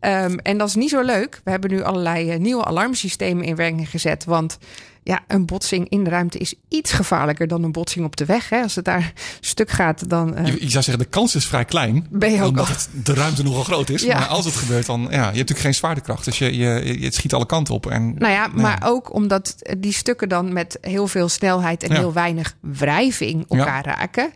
Ehm, 0.00 0.34
en 0.42 0.58
dat 0.58 0.68
is 0.68 0.74
niet 0.74 0.90
zo 0.90 1.00
leuk. 1.00 1.40
We 1.44 1.50
hebben 1.50 1.70
nu 1.70 1.82
allerlei 1.82 2.38
nieuwe 2.38 2.64
alarmsystemen 2.64 3.44
in 3.44 3.56
werking 3.56 3.90
gezet. 3.90 4.24
Want 4.24 4.58
ja, 5.02 5.20
een 5.26 5.46
botsing 5.46 5.88
in 5.88 6.04
de 6.04 6.10
ruimte 6.10 6.38
is 6.38 6.54
iets 6.68 6.92
gevaarlijker 6.92 7.48
dan 7.48 7.62
een 7.62 7.72
botsing 7.72 8.04
op 8.04 8.16
de 8.16 8.24
weg. 8.24 8.48
Hè? 8.48 8.62
Als 8.62 8.74
het 8.74 8.84
daar 8.84 9.12
stuk 9.40 9.70
gaat, 9.70 10.08
dan. 10.08 10.34
eh, 10.36 10.46
Je, 10.46 10.52
je 10.52 10.70
zou 10.70 10.84
zeggen, 10.84 10.98
de 10.98 11.04
kans 11.10 11.34
is 11.34 11.46
vrij 11.46 11.64
klein. 11.64 12.06
Ben 12.10 12.32
je 12.32 12.42
ook 12.42 12.48
omdat 12.48 12.66
al- 12.66 12.72
het, 12.72 12.88
de 13.04 13.14
ruimte 13.14 13.42
nogal 13.42 13.64
groot 13.64 13.88
is. 13.88 14.02
Ja. 14.02 14.18
Maar 14.18 14.26
als 14.28 14.44
het 14.44 14.54
gebeurt, 14.54 14.86
dan... 14.86 15.00
Ja, 15.00 15.08
je 15.08 15.16
hebt 15.18 15.24
natuurlijk 15.32 15.60
geen 15.60 15.74
zwaartekracht. 15.74 16.24
Dus 16.24 16.38
je, 16.38 16.56
je, 16.56 16.64
het 17.04 17.14
schiet 17.14 17.34
alle 17.34 17.46
kanten 17.46 17.74
op. 17.74 17.86
En, 17.86 18.14
Nou 18.18 18.32
ja, 18.32 18.46
maar 18.54 18.82
ook 18.84 19.14
omdat 19.14 19.54
die 19.78 19.92
stukken 19.92 20.28
dan 20.28 20.52
met 20.52 20.78
heel 20.80 21.06
veel 21.06 21.28
snelheid 21.28 21.82
en 21.82 21.88
Ja. 21.92 21.98
heel 21.98 22.12
weinig 22.12 22.56
wrijving 22.60 23.44
elkaar 23.48 23.84
raken. 23.84 24.30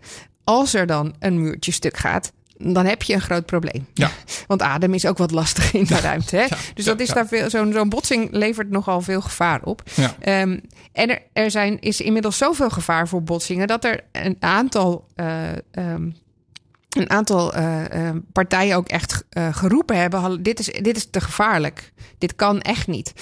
Als 0.45 0.75
er 0.75 0.87
dan 0.87 1.15
een 1.19 1.41
muurtje 1.43 1.73
stuk 1.73 1.97
gaat, 1.97 2.33
dan 2.73 2.87
heb 2.87 3.03
je 3.03 3.15
een 3.15 3.21
groot 3.21 3.47
probleem. 3.47 3.87
Ja. 3.95 4.11
Want 4.47 4.62
adem 4.62 4.95
is 4.95 5.07
ook 5.07 5.19
wat 5.19 5.31
lastig 5.31 5.73
in 5.73 5.85
de 5.85 6.01
ruimte. 6.01 6.37
Hè? 6.37 6.43
ja, 6.43 6.57
dus 6.75 6.85
dat 6.85 7.01
is 7.01 7.09
daar 7.09 7.27
veel. 7.27 7.51
Zo'n 7.51 7.73
zo'n 7.73 7.89
botsing 7.89 8.29
levert 8.31 8.71
nogal 8.71 9.01
veel 9.01 9.21
gevaar 9.21 9.62
op. 9.62 9.83
Ehm, 10.21 10.59
en 10.93 11.11
er, 11.11 11.23
er 11.33 11.51
zijn, 11.51 11.81
is 11.81 12.01
inmiddels 12.01 12.39
zoveel 12.39 12.71
gevaar 12.71 13.09
voor 13.09 13.23
botsingen 13.23 13.67
dat 13.67 13.85
er 13.85 14.01
een 14.12 14.37
aantal. 14.41 15.07
eh, 15.15 15.51
ehm, 15.71 16.09
een 16.95 17.11
aantal 17.11 17.55
eh, 17.55 18.09
eh, 18.09 18.17
partijen 18.33 18.77
ook 18.77 18.89
echt 18.89 19.25
eh, 19.31 19.55
geroepen 19.55 19.97
hebben: 19.99 20.21
"Hallo, 20.21 20.43
dit 20.43 20.59
is, 20.59 20.67
dit 20.67 20.97
is 20.97 21.11
te 21.11 21.21
gevaarlijk. 21.21 21.93
Dit 22.19 22.37
kan 22.37 22.61
echt 22.61 22.87
niet. 22.87 23.12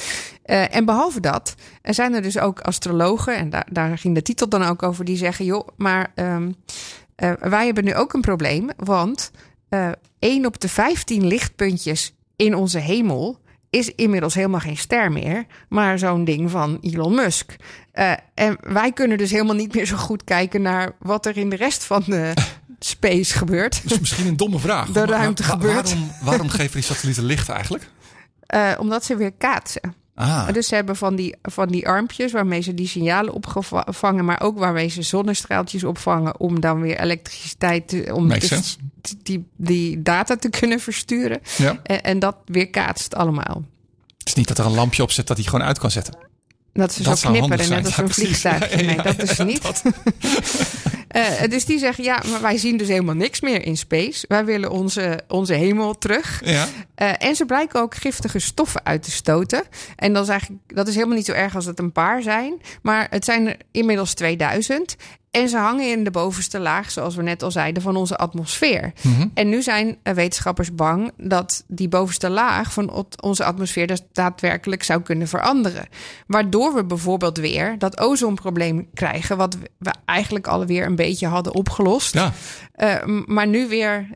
En 0.44 0.84
behalve 0.84 1.20
dat 1.20 1.54
er 1.82 1.94
zijn 1.94 2.14
er 2.14 2.22
dus 2.22 2.38
ook 2.38 2.60
astrologen, 2.60 3.36
en 3.36 3.50
daar, 3.50 3.66
daar 3.70 3.98
ging 3.98 4.14
de 4.14 4.22
titel 4.22 4.48
dan 4.48 4.62
ook 4.62 4.82
over, 4.82 5.04
die 5.04 5.16
zeggen: 5.16 5.44
joh, 5.44 5.68
maar 5.76 6.12
ehm, 6.14 6.52
eh, 7.14 7.32
wij 7.40 7.64
hebben 7.64 7.84
nu 7.84 7.94
ook 7.94 8.12
een 8.12 8.20
probleem, 8.20 8.70
want 8.76 9.30
1 10.18 10.46
op 10.46 10.60
de 10.60 10.68
15 10.68 11.26
lichtpuntjes 11.26 12.14
in 12.36 12.54
onze 12.54 12.78
hemel 12.78 13.40
is 13.70 13.94
inmiddels 13.94 14.34
helemaal 14.34 14.60
geen 14.60 14.76
ster 14.76 15.12
meer, 15.12 15.46
maar 15.68 15.98
zo'n 15.98 16.24
ding 16.24 16.50
van 16.50 16.78
Elon 16.80 17.14
Musk. 17.14 17.56
Eh, 17.92 18.12
en 18.34 18.56
wij 18.60 18.92
kunnen 18.92 19.18
dus 19.18 19.30
helemaal 19.30 19.54
niet 19.54 19.74
meer 19.74 19.86
zo 19.86 19.96
goed 19.96 20.24
kijken 20.24 20.62
naar 20.62 20.92
wat 20.98 21.26
er 21.26 21.36
in 21.36 21.48
de 21.48 21.56
rest 21.56 21.84
van 21.84 22.02
de 22.06 22.32
space 22.78 23.38
gebeurt. 23.38 23.88
Dus 23.88 24.00
misschien 24.00 24.26
een 24.26 24.36
domme 24.36 24.58
vraag. 24.58 24.90
De 24.90 25.04
ruimte 25.04 25.42
maar 25.42 25.50
gebeurt. 25.50 25.92
Waarom, 25.92 26.10
waarom 26.22 26.48
geven 26.48 26.72
die 26.72 26.82
satellieten 26.82 27.24
licht 27.24 27.48
eigenlijk? 27.48 27.88
Omdat 28.78 29.04
ze 29.04 29.16
weer 29.16 29.32
kaatsen. 29.32 29.94
Ah, 30.14 30.52
Dus 30.52 30.66
ze 30.68 30.74
hebben 30.74 30.96
van 30.96 31.16
die, 31.16 31.34
van 31.42 31.68
die 31.68 31.88
armpjes 31.88 32.32
waarmee 32.32 32.60
ze 32.60 32.74
die 32.74 32.86
signalen 32.88 33.32
opvangen, 33.34 34.24
maar 34.24 34.40
ook 34.42 34.58
waarmee 34.58 34.88
ze 34.88 35.02
zonnestraaltjes 35.02 35.84
opvangen 35.84 36.40
om 36.40 36.60
dan 36.60 36.80
weer 36.80 37.00
elektriciteit, 37.00 37.88
te- 37.88 38.10
om 38.14 38.26
Makes 38.26 38.40
dus 38.40 38.48
sense. 38.48 38.76
die, 39.22 39.44
die 39.56 40.02
data 40.02 40.36
te 40.36 40.48
kunnen 40.50 40.80
versturen. 40.80 41.40
ja. 41.56 41.78
En, 41.82 42.02
en 42.02 42.18
dat 42.18 42.36
weer 42.44 42.70
kaatst 42.70 43.14
allemaal. 43.14 43.62
Het 44.18 44.28
is 44.28 44.34
niet 44.34 44.48
dat 44.48 44.58
er 44.58 44.66
een 44.66 44.74
lampje 44.74 45.02
op 45.02 45.10
zit 45.10 45.26
dat 45.26 45.36
hij 45.36 45.46
gewoon 45.46 45.66
uit 45.66 45.78
kan 45.78 45.90
zetten. 45.90 46.14
Dat 46.72 46.92
ze 46.92 47.02
Dat 47.02 47.18
zo 47.18 47.28
knipperen, 47.30 47.58
net 47.58 47.66
zijn. 47.66 47.84
als 47.84 47.96
een 47.96 48.04
Ja, 48.06 48.10
precies. 48.12 48.24
vliegtuig. 48.40 48.70
Ja, 48.80 48.86
Nee, 48.86 49.02
dat 49.02 49.22
is 49.22 49.38
niet. 49.38 49.62
dat- 49.62 49.82
Eh, 51.08 51.48
dus 51.48 51.64
die 51.64 51.78
zeggen, 51.78 52.04
ja, 52.04 52.22
maar 52.30 52.40
wij 52.40 52.56
zien 52.58 52.76
dus 52.76 52.88
helemaal 52.88 53.14
niks 53.14 53.40
meer 53.40 53.64
in 53.66 53.76
space. 53.76 54.24
Wij 54.28 54.44
willen 54.44 54.70
onze, 54.70 55.20
onze 55.28 55.54
hemel 55.54 55.98
terug. 55.98 56.40
Ja. 56.44 56.66
Eh, 57.02 57.12
en 57.18 57.34
ze 57.34 57.44
blijken 57.44 57.80
ook 57.80 57.94
giftige 57.94 58.38
stoffen 58.38 58.84
uit 58.84 59.02
te 59.02 59.10
stoten. 59.10 59.62
En 59.96 60.12
dat 60.12 60.22
is 60.22 60.28
eigenlijk 60.28 60.60
dat 60.66 60.88
is 60.88 60.94
helemaal 60.94 61.16
niet 61.16 61.26
zo 61.26 61.32
erg 61.32 61.54
als 61.54 61.66
het 61.66 61.78
een 61.78 61.92
paar 61.92 62.22
zijn. 62.22 62.60
Maar 62.82 63.06
het 63.10 63.24
zijn 63.24 63.46
er 63.46 63.56
inmiddels 63.70 64.14
2000. 64.14 64.96
En 65.30 65.48
ze 65.48 65.56
hangen 65.56 65.90
in 65.90 66.04
de 66.04 66.10
bovenste 66.10 66.58
laag, 66.58 66.90
zoals 66.90 67.14
we 67.14 67.22
net 67.22 67.42
al 67.42 67.50
zeiden, 67.50 67.82
van 67.82 67.96
onze 67.96 68.16
atmosfeer. 68.16 68.92
En 69.34 69.48
nu 69.48 69.62
zijn 69.62 69.96
eh, 70.02 70.14
wetenschappers 70.14 70.74
bang 70.74 71.10
dat 71.16 71.64
die 71.66 71.88
bovenste 71.88 72.30
laag 72.30 72.72
van 72.72 73.06
onze 73.20 73.44
atmosfeer 73.44 73.86
dus 73.86 74.00
daadwerkelijk 74.12 74.82
zou 74.82 75.02
kunnen 75.02 75.28
veranderen. 75.28 75.88
Waardoor 76.26 76.74
we 76.74 76.84
bijvoorbeeld 76.84 77.38
weer 77.38 77.78
dat 77.78 78.00
ozonprobleem 78.00 78.88
krijgen, 78.94 79.36
wat 79.36 79.56
we 79.78 79.92
eigenlijk 80.04 80.46
alweer 80.46 80.86
een 80.86 80.96
beetje 80.96 81.26
hadden 81.26 81.54
opgelost. 81.54 82.14
ja. 82.14 82.32
Eh, 82.72 83.04
maar 83.26 83.46
nu 83.46 83.68
weer 83.68 84.08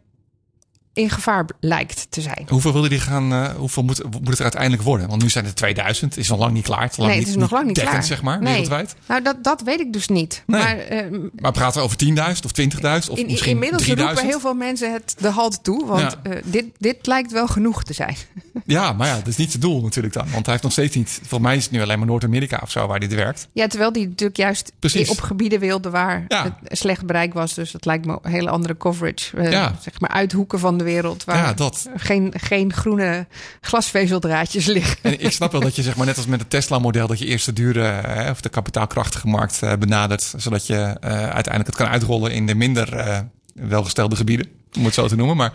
in 0.97 1.11
gevaar 1.11 1.47
lijkt 1.61 2.07
te 2.11 2.21
zijn. 2.21 2.45
Hoeveel 2.49 2.73
wil 2.73 2.83
je 2.83 2.89
die 2.89 3.01
gaan? 3.01 3.33
eh, 3.33 3.49
hoeveel 3.55 3.83
moet, 3.83 4.03
moet 4.03 4.29
het 4.29 4.37
er 4.37 4.43
uiteindelijk 4.43 4.83
worden? 4.83 5.09
Want 5.09 5.23
nu 5.23 5.29
zijn 5.29 5.45
het 5.45 5.57
2000. 5.57 6.17
Is 6.17 6.29
nog 6.29 6.39
lang 6.39 6.53
niet 6.53 6.65
klaar. 6.65 6.83
Het 6.83 6.97
nee, 6.99 7.19
het 7.19 7.29
is 7.29 7.37
nog 7.37 7.51
lang 7.51 7.67
niet 7.67 7.75
dekkend, 7.75 7.97
klaar. 7.97 8.07
zeg 8.09 8.23
maar, 8.23 8.39
Nee. 8.39 8.49
wereldwijd. 8.53 8.95
Nou, 9.07 9.23
dat, 9.23 9.45
dat 9.45 9.63
weet 9.63 9.81
ik 9.81 9.93
dus 9.93 10.09
niet. 10.09 10.43
Nee. 10.47 10.61
Maar 10.61 10.79
eh, 10.79 11.05
Maar 11.41 11.53
praten 11.53 11.79
we 11.81 11.85
over 11.85 11.99
10.000 11.99 12.45
of 12.45 12.51
20.000 12.61 13.11
of 13.11 13.19
in, 13.19 13.27
misschien 13.27 13.51
inmiddels 13.53 13.83
3000? 13.83 13.99
roepen 13.99 14.25
heel 14.27 14.41
veel 14.41 14.55
mensen 14.55 14.93
het 14.93 15.15
de 15.19 15.29
halt 15.29 15.65
toe. 15.65 15.87
Want 15.87 16.17
Ja. 16.23 16.31
eh, 16.31 16.43
dit, 16.45 16.65
dit 16.79 17.07
lijkt 17.07 17.33
wel 17.33 17.47
genoeg 17.47 17.85
te 17.85 17.93
zijn. 17.93 18.17
Ja, 18.67 18.93
maar 18.93 19.07
ja, 19.07 19.15
dat 19.17 19.27
is 19.27 19.37
niet 19.37 19.53
het 19.53 19.61
doel 19.63 19.83
natuurlijk 19.83 20.15
dan. 20.15 20.25
Want 20.31 20.43
hij 20.45 20.51
heeft 20.51 20.63
nog 20.63 20.73
steeds 20.73 20.97
niet... 20.97 21.11
Volgens 21.11 21.41
mij 21.41 21.57
is 21.57 21.63
het 21.63 21.73
nu 21.73 21.83
alleen 21.83 21.99
maar 21.99 22.07
Noord-Amerika 22.07 22.61
of 22.63 22.71
zo 22.71 22.87
waar 22.87 23.01
dit 23.01 23.15
werkt. 23.15 23.49
Ja, 23.53 23.67
terwijl 23.67 23.93
die 23.93 24.09
natuurlijk 24.09 24.37
juist 24.39 24.73
Precies. 24.79 25.09
op 25.09 25.21
gebieden 25.21 25.61
wilde 25.61 25.91
waar 25.91 26.25
Ja. 26.29 26.59
het 26.65 26.79
slecht 26.79 27.07
bereik 27.07 27.35
was. 27.35 27.55
Dus 27.55 27.71
dat 27.71 27.85
lijkt 27.85 28.07
me 28.07 28.19
een 28.23 28.31
hele 28.31 28.51
andere 28.51 28.77
coverage. 28.77 29.43
Ja. 29.51 29.77
Zeg 29.81 30.01
maar 30.01 30.11
uit 30.11 30.33
hoeken 30.33 30.59
van 30.59 30.79
de 30.79 30.85
wereld 30.87 31.25
waar 31.25 31.37
Ja, 31.37 31.53
dat. 31.53 31.89
geen, 31.97 32.33
geen 32.37 32.73
groene 32.73 33.27
glasvezeldraadjes 33.61 34.67
liggen. 34.67 34.97
En 35.03 35.21
ik 35.21 35.33
snap 35.33 35.53
wel 35.53 35.61
dat 35.61 35.77
je 35.77 35.83
zeg 35.83 35.97
maar 35.97 36.07
net 36.07 36.17
als 36.17 36.27
met 36.27 36.41
het 36.41 36.51
Tesla-model... 36.51 37.07
dat 37.07 37.19
je 37.19 37.27
eerst 37.27 37.47
de 37.47 37.53
dure 37.53 37.81
hè, 37.83 38.31
of 38.31 38.41
de 38.41 38.49
kapitaalkrachtige 38.49 39.27
markt 39.27 39.63
eh, 39.63 39.73
benadert. 39.79 40.35
Zodat 40.37 40.67
je 40.67 40.75
eh, 40.75 41.11
uiteindelijk 41.11 41.67
het 41.67 41.77
kan 41.77 41.87
uitrollen 41.87 42.33
in 42.33 42.47
de 42.47 42.55
minder 42.55 42.97
eh, 42.97 43.19
welgestelde 43.55 44.17
gebieden. 44.17 44.47
Om 44.77 44.85
het 44.85 44.95
zo 44.95 45.09
te 45.09 45.17
noemen. 45.17 45.37
Maar 45.37 45.53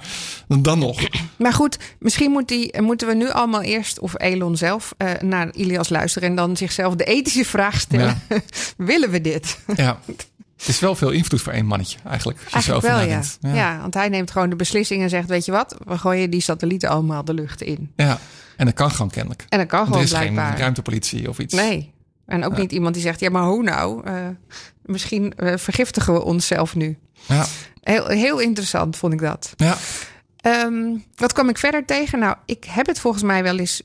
dan 0.47 0.79
nog. 0.79 1.01
Maar 1.35 1.53
goed, 1.53 1.77
misschien 1.99 2.31
moet 2.31 2.47
die, 2.47 2.81
moeten 2.81 3.07
we 3.07 3.13
nu 3.13 3.29
allemaal 3.29 3.61
eerst, 3.61 3.99
of 3.99 4.19
Elon 4.19 4.57
zelf, 4.57 4.93
eh, 4.97 5.09
naar 5.21 5.55
Ilias 5.55 5.89
luisteren 5.89 6.29
en 6.29 6.35
dan 6.35 6.57
zichzelf 6.57 6.95
de 6.95 7.03
ethische 7.03 7.45
vraag 7.45 7.79
stellen: 7.79 8.21
willen 8.77 9.09
we 9.11 9.21
dit? 9.21 9.59
Ja. 9.75 9.99
Het 10.61 10.69
is 10.69 10.79
wel 10.79 10.95
veel 10.95 11.09
invloed 11.09 11.41
voor 11.41 11.53
één 11.53 11.65
mannetje 11.65 11.97
eigenlijk. 12.07 12.39
Als 12.39 12.65
je 12.65 12.71
Eigenlijk 12.71 12.85
zo 12.85 12.91
wel, 12.91 12.99
ja. 12.99 13.15
nadenkt. 13.15 13.37
ja. 13.41 13.79
want 13.81 13.93
hij 13.93 14.09
neemt 14.09 14.31
gewoon 14.31 14.49
de 14.49 14.55
beslissing 14.55 15.01
en 15.01 15.09
zegt: 15.09 15.27
Weet 15.27 15.45
je 15.45 15.51
wat, 15.51 15.75
we 15.85 15.97
gooien 15.97 16.29
die 16.29 16.41
satellieten 16.41 16.89
allemaal 16.89 17.23
de 17.25 17.33
lucht 17.33 17.61
in. 17.61 17.91
Ja. 17.95 18.19
En 18.57 18.65
dat 18.65 18.75
kan 18.75 18.91
gewoon 18.91 19.09
kennelijk. 19.09 19.45
En 19.49 19.57
dat 19.57 19.67
kan 19.67 19.79
er 19.79 19.85
gewoon 19.85 20.01
is 20.01 20.09
blijkbaar. 20.09 20.49
geen 20.49 20.57
ruimtepolitie 20.59 21.29
of 21.29 21.39
iets. 21.39 21.53
Nee. 21.53 21.93
En 22.25 22.45
ook 22.45 22.57
niet 22.57 22.71
iemand 22.71 22.93
die 22.93 23.03
zegt: 23.03 23.19
Ja, 23.19 23.29
maar 23.29 23.43
hoe 23.43 23.63
nou? 23.63 24.05
Eh, 24.05 24.13
misschien 24.85 25.33
eh, 25.35 25.57
vergiftigen 25.57 26.13
we 26.13 26.23
onszelf 26.23 26.75
nu. 26.75 26.97
Ja. 27.27 27.45
Heel, 27.81 28.07
heel 28.07 28.39
interessant 28.39 28.97
vond 28.97 29.13
ik 29.13 29.19
dat. 29.21 29.53
Ja. 29.55 29.75
Ehm, 30.37 30.97
wat 31.15 31.33
kwam 31.33 31.49
ik 31.49 31.57
verder 31.57 31.85
tegen? 31.85 32.19
Nou, 32.19 32.35
ik 32.45 32.63
heb 32.63 32.85
het 32.87 32.99
volgens 32.99 33.23
mij 33.23 33.43
wel 33.43 33.57
eens 33.57 33.81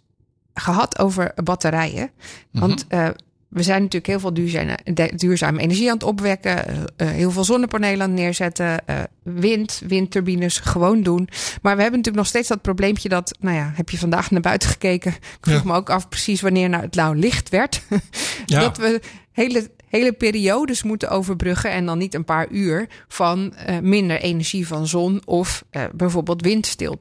gehad 0.54 0.98
over 0.98 1.32
batterijen. 1.44 2.10
Want 2.50 2.84
eh, 2.88 3.08
we 3.48 3.62
zijn 3.62 3.78
natuurlijk 3.78 4.06
heel 4.06 4.20
veel 4.20 4.34
duurzame, 4.34 4.78
duurzame 5.16 5.60
energie 5.60 5.88
aan 5.88 5.94
het 5.94 6.02
opwekken. 6.02 6.66
eh, 6.68 6.76
eh, 6.96 7.08
heel 7.08 7.30
veel 7.30 7.44
zonnepanelen 7.44 8.02
aan 8.02 8.10
het 8.10 8.18
neerzetten. 8.20 8.86
eh, 8.86 8.98
wind, 9.22 9.82
windturbines 9.86 10.58
gewoon 10.58 11.02
doen. 11.02 11.28
Maar 11.62 11.76
we 11.76 11.82
hebben 11.82 11.98
natuurlijk 12.00 12.16
nog 12.16 12.26
steeds 12.26 12.48
dat 12.48 12.62
probleempje 12.62 13.08
dat... 13.08 13.36
Nou 13.40 13.56
ja, 13.56 13.72
heb 13.74 13.90
je 13.90 13.98
vandaag 13.98 14.30
naar 14.30 14.40
buiten 14.40 14.68
gekeken? 14.68 15.10
Ik 15.12 15.36
vroeg 15.40 15.56
Ja. 15.56 15.62
me 15.64 15.74
ook 15.74 15.90
af 15.90 16.08
precies 16.08 16.40
wanneer 16.40 16.68
nou 16.68 16.82
het 16.82 16.94
nou 16.94 17.16
licht 17.16 17.48
werd. 17.48 17.82
Ja. 18.46 18.60
Dat 18.60 18.76
we 18.76 19.00
hele, 19.32 19.70
hele 19.88 20.12
periodes 20.12 20.82
moeten 20.82 21.10
overbruggen... 21.10 21.70
en 21.70 21.86
dan 21.86 21.98
niet 21.98 22.14
een 22.14 22.24
paar 22.24 22.48
uur 22.50 22.88
van 23.08 23.54
minder 23.82 24.20
energie 24.20 24.66
van 24.66 24.86
zon... 24.86 25.22
of 25.24 25.64
bijvoorbeeld. 25.92 26.42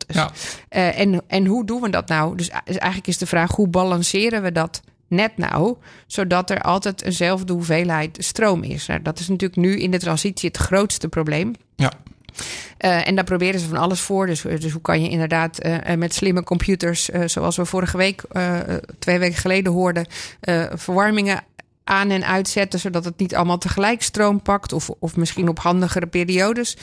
Ja. 0.07 0.31
Eh, 0.69 0.99
en, 0.99 1.21
en 1.27 1.45
hoe 1.45 1.65
doen 1.65 1.81
we 1.81 1.89
dat 1.89 2.07
nou? 2.07 2.37
Dus, 2.37 2.49
dus 2.65 2.77
eigenlijk 2.77 3.07
is 3.07 3.17
de 3.17 3.25
vraag, 3.25 3.51
hoe 3.51 3.67
balanceren 3.67 4.41
we 4.43 4.51
dat 4.51 4.81
net 5.15 5.37
nou... 5.37 5.75
zodat 6.07 6.49
er 6.49 6.61
altijd 6.61 7.01
eenzelfde 7.01 7.53
hoeveelheid 7.53 8.17
stroom 8.19 8.63
is? 8.63 8.85
Nou, 8.85 9.01
dat 9.01 9.19
is 9.19 9.27
natuurlijk 9.27 9.61
nu 9.61 9.79
in 9.79 9.91
de 9.91 9.99
transitie 9.99 10.49
het 10.49 10.57
grootste 10.57 11.07
probleem. 11.07 11.53
Ja. 11.75 11.91
Eh, 12.77 13.07
en 13.07 13.15
daar 13.15 13.23
proberen 13.23 13.59
ze 13.59 13.67
van 13.67 13.77
alles 13.77 13.99
voor. 13.99 14.25
Dus, 14.25 14.41
dus 14.41 14.71
hoe 14.71 14.81
kan 14.81 15.01
je 15.01 15.09
inderdaad 15.09 15.59
eh, 15.59 15.91
eh, 15.91 15.99
met 15.99 16.13
slimme 16.13 16.43
computers, 16.43 17.09
eh, 17.09 17.21
zoals 17.25 17.55
we 17.55 17.65
vorige 17.65 17.97
week, 17.97 18.23
eh, 18.31 18.59
twee 18.99 19.19
weken 19.19 19.37
geleden 19.37 19.71
hoorden, 19.71 20.05
eh, 20.39 20.65
verwarmingen 20.73 21.43
aan 21.83 22.09
en 22.09 22.25
uitzetten, 22.25 22.79
zodat 22.79 23.05
het 23.05 23.17
niet 23.17 23.35
allemaal 23.35 23.57
tegelijk 23.57 24.01
stroom 24.01 24.41
pakt, 24.41 24.73
of, 24.73 24.89
of 24.99 25.15
misschien 25.15 25.49
op 25.49 25.59
handigere 25.59 26.07
periodes. 26.07 26.77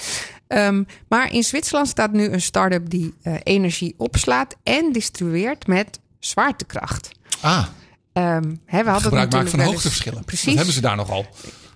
Um, 0.48 0.86
maar 1.08 1.32
in 1.32 1.42
Zwitserland 1.42 1.88
staat 1.88 2.12
nu 2.12 2.28
een 2.28 2.40
start-up 2.40 2.90
die 2.90 3.14
energie 3.42 3.94
opslaat 3.96 4.56
en 4.62 4.92
distribueert 4.92 5.66
met 5.66 5.98
zwaartekracht. 6.18 7.10
Ah. 7.40 7.66
Um, 8.12 8.60
hè, 8.66 8.78
we 8.84 8.90
hadden 8.90 9.02
Gebruik 9.02 9.32
maken 9.32 9.50
van 9.50 9.60
hoogteverschillen. 9.60 10.24
Precies. 10.24 10.44
Dat 10.46 10.54
hebben 10.54 10.74
ze 10.74 10.80
daar 10.80 10.96
nogal. 10.96 11.26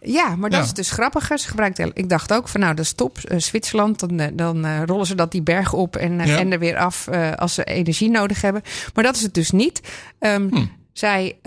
Ja, 0.01 0.37
maar 0.37 0.51
dat 0.51 0.59
Ja. 0.59 0.65
is 0.65 0.73
dus 0.73 0.91
grappiger. 0.91 1.39
Ze 1.39 1.49
gebruikt, 1.49 1.79
heel- 1.79 1.91
ik 1.95 2.09
dacht 2.09 2.33
ook 2.33 2.49
van 2.49 2.61
nou, 2.61 2.75
dat 2.75 2.85
is 2.85 2.93
top. 2.93 3.19
Eh, 3.19 3.39
Zwitserland, 3.39 3.99
dan, 4.01 4.21
eh, 4.21 4.29
dan 4.35 4.65
eh, 4.65 4.83
rollen 4.87 5.07
ze 5.07 5.15
dat 5.15 5.31
die 5.33 5.43
berg 5.43 5.73
op 5.73 5.97
en, 5.97 6.27
Ja. 6.27 6.39
en 6.39 6.53
er 6.53 6.59
weer 6.59 6.77
af 6.77 7.09
als 7.37 7.55
ze 7.55 7.65
energie 7.65 8.11
nodig 8.11 8.41
hebben. 8.41 8.63
Maar 8.95 9.05
dat 9.05 9.17
is 9.17 9.23
het 9.23 9.35
dus 9.35 9.51
niet. 9.51 9.81
Ehm, 10.19 10.49
Hm. 10.51 10.65
Zij 10.93 11.39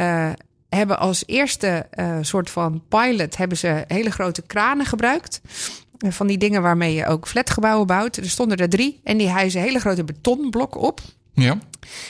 hebben 0.70 1.00
als 1.00 1.24
eerste 1.26 1.88
soort 2.22 2.50
van 2.50 2.84
pilot 2.90 3.38
hebben 3.38 3.58
ze 3.58 3.84
hele 3.88 4.12
grote 4.12 4.42
kranen 4.42 4.86
gebruikt. 4.86 5.42
Van 6.10 6.28
die 6.28 6.38
dingen 6.38 6.62
waarmee 6.62 6.94
je 6.94 7.06
ook 7.06 7.28
flatgebouwen 7.28 7.88
bouwt. 7.88 8.18
Er 8.18 8.30
stonden 8.30 8.58
er 8.58 8.70
drie 8.70 9.00
en 9.04 9.18
die 9.18 9.30
hijsen 9.30 9.62
hele 9.62 9.80
grote 9.80 10.04
betonblokken 10.04 10.82
op. 10.82 11.02
Ja. 11.42 11.58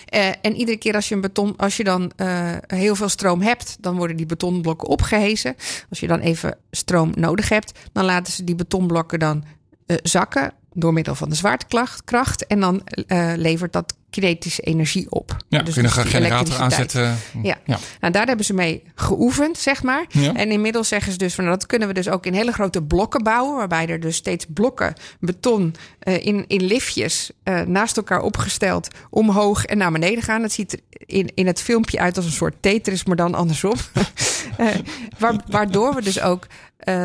Eh, 0.05 0.29
en 0.41 0.55
iedere 0.55 0.77
keer 0.77 0.95
als 0.95 1.09
je, 1.09 1.15
een 1.15 1.21
beton, 1.21 1.53
als 1.57 1.77
je 1.77 1.83
dan 1.83 2.11
eh, 2.15 2.55
heel 2.67 2.95
veel 2.95 3.09
stroom 3.09 3.41
hebt, 3.41 3.77
dan 3.79 3.95
worden 3.95 4.17
die 4.17 4.25
betonblokken 4.25 4.87
opgehezen. 4.87 5.55
Als 5.89 5.99
je 5.99 6.07
dan 6.07 6.19
even 6.19 6.57
stroom 6.71 7.11
nodig 7.15 7.49
hebt, 7.49 7.79
dan 7.93 8.05
laten 8.05 8.33
ze 8.33 8.43
die 8.43 8.55
betonblokken 8.55 9.19
dan 9.19 9.43
eh, 9.85 9.97
zakken 10.03 10.53
door 10.79 10.93
middel 10.93 11.15
van 11.15 11.29
de 11.29 11.35
zwaartekracht. 11.35 12.03
kracht, 12.03 12.47
En 12.47 12.59
dan 12.59 12.81
eh, 13.07 13.31
levert 13.35 13.73
dat 13.73 13.93
kinetische 14.09 14.61
energie 14.61 15.11
op. 15.11 15.35
Ja, 15.47 15.61
Dus 15.61 15.73
kun 15.73 15.83
je 15.83 15.89
een 15.97 16.05
generator 16.05 16.57
aanzetten. 16.59 17.17
Ja. 17.43 17.57
ja. 17.65 17.77
Nou, 17.99 18.13
daar 18.13 18.27
hebben 18.27 18.45
ze 18.45 18.53
mee 18.53 18.83
geoefend, 18.95 19.57
zeg 19.57 19.83
maar. 19.83 20.05
Ja. 20.09 20.33
En 20.35 20.51
inmiddels 20.51 20.87
zeggen 20.87 21.11
ze 21.11 21.17
dus 21.17 21.35
van 21.35 21.43
nou, 21.43 21.57
dat 21.57 21.65
kunnen 21.67 21.87
we 21.87 21.93
dus 21.93 22.09
ook 22.09 22.25
in 22.25 22.33
hele 22.33 22.51
grote 22.51 22.83
blokken 22.83 23.23
bouwen, 23.23 23.55
waarbij 23.57 23.87
er 23.87 23.99
dus 23.99 24.15
steeds 24.15 24.45
blokken 24.53 24.93
beton 25.19 25.75
eh, 25.99 26.25
in, 26.25 26.45
in 26.47 26.63
liftjes 26.63 27.31
eh, 27.43 27.61
naast 27.61 27.97
elkaar 27.97 28.21
opgesteld 28.21 28.87
omhoog 29.09 29.65
en 29.65 29.77
naar 29.77 29.91
beneden 29.91 30.23
gaan. 30.23 30.41
Het 30.41 30.51
ziet 30.53 30.73
er 30.73 30.79
in, 30.89 31.31
in 31.35 31.47
het 31.47 31.61
filmpje 31.61 31.99
uit 31.99 32.15
als 32.17 32.25
een 32.25 32.31
soort 32.31 32.55
Tetris, 32.59 33.03
maar 33.05 33.15
dan 33.15 33.35
andersom. 33.35 33.73
Waar- 35.19 35.43
waardoor 35.47 35.95
we 35.95 36.01
dus 36.01 36.21
ook 36.21 36.47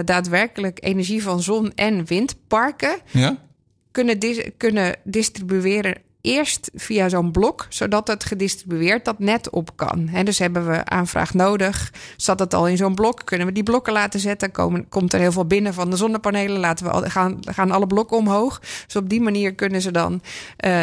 daadwerkelijk 0.05 0.79
energie 0.85 1.22
van 1.22 1.43
zon- 1.43 1.72
en 1.75 2.05
windparken 2.07 2.97
Ja? 3.11 3.37
Kunnen, 3.95 4.18
kunnen 4.57 4.97
distribueren. 5.05 5.97
Eerst 6.20 6.70
via 6.74 7.09
zo'n 7.09 7.32
blok, 7.32 7.66
zodat 7.68 8.09
het 8.09 8.24
gedistribueerd 8.24 9.05
dat 9.05 9.18
net 9.18 9.51
op 9.51 9.76
kan. 9.76 10.09
En 10.12 10.24
dus 10.24 10.38
hebben 10.38 10.66
we 10.66 10.84
aanvraag 10.84 11.34
nodig. 11.34 11.92
Zat 12.16 12.38
het 12.38 12.55
al 12.55 12.68
in 12.68 12.76
zo'n 12.76 12.95
blok? 12.95 13.20
Kunnen 13.24 13.47
we 13.47 13.53
die 13.53 13.62
blokken 13.62 13.92
laten 13.92 14.20
zetten? 14.20 14.51
Komen, 14.51 14.88
komt 14.88 15.12
er 15.12 15.20
heel 15.20 15.32
veel 15.32 15.47
binnen 15.47 15.74
van 15.74 15.90
de 15.90 15.97
zonnepanelen? 15.97 16.61
Laten 16.61 16.86
we 16.86 16.92
al, 16.92 17.03
gaan, 17.03 17.38
gaan 17.40 17.70
alle 17.70 17.86
blokken 17.86 18.16
omhoog. 18.16 18.61
Dus 18.86 18.97
op 18.97 19.09
die 19.09 19.20
manier 19.20 19.55
kunnen 19.55 19.82
ze 19.82 19.90
dan 19.90 20.22
eh, 20.57 20.80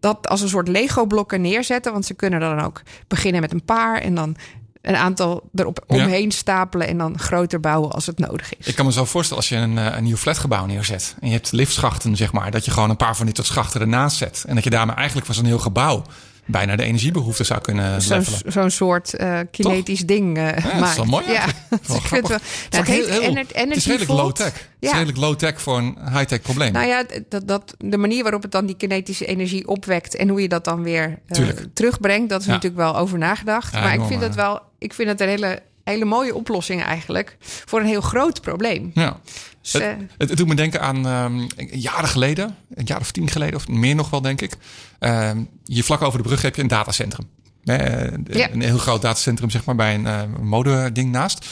dat 0.00 0.28
als 0.28 0.40
een 0.40 0.48
soort 0.48 0.68
Lego-blokken 0.68 1.40
neerzetten. 1.40 1.92
Want 1.92 2.06
ze 2.06 2.14
kunnen 2.14 2.40
dan 2.40 2.60
ook 2.60 2.82
beginnen 3.08 3.40
met 3.40 3.52
een 3.52 3.64
paar 3.64 4.00
en 4.00 4.14
dan 4.14 4.36
een 4.82 4.96
aantal 4.96 5.50
erop 5.54 5.84
omheen 5.86 6.30
stapelen 6.30 6.86
en 6.86 6.98
dan 6.98 7.18
groter 7.18 7.60
bouwen 7.60 7.90
als 7.90 8.06
het 8.06 8.18
nodig 8.18 8.58
is. 8.58 8.66
Ik 8.66 8.74
kan 8.74 8.86
me 8.86 8.92
zo 8.92 9.04
voorstellen 9.04 9.42
als 9.42 9.48
je 9.48 9.56
een, 9.56 9.78
eh, 9.78 9.96
een 9.96 10.04
nieuw 10.04 10.16
flatgebouw 10.16 10.66
neerzet. 10.66 11.16
En 11.20 11.26
je 11.26 11.34
hebt 11.34 11.52
liftschachten, 11.52 12.16
zeg 12.16 12.32
maar. 12.32 12.50
Dat 12.50 12.64
je 12.64 12.70
gewoon 12.70 12.90
een 12.90 12.96
paar 12.96 13.16
van 13.16 13.26
dit 13.26 13.36
soort 13.36 13.48
schachten 13.48 13.80
ernaast 13.80 14.16
zet. 14.16 14.44
En 14.46 14.54
dat 14.54 14.64
je 14.64 14.70
daarmee 14.70 14.96
eigenlijk 14.96 15.26
van 15.26 15.34
zo'n 15.34 15.44
heel 15.44 15.58
gebouw 15.58 16.04
bijna 16.46 16.76
de 16.76 16.82
energiebehoefte 16.82 17.44
zou 17.44 17.60
kunnen 17.60 18.02
Zo'n 18.02 18.24
zo'n 18.46 18.70
soort 18.70 19.14
eh, 19.14 19.38
kinetisch 19.50 20.00
ding 20.06 20.36
eh 20.38 20.78
dat 20.80 20.88
is 20.88 20.96
wel 20.96 21.04
mooi 21.04 21.24
Ja, 21.32 21.44
Wel 21.86 22.00
het. 22.10 22.28
Nou, 22.28 22.40
het 22.70 22.86
heet 22.86 23.08
heel- 23.08 23.20
heel- 23.20 23.34
Het 23.52 23.76
is 23.76 23.86
redelijk 23.86 24.10
low-tech. 24.10 24.52
Het 24.52 24.66
is 24.80 24.88
Ja. 24.88 24.94
redelijk 24.96 25.18
low-tech 25.18 25.60
voor 25.60 25.78
een 25.78 25.96
high-tech 26.12 26.40
probleem. 26.42 26.72
Nou 26.72 26.86
ja, 26.86 27.04
dat, 27.28 27.48
dat, 27.48 27.74
de 27.78 27.98
manier 27.98 28.22
waarop 28.22 28.42
het 28.42 28.52
dan 28.52 28.66
die 28.66 28.76
kinetische 28.76 29.26
energie 29.26 29.68
opwekt 29.68 30.16
en 30.16 30.28
hoe 30.28 30.40
je 30.42 30.48
dat 30.48 30.64
dan 30.64 30.82
weer 30.82 31.18
eh, 31.26 31.46
terugbrengt, 31.74 32.28
dat 32.28 32.40
is 32.40 32.46
Ja. 32.46 32.52
natuurlijk 32.52 32.82
wel 32.82 32.96
over 32.96 33.18
nagedacht. 33.18 33.72
Ja, 33.72 33.80
maar 33.80 33.94
ik 33.94 34.04
vind 34.06 34.20
het 34.20 34.34
ja. 34.34 34.40
wel, 34.40 34.60
ik 34.78 34.94
vind 34.94 35.08
het 35.08 35.20
een 35.20 35.28
hele, 35.28 35.62
hele 35.84 36.04
mooie 36.04 36.34
oplossing 36.34 36.82
eigenlijk 36.82 37.36
voor 37.40 37.80
een 37.80 37.86
heel 37.86 38.00
groot 38.00 38.40
probleem. 38.40 38.90
ja. 38.94 39.20
Dus, 39.62 39.72
Het, 39.72 39.82
eh, 39.82 39.88
het, 40.18 40.28
het 40.28 40.38
doet 40.38 40.48
me 40.48 40.54
denken 40.54 40.80
aan 40.80 41.06
ehm, 41.06 41.48
jaren 41.70 42.08
geleden, 42.08 42.56
een 42.74 42.84
jaar 42.86 43.00
of 43.00 43.10
tien 43.10 43.28
geleden, 43.28 43.56
of 43.56 43.68
meer 43.68 43.94
nog 43.94 44.10
wel, 44.10 44.20
denk 44.20 44.40
ik. 44.40 44.56
Ehm, 44.98 45.42
hier 45.64 45.84
vlak 45.84 46.02
over 46.02 46.18
de 46.22 46.24
brug 46.28 46.42
heb 46.42 46.56
je 46.56 46.62
een 46.62 46.68
datacentrum. 46.68 47.28
Eh, 47.64 47.76
Ja. 48.24 48.50
Een 48.52 48.62
heel 48.62 48.78
groot 48.78 49.02
datacentrum, 49.02 49.50
zeg 49.50 49.64
maar, 49.64 49.74
bij 49.74 49.94
een 49.94 50.06
eh, 50.06 50.20
modeding 50.40 51.10
naast. 51.12 51.46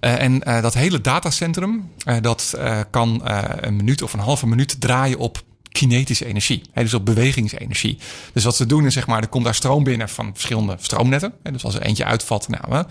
En 0.00 0.38
dat 0.38 0.74
hele 0.74 1.00
datacentrum, 1.00 1.90
dat 2.20 2.58
kan 2.90 3.20
een 3.60 3.76
minuut 3.76 4.02
of 4.02 4.12
een 4.12 4.18
halve 4.18 4.46
minuut 4.46 4.80
draaien 4.80 5.18
op 5.18 5.42
kinetische 5.72 6.26
energie. 6.26 6.62
Dus 6.74 6.94
op 6.94 7.04
bewegingsenergie. 7.04 7.98
Dus 8.32 8.44
wat 8.44 8.56
ze 8.56 8.66
doen 8.66 8.86
is, 8.86 8.94
zeg 8.94 9.06
maar, 9.06 9.22
er 9.22 9.28
komt 9.28 9.44
daar 9.44 9.54
stroom 9.54 9.84
binnen 9.84 10.08
van 10.08 10.30
verschillende 10.32 10.76
stroomnetten. 10.80 11.32
Hè, 11.42 11.52
dus 11.52 11.64
als 11.64 11.74
er 11.74 11.82
eentje 11.82 12.04
uitvalt, 12.04 12.48
nou, 12.48 12.84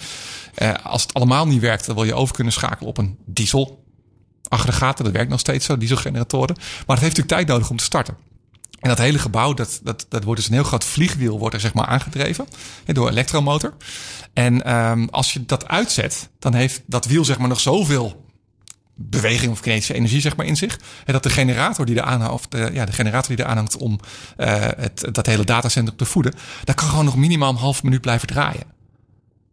eh, 0.55 0.73
als 0.83 1.01
het 1.01 1.13
allemaal 1.13 1.47
niet 1.47 1.61
werkt, 1.61 1.85
dan 1.85 1.95
wil 1.95 2.03
je 2.03 2.13
over 2.13 2.35
kunnen 2.35 2.53
schakelen 2.53 2.89
op 2.89 2.97
een 2.97 3.17
diesel 3.25 3.83
aggregaten. 4.47 5.03
Dat 5.03 5.13
werkt 5.13 5.29
nog 5.29 5.39
steeds 5.39 5.65
zo, 5.65 5.77
dieselgeneratoren. 5.77 6.55
Maar 6.57 6.95
het 6.95 7.05
heeft 7.05 7.17
natuurlijk 7.17 7.27
tijd 7.27 7.47
nodig 7.47 7.69
om 7.69 7.77
te 7.77 7.83
starten. 7.83 8.17
En 8.79 8.89
dat 8.89 8.97
hele 8.97 9.19
gebouw, 9.19 9.53
dat, 9.53 9.79
dat, 9.83 10.05
dat 10.09 10.23
wordt 10.23 10.39
dus 10.39 10.49
een 10.49 10.55
heel 10.55 10.63
groot 10.63 10.83
vliegwiel 10.83 11.39
wordt 11.39 11.55
er 11.55 11.61
zeg 11.61 11.73
maar 11.73 11.85
aangedreven 11.85 12.47
hè, 12.85 12.93
door 12.93 13.09
elektromotor. 13.09 13.73
En 14.33 14.63
ehm, 14.63 15.07
als 15.11 15.33
je 15.33 15.45
dat 15.45 15.67
uitzet, 15.67 16.29
dan 16.39 16.53
heeft 16.53 16.81
dat 16.85 17.05
wiel 17.05 17.25
zeg 17.25 17.37
maar 17.37 17.47
nog 17.47 17.59
zoveel 17.59 18.25
beweging 19.01 19.51
of 19.51 19.59
kinetische 19.59 19.93
energie 19.93 20.21
zeg 20.21 20.35
maar 20.35 20.45
in 20.45 20.55
zich. 20.55 20.79
En 21.05 21.13
dat 21.13 21.23
de 21.23 21.29
generator 21.29 21.85
die 21.85 21.95
er 21.95 22.03
aanhangt, 22.03 22.33
of 22.33 22.47
de, 22.47 22.69
ja, 22.73 22.85
de 22.85 22.91
generator 22.91 23.35
die 23.35 23.45
er 23.45 23.51
aanhangt 23.51 23.77
om 23.77 23.99
eh, 24.37 24.67
het, 24.77 25.07
dat 25.11 25.25
hele 25.25 25.43
datacentrum 25.43 25.97
te 25.97 26.05
voeden, 26.05 26.33
dat 26.63 26.75
kan 26.75 26.87
gewoon 26.87 27.05
nog 27.05 27.15
minimaal 27.15 27.49
een 27.49 27.55
half 27.55 27.83
minuut 27.83 28.01
blijven 28.01 28.27
draaien. 28.27 28.63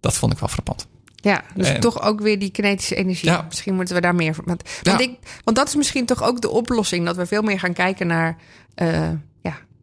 Dat 0.01 0.15
vond 0.17 0.33
ik 0.33 0.39
wel 0.39 0.49
frappant. 0.49 0.87
Ja, 1.15 1.43
dus 1.55 1.69
En- 1.69 1.81
toch 1.81 2.03
ook 2.03 2.21
weer 2.21 2.39
die 2.39 2.51
kinetische 2.51 2.95
energie. 2.95 3.29
Ja. 3.29 3.45
Misschien 3.49 3.75
moeten 3.75 3.95
we 3.95 4.01
daar 4.01 4.15
meer 4.15 4.35
van. 4.35 4.45
Want, 4.47 4.63
Ja. 4.83 4.91
want, 4.91 5.03
ik, 5.03 5.19
want 5.45 5.57
dat 5.57 5.69
is 5.69 5.75
misschien 5.75 6.07
toch 6.07 6.23
ook 6.23 6.41
de 6.41 6.49
oplossing. 6.49 7.05
Dat 7.07 7.17
we 7.17 7.27
veel 7.27 7.43
meer 7.43 7.59
gaan 7.59 7.73
kijken 7.73 8.07
naar 8.07 8.37
eh, 8.75 9.09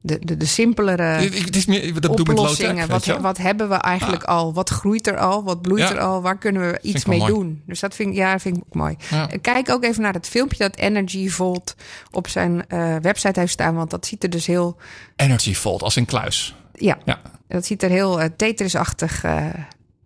de, 0.06 0.20
de, 0.22 0.38
de 0.38 0.46
simpelere 0.46 1.02
Het- 1.04 1.56
is 1.56 1.66
meer, 1.66 2.00
dat 2.02 2.20
oplossingen. 2.20 2.88
Wat, 2.88 3.06
wat 3.06 3.38
hebben 3.38 3.70
we 3.70 3.76
eigenlijk 3.76 4.24
al? 4.24 4.54
Wat 4.54 4.70
groeit 4.70 5.08
er 5.08 5.18
al? 5.18 5.44
Wat 5.44 5.62
bloeit 5.62 5.82
Ja. 5.82 5.92
er 5.92 6.00
al? 6.00 6.22
Waar 6.22 6.38
kunnen 6.38 6.62
we 6.72 6.80
iets 6.82 7.06
mee 7.06 7.20
mooi. 7.20 7.34
doen? 7.34 7.62
Dus 7.66 7.80
dat 7.80 7.96
vind 7.96 8.10
ik, 8.10 8.16
ja, 8.16 8.40
vind 8.40 8.58
ik 8.58 8.64
ook 8.68 8.74
mooi. 8.74 8.96
Ja. 9.10 9.30
Kijk 9.42 9.70
ook 9.70 9.84
even 9.84 10.02
naar 10.02 10.14
het 10.14 10.28
filmpje 10.28 10.58
dat 10.58 10.76
Energy 10.76 11.30
Volt 11.30 11.76
op 12.12 12.28
zijn 12.28 12.68
eh, 12.68 12.96
website 13.02 13.40
heeft 13.40 13.52
staan. 13.52 13.76
Want 13.76 13.90
dat 13.90 14.06
ziet 14.06 14.24
er 14.24 14.30
dus 14.30 14.46
heel... 14.46 14.78
Energy 15.16 15.54
Vault 15.54 15.82
als 15.84 15.96
een 15.96 16.06
kluis. 16.06 16.56
Ja, 16.74 16.98
Ja. 17.06 17.22
dat 17.48 17.66
ziet 17.66 17.84
er 17.84 17.90
heel 17.90 18.22
eh, 18.22 18.30
Tetris-achtig 18.38 19.24
eh, 19.24 19.46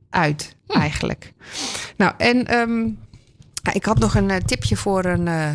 uit, 0.09 0.55
Hm. 0.67 0.79
eigenlijk. 0.79 1.33
Nou, 1.97 2.13
en 2.17 2.45
ehm, 2.47 2.85
ik 3.73 3.85
had 3.85 3.99
nog 3.99 4.15
een 4.15 4.29
eh, 4.29 4.37
tipje 4.37 4.75
voor 4.77 5.05
een, 5.05 5.27
eh, 5.27 5.49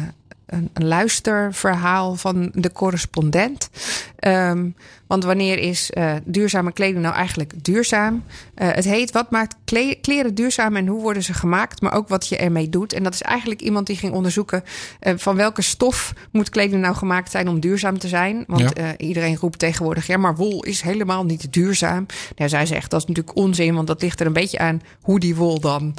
een, 0.53 0.71
luisterverhaal 0.87 2.15
van 2.15 2.51
de 2.55 2.73
correspondent. 2.73 3.71
Ehm, 4.19 4.69
want 5.13 5.25
wanneer 5.25 5.59
is 5.59 5.91
eh, 5.91 6.15
duurzame 6.25 6.73
kleding 6.73 7.03
nou 7.03 7.15
eigenlijk 7.15 7.65
duurzaam? 7.65 8.25
Eh, 8.55 8.69
het 8.73 8.85
heet 8.85 9.11
Wat 9.13 9.31
maakt 9.31 9.57
kle- 9.65 9.95
kleren 10.01 10.35
duurzaam 10.35 10.77
en 10.77 10.87
hoe 10.87 11.03
worden 11.03 11.23
ze 11.23 11.35
gemaakt? 11.35 11.81
Maar 11.81 11.95
ook 11.95 12.09
wat 12.09 12.29
je 12.29 12.37
ermee 12.37 12.69
doet. 12.69 12.93
En 12.93 13.03
dat 13.03 13.15
is 13.15 13.23
eigenlijk 13.23 13.61
iemand 13.61 13.87
die 13.87 13.97
ging 13.97 14.13
onderzoeken 14.13 14.63
eh, 15.01 15.13
van 15.17 15.37
welke 15.37 15.63
stof 15.63 16.13
moet 16.31 16.51
kleding 16.51 16.81
nou 16.83 16.95
gemaakt 16.95 17.31
zijn 17.31 17.49
om 17.49 17.61
duurzaam 17.61 17.99
te 17.99 18.09
zijn. 18.09 18.45
Want 18.47 18.73
Ja. 18.79 18.97
iedereen 18.97 19.37
roept 19.37 19.59
tegenwoordig, 19.59 20.07
ja, 20.07 20.17
maar 20.17 20.37
wol 20.37 20.65
is 20.65 20.81
helemaal 20.81 21.25
niet 21.25 21.53
duurzaam. 21.53 22.07
Nou, 22.37 22.49
zij 22.51 22.67
zegt 22.67 22.91
dat 22.91 23.01
is 23.01 23.07
natuurlijk 23.07 23.37
onzin, 23.37 23.75
want 23.75 23.87
dat 23.87 24.03
ligt 24.03 24.21
er 24.21 24.27
een 24.27 24.33
beetje 24.33 24.59
aan 24.59 24.81
hoe 25.01 25.21
die 25.21 25.37
wol 25.37 25.61
dan 25.61 25.95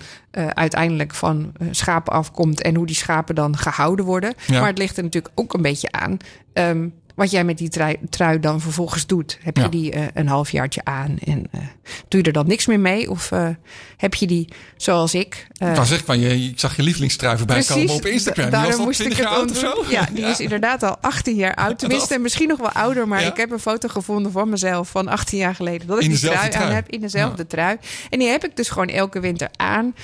uiteindelijk 0.53 1.14
van 1.14 1.51
schapen 1.72 2.14
afkomt 2.14 2.61
en 2.61 2.76
hoe 2.76 2.86
die 2.86 2.95
schapen 2.95 3.36
dan 3.36 3.57
gehouden 3.57 4.05
worden. 4.05 4.34
Ja. 4.47 4.59
Maar 4.59 4.70
het 4.70 4.78
ligt 4.78 4.97
er 4.97 5.03
natuurlijk 5.03 5.34
ook 5.39 5.53
een 5.53 5.61
beetje 5.61 5.91
aan. 5.91 6.18
ehm, 6.53 6.88
wat 7.16 7.32
jij 7.32 7.43
met 7.43 7.57
die 7.57 7.70
trui, 7.70 7.97
trui 8.09 8.39
dan 8.39 8.61
vervolgens 8.61 9.05
doet. 9.05 9.38
Heb 9.41 9.57
je 9.57 9.70
die 9.70 9.91
eh, 9.91 10.03
een 10.14 10.28
halfjaartje 10.28 10.82
aan 10.84 11.18
en 11.26 11.47
eh, 11.51 11.61
doe 12.07 12.22
je 12.22 12.28
er 12.28 12.34
dan 12.34 12.47
niks 12.47 12.66
meer 12.66 12.80
mee? 12.80 13.09
Of 13.09 13.32
eh, 13.32 13.49
heb 13.97 14.14
je 14.14 14.28
die 14.28 14.53
zoals 14.78 15.14
ik? 15.14 15.47
Ik 15.53 15.68
zeggen, 15.76 16.05
van, 16.05 16.20
je, 16.20 16.36
ik 16.49 16.59
zag 16.59 16.76
je 16.76 16.84
lievelingstrui 16.84 17.38
voorbij 17.38 17.64
komen 17.64 17.89
op 17.89 18.05
Instagram. 18.05 18.49
Die 18.49 18.59
was 18.59 18.78
al 18.78 18.86
moest 18.86 18.99
ik 18.99 19.05
20 19.05 19.18
het 19.18 19.28
jaar 19.28 19.38
oud 19.38 19.51
of 19.51 19.57
zo? 19.57 19.86
Ja, 19.89 20.07
die 20.14 20.26
is 20.26 20.39
inderdaad 20.39 20.84
al 20.84 20.97
18 21.01 21.36
jaar 21.36 21.55
oud. 21.55 21.80
Tenminste, 21.80 22.20
misschien 22.20 22.47
nog 22.47 22.59
wel 22.59 22.72
ouder. 22.72 23.07
Maar 23.07 23.22
Ja. 23.22 23.28
ik 23.28 23.38
heb 23.38 23.51
een 23.51 23.59
foto 23.59 23.88
gevonden 23.88 24.32
van 24.32 24.49
mezelf 24.49 24.89
van 24.89 25.07
18 25.07 25.38
jaar 25.38 25.55
geleden. 25.55 25.88
Dat 25.88 25.97
ik 25.97 26.03
die 26.03 26.11
dezelfde 26.11 26.39
trui, 26.39 26.53
aan 26.53 26.59
trui. 26.61 26.74
heb. 26.74 26.89
In 26.89 27.01
dezelfde 27.01 27.47
trui. 27.47 27.78
En 28.09 28.20
die 28.20 28.28
heb 28.28 28.43
ik 28.45 28.55
dus 28.55 28.70
gewoon 28.70 28.88
elke 28.89 29.20
winter 29.20 29.49
aan. 29.55 29.95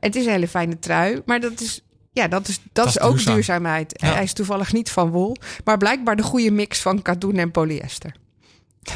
Het 0.00 0.16
is 0.16 0.24
een 0.24 0.32
hele 0.32 0.48
fijne 0.48 0.78
trui. 0.78 1.22
Maar 1.24 1.40
dat 1.40 1.60
is... 1.60 1.80
Ja, 2.14 2.28
dat 2.28 2.48
is, 2.48 2.58
dat 2.72 2.86
is 2.86 2.96
is 2.96 3.00
ook 3.00 3.10
duurzaam. 3.10 3.34
duurzaamheid. 3.34 4.00
Ja. 4.00 4.12
Hij 4.12 4.22
is 4.22 4.32
toevallig 4.32 4.72
niet 4.72 4.90
van 4.90 5.10
wol. 5.10 5.36
Maar 5.64 5.78
blijkbaar 5.78 6.16
de 6.16 6.22
goede 6.22 6.50
mix 6.50 6.80
van 6.80 7.02
katoen 7.02 7.36
en 7.36 7.50
polyester. 7.50 8.14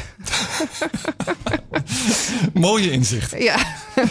Mooie 2.53 2.91
inzicht. 2.91 3.35
Ja, 3.37 3.57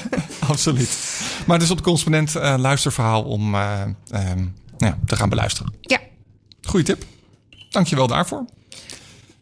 Absoluut. 0.49 1.21
Maar 1.47 1.59
dus 1.59 1.71
op 1.71 1.77
de 1.77 1.83
correspondent 1.83 2.37
eh, 2.37 2.55
luisterverhaal 2.59 3.23
om 3.23 3.55
eh, 3.55 3.83
ehm, 4.11 4.47
ja, 4.79 4.99
te 5.07 5.17
gaan 5.17 5.29
beluisteren. 5.29 5.75
ja. 5.81 5.99
Goeie 6.63 6.85
tip. 6.87 7.05
Dankjewel 7.71 8.07
daarvoor. 8.07 8.45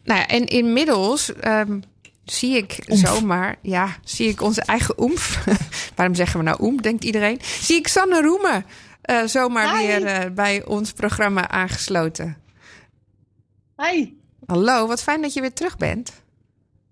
Nou 0.03 0.19
ja, 0.19 0.27
en 0.27 0.45
inmiddels 0.45 1.33
ehm, 1.33 1.79
zie 2.25 2.57
ik 2.57 2.83
zomaar, 2.87 3.55
ja, 3.61 3.95
zie 4.03 4.29
ik 4.29 4.41
onze 4.41 4.61
eigen 4.61 5.01
oemf. 5.01 5.45
Waarom 5.95 6.15
zeggen 6.15 6.39
we 6.39 6.45
nou 6.45 6.57
oem, 6.61 6.81
denkt 6.81 7.03
iedereen. 7.03 7.39
Zie 7.61 7.75
ik 7.75 7.87
Sanne 7.87 8.21
Roemen 8.21 8.65
eh, 9.07 9.23
zomaar 9.25 9.77
Hi. 9.77 9.87
weer 9.87 10.05
eh, 10.05 10.31
bij 10.31 10.65
ons 10.65 10.91
programma 10.91 11.49
aangesloten. 11.49 12.37
Hi. 13.77 14.13
Hallo, 14.45 14.87
wat 14.87 15.03
fijn 15.03 15.21
dat 15.21 15.33
je 15.33 15.41
weer 15.41 15.53
terug 15.53 15.77
bent. 15.77 16.11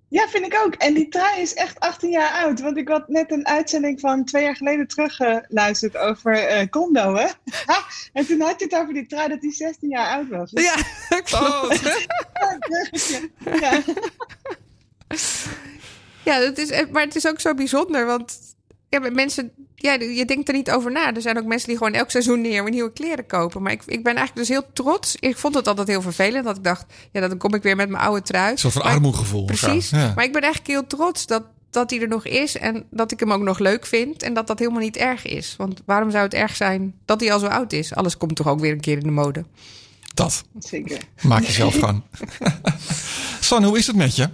Ja, 0.08 0.28
vind 0.28 0.46
ik 0.46 0.62
ook. 0.66 0.74
En 0.76 0.94
die 0.94 1.10
trui 1.10 1.42
is 1.42 1.54
echt 1.54 1.80
18 1.80 2.10
jaar 2.10 2.32
oud. 2.32 2.62
Want 2.62 2.78
ik 2.78 2.88
had 2.88 3.08
net 3.08 3.32
een 3.32 3.48
uitzending 3.48 4.00
van 4.00 4.26
twee 4.26 4.44
jaar 4.44 4.56
geleden 4.56 4.88
teruggeluisterd 4.88 5.98
over 5.98 6.34
eh 6.48 6.70
Kondo, 6.70 7.16
hè? 7.16 7.28
Ha, 7.66 7.84
en 8.14 8.26
toen 8.26 8.42
had 8.42 8.60
je 8.60 8.66
het 8.66 8.76
over 8.76 8.94
die 8.94 9.08
trui 9.08 9.30
dat 9.30 9.42
die 9.42 9.52
16 9.54 9.90
jaar 9.90 10.08
oud 10.18 10.28
was. 10.30 10.52
Dus- 10.52 10.64
Ja, 10.64 10.76
klopt. 11.22 12.00
ja. 13.62 13.82
Ja, 16.24 16.40
dat 16.40 16.58
is, 16.58 16.86
maar 16.92 17.04
het 17.04 17.16
is 17.16 17.28
ook 17.28 17.40
zo 17.40 17.54
bijzonder, 17.54 18.06
want 18.06 18.55
ja, 18.90 19.00
maar 19.00 19.12
mensen, 19.12 19.52
ja, 19.76 19.94
je 19.94 20.26
denkt 20.26 20.48
er 20.48 20.54
niet 20.54 20.72
over 20.72 20.92
na. 20.92 21.14
Er 21.14 21.22
zijn 21.22 21.38
ook 21.38 21.46
mensen 21.46 21.68
die 21.68 21.78
gewoon 21.78 21.94
elk 21.94 22.12
seizoen 22.12 22.42
neer 22.42 22.64
weer 22.64 22.72
nieuwe 22.72 22.94
kleren 22.94 23.26
kopen. 23.26 23.62
Maar 23.62 23.72
ik, 23.72 23.82
ik 23.86 24.04
ben 24.04 24.16
eigenlijk 24.16 24.48
dus 24.48 24.58
heel 24.58 24.66
trots. 24.74 25.16
Ik 25.20 25.38
vond 25.38 25.56
het 25.56 25.68
altijd 25.68 25.88
heel 25.88 26.02
vervelend, 26.02 26.46
dat 26.46 26.58
ik 26.58 26.64
dacht, 26.64 26.86
ja, 27.12 27.28
dan 27.28 27.38
kom 27.38 27.54
ik 27.54 27.64
weer 27.64 27.76
met 27.76 27.90
mijn 27.90 28.04
oude 28.04 28.22
trui. 28.22 28.52
Een 28.52 28.58
soort 28.58 28.74
van 28.74 28.82
Maar- 28.84 28.92
armoegevoel. 28.94 29.40
zo. 29.40 29.68
Precies. 29.68 29.90
Ja. 29.90 30.12
Maar 30.16 30.24
ik 30.26 30.32
ben 30.34 30.42
eigenlijk 30.42 30.72
heel 30.74 30.88
trots 30.88 31.26
dat, 31.26 31.44
dat 31.70 31.90
hij 31.90 32.02
er 32.02 32.08
nog 32.08 32.26
is 32.26 32.58
en 32.58 32.86
dat 32.92 33.12
ik 33.12 33.20
hem 33.20 33.32
ook 33.34 33.42
nog 33.42 33.60
leuk 33.60 33.86
vind. 33.86 34.24
En 34.24 34.34
dat 34.34 34.48
dat 34.48 34.60
helemaal 34.60 34.82
niet 34.82 34.98
erg 34.98 35.26
is. 35.26 35.56
Want 35.58 35.82
waarom 35.86 36.12
zou 36.12 36.24
het 36.24 36.34
erg 36.34 36.56
zijn 36.56 36.94
dat 37.06 37.20
hij 37.20 37.34
al 37.34 37.40
zo 37.40 37.46
oud 37.48 37.74
is? 37.74 37.94
Alles 37.96 38.18
komt 38.18 38.36
toch 38.36 38.48
ook 38.48 38.60
weer 38.60 38.72
een 38.72 38.80
keer 38.80 38.98
in 38.98 39.04
de 39.04 39.12
mode. 39.12 39.46
Dat 40.14 40.44
Zeker. 40.60 40.98
maak 41.22 41.44
je 41.44 41.52
zelf 41.52 41.74
gewoon. 41.80 42.04
San, 43.40 43.64
hoe 43.64 43.78
is 43.78 43.88
het 43.88 43.96
met 43.96 44.16
je? 44.16 44.30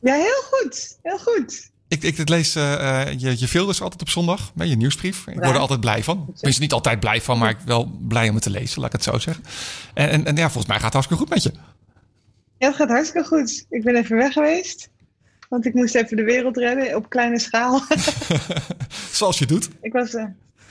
Ja, 0.00 0.14
heel 0.14 0.42
goed. 0.50 0.96
Heel 1.02 1.18
goed. 1.18 1.70
Ik, 1.88 2.02
ik, 2.02 2.18
ik 2.18 2.28
lees 2.28 2.54
eh, 2.54 3.02
eh, 3.02 3.18
je, 3.18 3.38
je 3.38 3.48
filters 3.48 3.82
altijd 3.82 4.00
op 4.00 4.08
zondag, 4.08 4.52
met 4.54 4.68
je 4.68 4.76
nieuwsbrief. 4.76 5.26
Ik 5.26 5.34
word 5.34 5.54
er 5.54 5.58
altijd 5.58 5.80
blij 5.80 6.02
van. 6.02 6.32
Tenminste, 6.34 6.62
niet 6.62 6.72
altijd 6.72 7.00
blij 7.00 7.20
van, 7.20 7.38
maar 7.38 7.50
ik 7.50 7.56
ben 7.56 7.66
wel 7.66 7.98
blij 8.08 8.28
om 8.28 8.34
het 8.34 8.42
te 8.42 8.50
lezen, 8.50 8.80
laat 8.80 8.94
ik 8.94 9.00
het 9.00 9.02
zo 9.02 9.18
zeggen. 9.18 9.44
En, 9.94 10.08
en, 10.08 10.24
en 10.24 10.36
ja, 10.36 10.42
volgens 10.42 10.66
mij 10.66 10.76
gaat 10.76 10.84
het 10.84 10.92
hartstikke 10.92 11.22
goed 11.22 11.32
met 11.34 11.42
je. 11.42 11.52
Ja, 12.58 12.66
het 12.66 12.76
gaat 12.76 12.88
hartstikke 12.88 13.28
goed. 13.28 13.66
Ik 13.70 13.84
ben 13.84 13.96
even 13.96 14.16
weg 14.16 14.32
geweest. 14.32 14.90
Want 15.48 15.66
ik 15.66 15.74
moest 15.74 15.94
even 15.94 16.16
de 16.16 16.24
wereld 16.24 16.56
redden 16.56 16.96
op 16.96 17.08
kleine 17.08 17.38
schaal. 17.38 17.80
Zoals 19.12 19.38
je 19.38 19.46
doet. 19.46 19.68
ik 19.80 19.92
was, 19.92 20.14
eh, 20.14 20.24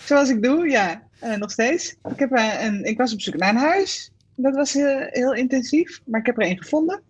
zoals 0.05 0.29
ik 0.29 0.43
doe, 0.43 0.69
ja. 0.69 1.05
Nog 1.37 1.51
steeds. 1.51 1.95
Ik, 2.11 2.19
heb, 2.19 2.31
een, 2.31 2.83
ik 2.83 2.97
was 2.97 3.13
op 3.13 3.21
zoek 3.21 3.35
naar 3.35 3.49
een 3.49 3.55
huis. 3.55 4.11
Dat 4.35 4.55
was 4.55 4.73
heel, 4.73 5.07
heel 5.09 5.33
intensief. 5.33 6.01
Maar 6.05 6.19
ik 6.19 6.25
heb 6.25 6.37
er 6.37 6.43
één 6.43 6.57
gevonden. 6.57 7.01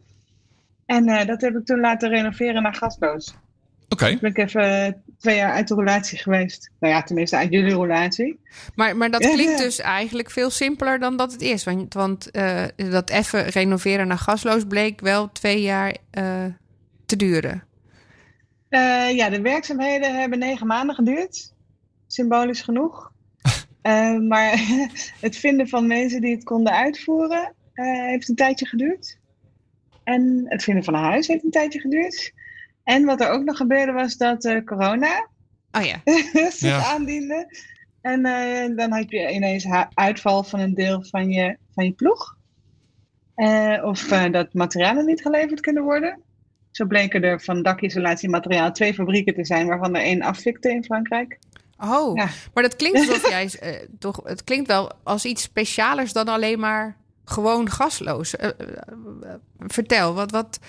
En 0.86 1.28
dat 1.28 1.41
heb 1.41 1.55
ik 1.55 1.66
toen 1.66 1.80
laten 1.80 2.10
renoveren 2.10 2.62
naar 2.62 2.76
gastloos. 2.76 3.36
Oké. 3.89 4.09
Toen 4.09 4.19
ben 4.19 4.29
ik 4.29 4.38
even 4.38 4.85
eh, 4.85 4.93
twee 5.17 5.35
jaar 5.35 5.51
uit 5.53 5.67
de 5.67 5.75
relatie 5.75 6.17
geweest. 6.17 6.71
Nou 6.79 6.93
ja, 6.93 7.03
tenminste 7.03 7.38
uit 7.38 7.51
jullie 7.51 7.75
relatie. 7.81 8.39
Maar, 8.75 8.97
maar 8.97 9.11
dat 9.11 9.23
Ja, 9.23 9.29
klinkt 9.33 9.57
ja. 9.57 9.63
dus 9.63 9.79
eigenlijk 9.79 10.31
veel 10.31 10.49
simpeler 10.49 10.99
dan 10.99 11.17
dat 11.17 11.31
het 11.31 11.41
is. 11.41 11.63
Want, 11.63 11.93
want 11.93 12.31
eh, 12.31 12.63
dat 12.75 13.09
even 13.09 13.43
renoveren 13.47 14.07
naar 14.07 14.17
gasloos 14.17 14.63
bleek 14.67 15.01
wel 15.01 15.31
twee 15.31 15.61
jaar 15.61 15.97
eh, 16.11 16.45
te 17.05 17.15
duren. 17.15 17.63
Eh, 18.69 19.15
ja, 19.15 19.29
de 19.29 19.41
werkzaamheden 19.41 20.19
hebben 20.19 20.39
negen 20.39 20.67
maanden 20.67 20.95
geduurd. 20.95 21.53
Symbolisch 22.07 22.61
genoeg. 22.61 23.11
Eh, 23.81 24.17
maar 24.17 24.51
het 25.25 25.38
vinden 25.38 25.67
van 25.67 25.88
mensen 25.88 26.21
die 26.21 26.35
het 26.35 26.43
konden 26.43 26.73
uitvoeren 26.73 27.53
eh, 27.73 27.85
heeft 27.85 28.29
een 28.29 28.35
tijdje 28.35 28.65
geduurd. 28.65 29.17
En 30.03 30.45
het 30.45 30.63
vinden 30.63 30.83
van 30.83 30.93
een 30.93 31.03
huis 31.03 31.27
heeft 31.27 31.43
een 31.43 31.51
tijdje 31.51 31.79
geduurd. 31.79 32.33
En 32.88 33.05
wat 33.05 33.21
er 33.21 33.29
ook 33.29 33.43
nog 33.43 33.57
gebeurde 33.57 33.91
was 33.91 34.17
dat 34.17 34.45
eh, 34.45 34.63
corona 34.63 35.27
Oh 35.71 35.83
ja. 35.83 36.01
zich 36.51 36.59
Ja. 36.59 36.83
aandiende. 36.93 37.55
En 38.01 38.25
eh, 38.25 38.75
dan 38.75 38.91
had 38.91 39.09
je 39.11 39.31
ineens 39.31 39.65
uitval 39.93 40.43
van 40.43 40.59
een 40.59 40.73
deel 40.73 41.03
van 41.09 41.29
je, 41.29 41.57
van 41.73 41.85
je 41.85 41.91
ploeg. 41.91 42.35
Eh, 43.35 43.83
of 43.83 43.99
dat 44.31 44.53
materialen 44.53 45.05
niet 45.05 45.21
geleverd 45.21 45.59
kunnen 45.59 45.83
worden. 45.83 46.21
Zo 46.71 46.85
bleken 46.85 47.23
er 47.23 47.41
van 47.41 47.63
dakisolatiemateriaal 47.63 48.71
twee 48.71 48.93
fabrieken 48.93 49.33
te 49.33 49.45
zijn, 49.45 49.67
waarvan 49.67 49.95
er 49.95 50.01
één 50.01 50.21
afvikte 50.21 50.69
in 50.69 50.83
Frankrijk. 50.83 51.39
Oh, 51.77 52.15
Ja. 52.15 52.27
maar 52.53 52.63
dat 52.63 52.75
klinkt 52.75 52.97
alsof 52.99 53.29
jij 53.38 53.49
eh, 53.59 53.88
toch. 53.99 54.21
Het 54.23 54.43
klinkt 54.43 54.67
wel 54.67 54.91
als 55.03 55.25
iets 55.25 55.41
specialers 55.41 56.13
dan 56.13 56.27
alleen 56.27 56.59
maar 56.59 56.95
gewoon 57.25 57.69
gasloos. 57.69 58.35
Vertel, 59.59 60.13
wat, 60.13 60.31
wat, 60.31 60.59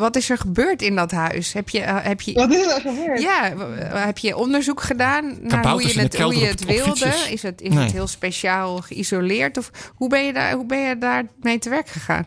wat 0.00 0.16
is 0.16 0.30
er 0.30 0.38
gebeurd 0.38 0.82
in 0.82 0.96
dat 0.96 1.10
huis? 1.10 1.52
Heb 1.52 1.68
je, 1.68 1.80
eh, 1.80 1.96
heb 2.02 2.20
je, 2.20 2.32
Wat 2.32 2.52
is 2.52 2.66
er 2.66 2.80
gebeurd? 2.80 3.20
ja, 3.22 3.52
heb 3.94 4.18
je 4.18 4.36
onderzoek 4.36 4.80
gedaan 4.80 5.38
naar 5.40 5.68
hoe 5.68 5.82
je 5.82 6.00
het, 6.00 6.18
hoe 6.18 6.34
je 6.34 6.54
wilde? 6.66 7.06
Is 7.30 7.42
het, 7.42 7.60
is 7.60 7.74
Nee. 7.74 7.84
het 7.84 7.92
heel 7.92 8.06
speciaal 8.06 8.76
geïsoleerd? 8.78 9.58
Of 9.58 9.70
hoe 9.94 10.08
ben 10.08 10.24
je 10.24 10.32
daar, 10.32 10.52
hoe 10.52 10.66
ben 10.66 10.78
je 10.78 10.98
daar 10.98 11.24
mee 11.40 11.58
te 11.58 11.70
werk 11.70 11.88
gegaan? 11.88 12.26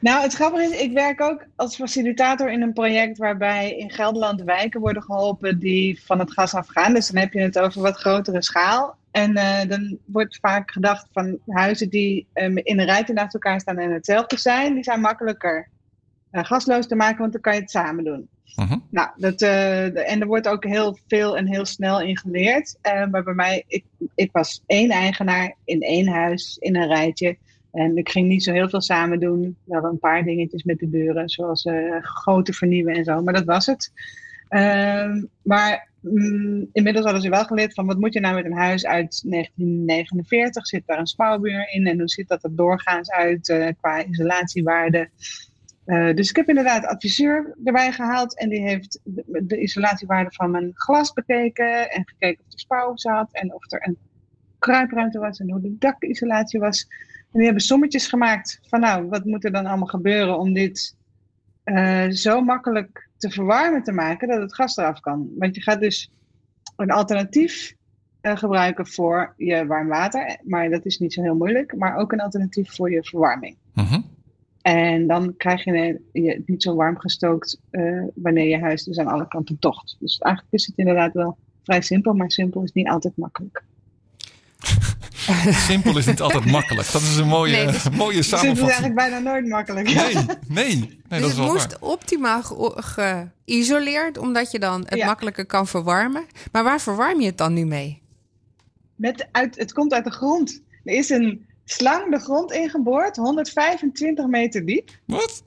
Nou, 0.00 0.22
het 0.22 0.34
grappige 0.34 0.64
is, 0.64 0.80
ik 0.80 0.92
werk 0.92 1.20
ook 1.20 1.44
als 1.56 1.76
facilitator 1.76 2.50
in 2.50 2.62
een 2.62 2.72
project 2.72 3.18
waarbij 3.18 3.76
in 3.76 3.90
Gelderland 3.90 4.42
wijken 4.42 4.80
worden 4.80 5.02
geholpen 5.02 5.58
die 5.58 6.02
van 6.04 6.18
het 6.18 6.32
gas 6.32 6.54
afgaan. 6.54 6.94
Dus 6.94 7.08
dan 7.08 7.20
heb 7.22 7.32
je 7.32 7.40
het 7.40 7.58
over 7.58 7.82
wat 7.82 7.96
grotere 7.96 8.42
schaal. 8.42 8.96
En 9.10 9.36
eh, 9.36 9.68
dan 9.68 9.98
wordt 10.04 10.38
vaak 10.40 10.70
gedacht 10.70 11.06
van 11.12 11.38
huizen 11.46 11.88
die 11.88 12.26
eh, 12.32 12.44
in 12.44 12.78
een 12.78 12.84
rijtje 12.84 13.12
naast 13.12 13.34
elkaar 13.34 13.60
staan 13.60 13.78
en 13.78 13.92
hetzelfde 13.92 14.38
zijn, 14.38 14.74
die 14.74 14.82
zijn 14.84 15.00
makkelijker 15.00 15.68
gasloos 16.30 16.86
te 16.86 16.94
maken, 16.94 17.18
want 17.18 17.32
dan 17.32 17.40
kan 17.40 17.54
je 17.54 17.60
het 17.60 17.70
samen 17.70 18.04
doen. 18.04 18.28
Mhm. 18.56 18.78
Nou, 18.90 19.08
dat, 19.16 19.42
eh, 19.42 20.12
en 20.12 20.20
er 20.20 20.26
wordt 20.26 20.48
ook 20.48 20.64
heel 20.64 20.98
veel 21.06 21.36
en 21.36 21.46
heel 21.46 21.64
snel 21.64 22.00
in 22.00 22.18
geleerd. 22.18 22.78
Eh, 22.80 23.06
maar 23.06 23.22
bij 23.22 23.34
mij, 23.34 23.64
ik, 23.66 23.84
ik 24.14 24.32
was 24.32 24.62
één 24.66 24.90
eigenaar 24.90 25.54
in 25.64 25.80
één 25.80 26.08
huis, 26.08 26.56
in 26.60 26.76
een 26.76 26.86
rijtje. 26.86 27.36
En 27.72 27.96
ik 27.96 28.08
ging 28.08 28.28
niet 28.28 28.42
zo 28.42 28.52
heel 28.52 28.68
veel 28.68 28.80
samen 28.80 29.20
doen. 29.20 29.56
Wel 29.64 29.84
een 29.84 29.98
paar 29.98 30.24
dingetjes 30.24 30.62
met 30.62 30.78
de 30.78 30.86
buren, 30.86 31.28
zoals 31.28 31.64
eh 31.64 31.96
goten 32.00 32.54
vernieuwen 32.54 32.94
en 32.94 33.04
zo. 33.04 33.22
Maar 33.22 33.34
dat 33.34 33.44
was 33.44 33.66
het. 33.66 33.92
Ehm, 34.48 35.24
maar 35.42 35.88
mm, 36.00 36.68
inmiddels 36.72 37.04
hadden 37.04 37.22
ze 37.22 37.28
wel 37.30 37.44
geleerd 37.44 37.74
van 37.74 37.86
wat 37.86 37.98
moet 37.98 38.12
je 38.12 38.20
nou 38.20 38.34
met 38.34 38.44
een 38.44 38.56
huis 38.56 38.86
uit 38.86 39.22
1949? 39.24 40.66
Zit 40.66 40.82
daar 40.86 40.98
een 40.98 41.06
spouwmuur 41.06 41.68
in? 41.70 41.86
En 41.86 41.98
hoe 41.98 42.08
ziet 42.08 42.28
dat 42.28 42.44
er 42.44 42.56
doorgaans 42.56 43.10
uit 43.10 43.48
eh, 43.48 43.68
qua 43.80 44.04
isolatiewaarde? 44.04 45.08
Eh, 45.88 46.14
dus 46.14 46.30
ik 46.30 46.36
heb 46.36 46.48
inderdaad 46.48 46.86
adviseur 46.86 47.56
erbij 47.64 47.92
gehaald 47.92 48.38
en 48.38 48.48
die 48.48 48.60
heeft 48.60 49.00
de, 49.04 49.46
de 49.46 49.60
isolatiewaarde 49.60 50.30
van 50.32 50.50
mijn 50.50 50.70
glas 50.74 51.12
bekeken 51.12 51.90
en 51.90 52.08
gekeken 52.08 52.44
of 52.46 52.52
er 52.52 52.58
spouw 52.58 52.96
zat 52.96 53.28
en 53.32 53.54
of 53.54 53.72
er 53.72 53.86
een 53.86 53.98
kruipruimte 54.58 55.18
was 55.18 55.38
en 55.38 55.50
hoe 55.50 55.60
de 55.60 55.78
dakisolatie 55.78 56.60
was. 56.60 56.86
En 57.20 57.38
die 57.38 57.44
hebben 57.44 57.62
sommetjes 57.62 58.06
gemaakt 58.06 58.60
van 58.62 58.80
nou, 58.80 59.08
wat 59.08 59.24
moet 59.24 59.44
er 59.44 59.52
dan 59.52 59.66
allemaal 59.66 59.86
gebeuren 59.86 60.38
om 60.38 60.52
dit 60.52 60.96
eh, 61.64 62.08
zo 62.08 62.40
makkelijk 62.40 63.08
te 63.16 63.30
verwarmen 63.30 63.82
te 63.82 63.92
maken 63.92 64.28
dat 64.28 64.40
het 64.40 64.54
gas 64.54 64.76
eraf 64.76 65.00
kan. 65.00 65.28
Want 65.38 65.54
je 65.54 65.62
gaat 65.62 65.80
dus 65.80 66.10
een 66.76 66.90
alternatief 66.90 67.74
eh, 68.20 68.36
gebruiken 68.36 68.86
voor 68.86 69.34
je 69.36 69.66
warm 69.66 69.88
water, 69.88 70.38
maar 70.44 70.70
dat 70.70 70.84
is 70.84 70.98
niet 70.98 71.12
zo 71.12 71.22
heel 71.22 71.36
moeilijk, 71.36 71.76
maar 71.76 71.96
ook 71.96 72.12
een 72.12 72.20
alternatief 72.20 72.74
voor 72.74 72.90
je 72.90 73.04
verwarming. 73.04 73.56
Mhm. 73.74 74.00
En 74.72 75.06
dan 75.06 75.34
krijg 75.36 75.64
je 75.64 75.72
het 75.76 75.98
je 76.12 76.42
niet 76.46 76.62
zo 76.62 76.74
warm 76.74 76.98
gestookt 76.98 77.60
eh, 77.70 78.02
wanneer 78.14 78.48
je 78.48 78.58
huis 78.58 78.84
dus 78.84 78.98
aan 78.98 79.06
alle 79.06 79.28
kanten 79.28 79.58
tocht. 79.58 79.96
Dus 80.00 80.18
eigenlijk 80.18 80.54
is 80.54 80.66
het 80.66 80.78
inderdaad 80.78 81.12
wel 81.12 81.36
vrij 81.62 81.80
simpel, 81.82 82.14
maar 82.14 82.30
simpel 82.30 82.62
is 82.62 82.72
niet 82.72 82.88
altijd 82.88 83.16
makkelijk. 83.16 83.62
Simpel 85.68 85.98
is 85.98 86.06
niet 86.06 86.20
altijd 86.20 86.44
makkelijk. 86.44 86.92
Dat 86.92 87.02
is 87.02 87.16
een 87.16 87.26
mooie, 87.26 87.52
Nee, 87.52 87.66
dus- 87.66 87.88
mooie 88.04 88.12
Simpel 88.12 88.18
is 88.20 88.28
samenvatting. 88.28 88.68
eigenlijk 88.68 88.94
bijna 88.94 89.18
nooit 89.18 89.46
makkelijk. 89.46 89.94
Nee, 89.94 90.14
nee. 90.48 90.76
nee 90.76 90.98
dat 91.08 91.18
dus 91.20 91.28
is 91.30 91.36
het 91.36 91.46
moest 91.46 91.78
waar. 91.78 91.90
optimaal 91.90 92.42
ge- 92.42 93.26
geïsoleerd, 93.44 94.18
omdat 94.18 94.50
je 94.50 94.58
dan 94.58 94.80
het 94.88 94.98
Ja. 94.98 95.06
makkelijker 95.06 95.46
kan 95.46 95.66
verwarmen. 95.66 96.24
Maar 96.52 96.64
waar 96.64 96.80
verwarm 96.80 97.20
je 97.20 97.26
het 97.26 97.38
dan 97.38 97.52
nu 97.52 97.64
mee? 97.64 98.02
Met 98.94 99.28
uit, 99.32 99.58
het 99.58 99.72
komt 99.72 99.92
uit 99.92 100.04
de 100.04 100.10
grond. 100.10 100.62
Er 100.84 100.94
is 100.94 101.10
een 101.10 101.46
slang 101.70 102.10
de 102.10 102.18
grond 102.18 102.52
ingeboord, 102.52 103.16
125 103.16 104.26
meter 104.26 104.66
diep. 104.66 104.90
Wat? 105.04 105.42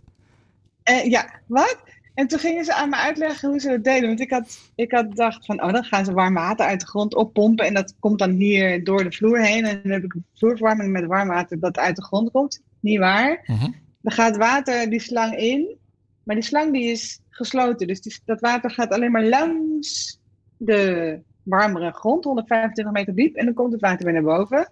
Ja, 1.04 1.30
wat? 1.48 1.78
En 2.14 2.28
toen 2.28 2.40
gingen 2.40 2.66
ze 2.66 2.74
aan 2.74 2.90
me 2.90 2.96
uitleggen 2.96 3.50
hoe 3.50 3.60
ze 3.60 3.70
dat 3.70 3.84
deden. 3.84 4.08
Want 4.08 4.20
ik 4.20 4.30
had, 4.32 4.58
ik 4.76 4.92
had 4.92 5.06
gedacht 5.10 5.46
van, 5.46 5.64
oh, 5.64 5.74
dan 5.74 5.84
gaan 5.84 6.06
ze 6.06 6.14
warm 6.14 6.34
water 6.34 6.66
uit 6.66 6.80
de 6.80 6.86
grond 6.88 7.16
oppompen. 7.16 7.66
En 7.66 7.74
dat 7.74 7.94
komt 8.00 8.20
dan 8.20 8.30
hier 8.32 8.84
door 8.84 9.04
de 9.04 9.12
vloer 9.12 9.42
heen. 9.42 9.66
En 9.66 9.80
dan 9.84 9.92
heb 9.92 10.04
ik 10.04 10.16
vloerverwarming 10.36 10.92
met 10.92 11.06
warm 11.06 11.28
water 11.28 11.60
dat 11.60 11.78
uit 11.78 11.96
de 11.96 12.04
grond 12.04 12.32
komt. 12.32 12.62
Niet 12.80 13.00
waar. 13.00 13.44
Mhm. 13.46 13.72
Dan 14.02 14.12
gaat 14.14 14.38
water 14.38 14.90
die 14.90 15.00
slang 15.02 15.36
in. 15.38 15.78
Maar 16.24 16.36
die 16.36 16.44
slang 16.46 16.74
die 16.74 16.84
is 16.92 17.20
gesloten. 17.30 17.88
Dus 17.88 18.02
die- 18.02 18.20
dat 18.26 18.40
water 18.40 18.72
gaat 18.72 18.92
alleen 18.92 19.12
maar 19.12 19.26
langs 19.26 20.20
de 20.58 21.20
warmere 21.44 21.92
grond, 21.92 22.24
125 22.24 22.94
meter 22.94 23.16
diep. 23.16 23.36
En 23.36 23.46
dan 23.46 23.54
komt 23.54 23.72
het 23.72 23.82
water 23.82 24.06
weer 24.06 24.14
naar 24.14 24.38
boven. 24.38 24.72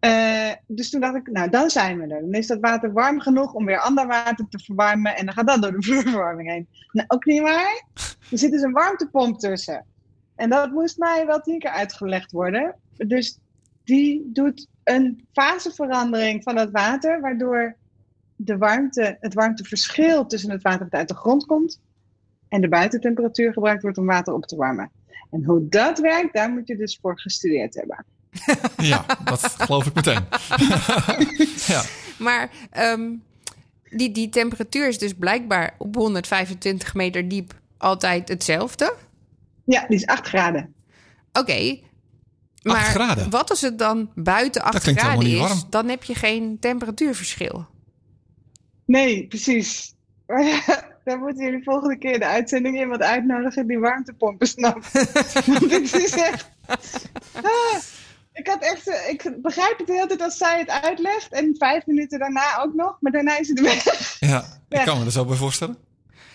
Eh, 0.00 0.50
dus 0.66 0.90
toen 0.90 1.00
dacht 1.00 1.16
ik, 1.16 1.30
nou 1.30 1.50
dan 1.50 1.70
zijn 1.70 1.98
we 1.98 2.14
er. 2.14 2.20
Dan 2.20 2.32
is 2.32 2.46
dat 2.46 2.60
water 2.60 2.92
warm 2.92 3.20
genoeg 3.20 3.54
om 3.54 3.64
weer 3.64 3.78
ander 3.78 4.06
water 4.06 4.48
te 4.48 4.58
verwarmen. 4.58 5.16
En 5.16 5.24
dan 5.24 5.34
gaat 5.34 5.46
dat 5.46 5.62
door 5.62 5.72
de 5.72 5.82
vloerverwarming 5.86 6.48
heen. 6.48 6.68
Nou, 6.92 7.08
ook 7.08 7.24
niet 7.24 7.42
waar. 7.42 7.84
Er 8.30 8.38
zit 8.38 8.50
dus 8.50 8.62
een 8.62 8.72
warmtepomp 8.72 9.38
tussen. 9.38 9.86
En 10.36 10.50
dat 10.50 10.70
moest 10.70 10.98
mij 10.98 11.26
wel 11.26 11.40
tien 11.40 11.58
keer 11.58 11.70
uitgelegd 11.70 12.32
worden. 12.32 12.74
Dus 12.96 13.38
die 13.84 14.30
doet 14.32 14.68
een 14.84 15.26
faseverandering 15.32 16.42
van 16.42 16.56
het 16.56 16.70
water, 16.70 17.20
waardoor 17.20 17.76
de 18.36 18.56
warmte, 18.56 19.16
het 19.20 19.34
warmteverschil 19.34 20.26
tussen 20.26 20.50
het 20.50 20.62
water 20.62 20.88
dat 20.88 20.98
uit 20.98 21.08
de 21.08 21.14
grond 21.14 21.46
komt 21.46 21.80
en 22.48 22.60
de 22.60 22.68
buitentemperatuur 22.68 23.52
gebruikt 23.52 23.82
wordt 23.82 23.98
om 23.98 24.06
water 24.06 24.34
op 24.34 24.46
te 24.46 24.56
warmen. 24.56 24.90
En 25.30 25.44
hoe 25.44 25.68
dat 25.68 25.98
werkt, 25.98 26.34
daar 26.34 26.50
moet 26.50 26.68
je 26.68 26.76
dus 26.76 26.98
voor 27.00 27.20
gestudeerd 27.20 27.74
hebben. 27.74 28.04
Ja, 28.76 29.06
dat 29.24 29.54
geloof 29.58 29.86
ik 29.86 29.94
meteen. 29.94 30.24
ja. 31.74 31.82
Maar 32.18 32.50
ehm, 32.70 33.10
die, 33.90 34.10
die 34.12 34.28
temperatuur 34.28 34.88
is 34.88 34.98
dus 34.98 35.12
blijkbaar 35.18 35.74
op 35.78 35.94
125 35.94 36.94
meter 36.94 37.28
diep 37.28 37.54
altijd 37.78 38.28
hetzelfde. 38.28 38.94
Ja, 39.64 39.86
die 39.86 39.96
is 39.96 40.06
8 40.06 40.26
graden. 40.26 40.74
Oké. 41.32 41.78
Maar 42.62 42.84
graden? 42.84 43.30
wat 43.30 43.50
als 43.50 43.60
het 43.60 43.78
dan 43.78 44.10
buiten 44.14 44.62
8 44.62 44.82
klinkt 44.82 45.00
graden 45.00 45.26
is? 45.26 45.32
niet 45.32 45.38
warm. 45.38 45.62
Dan 45.70 45.88
heb 45.88 46.04
je 46.04 46.14
geen 46.14 46.56
temperatuurverschil. 46.60 47.66
Nee, 48.84 49.26
precies. 49.26 49.94
Maar 50.26 50.44
ja, 50.44 50.62
daar 51.04 51.18
moeten 51.18 51.44
jullie 51.44 51.62
volgende 51.62 51.98
keer 51.98 52.18
de 52.18 52.26
uitzending 52.26 52.78
iemand 52.78 53.02
uitnodigen 53.02 53.66
die 53.66 53.78
warmtepompen 53.78 54.46
snapt. 54.46 54.92
Want 55.46 55.70
het 55.70 55.94
is 55.94 56.12
echt... 56.12 56.50
Ah, 57.32 57.78
ik, 58.40 58.46
had 58.46 58.62
echt 58.62 58.88
eh, 58.88 59.08
ik 59.08 59.42
begrijp 59.42 59.78
het 59.78 59.86
de 59.86 59.92
hele 59.92 60.06
tijd 60.06 60.22
als 60.22 60.36
zij 60.36 60.58
het 60.58 60.70
uitlegt. 60.82 61.32
En 61.32 61.54
vijf 61.58 61.86
minuten 61.86 62.18
daarna 62.18 62.62
ook 62.62 62.74
nog. 62.74 62.96
Maar 63.00 63.12
daarna 63.12 63.38
is 63.38 63.48
het 63.48 63.60
weg. 63.70 64.16
ja, 64.20 64.38
ik 64.68 64.78
Ja. 64.78 64.84
kan 64.84 64.98
me 64.98 65.04
er 65.04 65.12
zo 65.12 65.24
bij 65.24 65.36
voorstellen. 65.36 65.76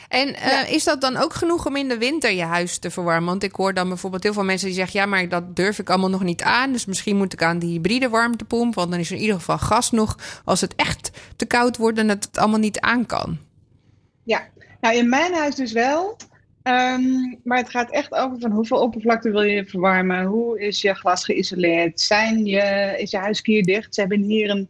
En 0.10 0.36
eh, 0.36 0.72
is 0.72 0.84
dat 0.84 1.02
dan 1.02 1.18
ook 1.18 1.34
genoeg 1.34 1.66
om 1.66 1.76
in 1.76 1.88
de 1.88 1.98
winter 1.98 2.32
je 2.32 2.44
huis 2.44 2.78
te 2.78 2.92
verwarmen? 2.92 3.30
Want 3.30 3.44
ik 3.44 3.56
hoor 3.56 3.74
dan 3.74 3.88
bijvoorbeeld 3.88 4.24
heel 4.24 4.34
veel 4.34 4.44
mensen 4.44 4.68
die 4.68 4.76
zeggen... 4.76 5.00
ja, 5.00 5.06
maar 5.06 5.30
dat 5.30 5.56
durf 5.56 5.80
ik 5.80 5.90
allemaal 5.90 6.10
nog 6.10 6.24
niet 6.24 6.42
aan. 6.42 6.72
Dus 6.72 6.86
misschien 6.86 7.18
moet 7.18 7.34
ik 7.34 7.44
aan 7.44 7.60
die 7.60 7.72
hybride 7.72 8.10
warmtepomp. 8.10 8.76
Want 8.76 8.92
dan 8.92 9.00
is 9.00 9.10
er 9.10 9.16
in 9.16 9.22
ieder 9.22 9.36
geval 9.36 9.58
gas 9.58 9.92
nog 9.92 10.18
als 10.46 10.62
het 10.62 10.76
echt 10.76 11.12
te 11.36 11.46
koud 11.46 11.78
wordt... 11.78 11.98
en 11.98 12.10
het 12.10 12.24
het 12.26 12.38
allemaal 12.38 12.60
niet 12.60 12.80
aan 12.80 13.06
kan. 13.06 13.38
Ja, 14.24 14.42
nou 14.82 14.96
in 14.96 15.10
mijn 15.10 15.34
huis 15.34 15.56
dus 15.56 15.72
wel. 15.72 16.18
Ehm, 16.66 17.36
maar 17.44 17.58
het 17.58 17.70
gaat 17.70 17.92
echt 17.92 18.14
over 18.14 18.40
van 18.40 18.52
hoeveel 18.52 18.82
oppervlakte 18.82 19.32
wil 19.32 19.42
je 19.42 19.66
verwarmen? 19.66 20.26
Hoe 20.26 20.60
is 20.60 20.82
je 20.82 20.94
glas 20.94 21.26
geïsoleerd? 21.26 22.00
Zijn 22.00 22.46
je, 22.46 22.96
is 22.98 23.12
je 23.12 23.18
huis 23.18 23.42
kierdicht? 23.42 23.94
Ze 23.94 24.00
hebben 24.00 24.22
hier 24.22 24.50
een 24.50 24.68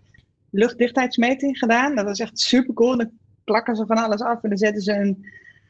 luchtdichtheidsmeting 0.50 1.58
gedaan. 1.58 1.96
Dat 1.96 2.06
was 2.06 2.20
echt 2.20 2.40
super 2.40 2.74
cool. 2.74 2.98
Dan 2.98 3.12
plakken 3.44 3.76
ze 3.76 3.86
van 3.86 3.98
alles 3.98 4.22
af 4.22 4.44
en 4.44 4.50
dan 4.50 4.58
zetten 4.58 4.82
ze 4.82 4.94
een 4.94 5.26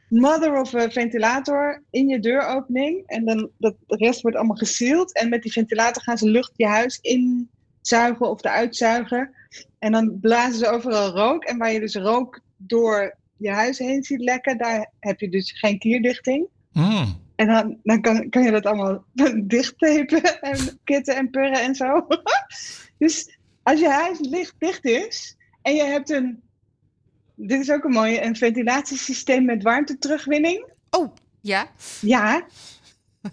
mother 0.07 0.59
of 0.59 0.73
a 0.73 0.89
ventilator 0.89 1.83
in 1.89 2.07
je 2.07 2.19
deuropening. 2.19 3.03
En 3.05 3.25
dan 3.25 3.49
dat, 3.57 3.75
de 3.87 3.95
rest 3.95 4.21
wordt 4.21 4.37
allemaal 4.37 4.55
gesealed. 4.55 5.13
En 5.13 5.29
met 5.29 5.41
die 5.41 5.51
ventilator 5.51 6.03
gaan 6.03 6.17
ze 6.17 6.29
lucht 6.29 6.51
je 6.55 6.67
huis 6.67 6.99
inzuigen 7.01 8.29
of 8.29 8.43
eruit 8.43 8.75
zuigen. 8.75 9.35
En 9.79 9.91
dan 9.91 10.19
blazen 10.21 10.59
ze 10.59 10.69
overal 10.69 11.09
rook. 11.09 11.43
En 11.43 11.57
waar 11.57 11.71
je 11.71 11.79
dus 11.79 11.95
rook 11.95 12.39
door 12.57 13.15
je 13.37 13.49
huis 13.49 13.77
heen 13.77 14.03
ziet 14.03 14.21
lekken, 14.21 14.57
daar 14.57 14.91
heb 14.99 15.19
je 15.19 15.29
dus 15.29 15.51
geen 15.51 15.79
kierdichting. 15.79 16.47
Mm. 16.71 17.23
En 17.35 17.47
dan, 17.47 17.77
dan 17.83 18.01
kan, 18.01 18.29
kan 18.29 18.43
je 18.43 18.51
dat 18.51 18.65
allemaal 18.65 19.03
dichttapen 19.43 20.41
en 20.41 20.79
kitten 20.83 21.15
en 21.15 21.29
purren 21.29 21.61
en 21.61 21.75
zo. 21.75 22.07
dus 22.97 23.37
als 23.63 23.79
je 23.79 23.89
huis 23.89 24.19
licht 24.19 24.55
dicht 24.57 24.85
is 24.85 25.37
en 25.61 25.75
je 25.75 25.83
hebt 25.83 26.09
een, 26.09 26.41
dit 27.35 27.59
is 27.59 27.71
ook 27.71 27.83
een 27.83 27.91
mooie, 27.91 28.23
een 28.23 28.35
ventilatiesysteem 28.35 29.45
met 29.45 29.63
warmteterugwinning. 29.63 30.69
Oh, 30.89 31.15
ja. 31.41 31.71
Ja, 32.01 32.45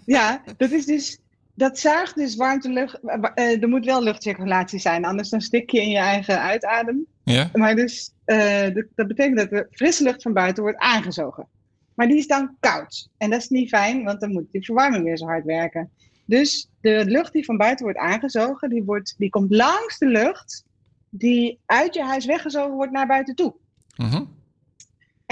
ja, 0.05 0.43
dat 0.57 0.71
is 0.71 0.85
dus, 0.85 1.19
dat 1.53 1.79
zuigt 1.79 2.15
dus 2.15 2.35
warmtelucht, 2.35 2.99
eh, 3.33 3.61
er 3.61 3.69
moet 3.69 3.85
wel 3.85 4.03
luchtcirculatie 4.03 4.79
zijn, 4.79 5.05
anders 5.05 5.29
dan 5.29 5.41
stik 5.41 5.69
je 5.69 5.81
in 5.81 5.89
je 5.89 5.97
eigen 5.97 6.41
uitadem. 6.41 7.05
Ja? 7.23 7.49
Maar 7.53 7.75
dus, 7.75 8.13
eh, 8.25 8.73
dat, 8.73 8.85
dat 8.95 9.07
betekent 9.07 9.37
dat 9.37 9.49
de 9.49 9.67
frisse 9.71 10.03
lucht 10.03 10.21
van 10.21 10.33
buiten 10.33 10.63
wordt 10.63 10.79
aangezogen. 10.79 11.47
Maar 11.93 12.07
die 12.07 12.17
is 12.17 12.27
dan 12.27 12.55
koud. 12.59 13.09
En 13.17 13.29
dat 13.29 13.39
is 13.39 13.49
niet 13.49 13.69
fijn, 13.69 14.03
want 14.03 14.19
dan 14.19 14.31
moet 14.31 14.51
die 14.51 14.65
verwarming 14.65 15.03
weer 15.03 15.17
zo 15.17 15.25
hard 15.25 15.45
werken. 15.45 15.89
Dus 16.25 16.69
de 16.81 17.05
lucht 17.05 17.33
die 17.33 17.45
van 17.45 17.57
buiten 17.57 17.85
wordt 17.85 17.99
aangezogen, 17.99 18.69
die, 18.69 18.83
wordt, 18.83 19.15
die 19.17 19.29
komt 19.29 19.51
langs 19.51 19.97
de 19.97 20.07
lucht 20.07 20.63
die 21.09 21.59
uit 21.65 21.93
je 21.93 22.03
huis 22.03 22.25
weggezogen 22.25 22.75
wordt 22.75 22.91
naar 22.91 23.07
buiten 23.07 23.35
toe. 23.35 23.53
Mhm. 23.95 24.23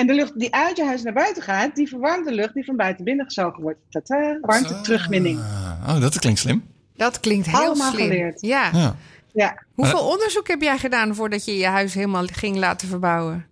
En 0.01 0.07
de 0.07 0.13
lucht 0.13 0.39
die 0.39 0.53
uit 0.55 0.77
je 0.77 0.85
huis 0.85 1.03
naar 1.03 1.13
buiten 1.13 1.43
gaat, 1.43 1.75
die 1.75 1.87
verwarmt 1.87 2.25
de 2.27 2.33
lucht 2.33 2.53
die 2.53 2.65
van 2.65 2.75
buiten 2.75 3.05
binnengezogen 3.05 3.61
wordt. 3.61 3.79
Tata, 3.89 4.37
warmte 4.41 4.81
terugwinning. 4.81 5.39
Ah, 5.39 5.95
oh, 5.95 6.01
dat 6.01 6.19
klinkt 6.19 6.39
slim. 6.39 6.63
Dat 6.95 7.19
klinkt 7.19 7.45
heel 7.47 7.59
Allemaal 7.59 7.91
slim. 7.91 8.07
geleerd. 8.07 8.41
Ja. 8.41 8.69
Ja. 8.73 8.95
Ja. 9.33 9.63
Hoeveel 9.73 10.07
onderzoek 10.07 10.47
heb 10.47 10.61
jij 10.61 10.77
gedaan 10.77 11.15
voordat 11.15 11.45
je 11.45 11.57
je 11.57 11.65
huis 11.65 11.93
helemaal 11.93 12.25
ging 12.25 12.57
laten 12.57 12.87
verbouwen? 12.87 13.45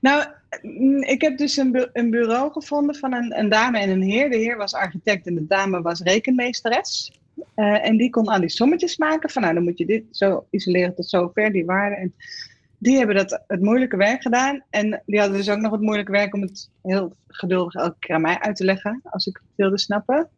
Nou, 0.00 0.24
mm, 0.62 1.02
ik 1.02 1.20
heb 1.20 1.38
dus 1.38 1.56
een, 1.56 1.72
bu- 1.72 1.88
een 1.92 2.10
bureau 2.10 2.52
gevonden 2.52 2.94
van 2.96 3.12
een, 3.12 3.38
een 3.38 3.48
dame 3.48 3.78
en 3.78 3.90
een 3.90 4.02
heer. 4.02 4.30
De 4.30 4.36
heer 4.36 4.56
was 4.56 4.74
architect 4.74 5.26
en 5.26 5.34
de 5.34 5.46
dame 5.46 5.82
was 5.82 6.00
rekenmeesteres. 6.00 7.12
Eh, 7.54 7.86
en 7.86 7.96
die 7.96 8.10
kon 8.10 8.26
al 8.26 8.40
die 8.40 8.48
sommetjes 8.48 8.96
maken 8.96 9.30
van 9.30 9.42
nou, 9.42 9.54
dan 9.54 9.64
moet 9.64 9.78
je 9.78 9.86
dit 9.86 10.02
zo 10.10 10.46
isoleren 10.50 10.94
tot 10.94 11.08
zover, 11.08 11.52
die 11.52 11.64
waarde. 11.64 11.96
En 11.96 12.14
die 12.78 12.96
hebben 12.96 13.16
dat, 13.16 13.42
het 13.46 13.60
moeilijke 13.60 13.96
werk 13.96 14.22
gedaan. 14.22 14.62
En 14.70 15.02
die 15.06 15.20
hadden 15.20 15.36
dus 15.36 15.50
ook 15.50 15.60
nog 15.60 15.72
het 15.72 15.80
moeilijke 15.80 16.12
werk 16.12 16.34
om 16.34 16.42
het 16.42 16.70
heel 16.82 17.12
geduldig 17.28 17.74
elke 17.74 17.96
keer 17.98 18.14
aan 18.14 18.20
mij 18.20 18.38
uit 18.38 18.56
te 18.56 18.64
leggen, 18.64 19.00
als 19.04 19.26
ik 19.26 19.36
het 19.36 19.56
wilde 19.56 19.78
snappen. 19.78 20.28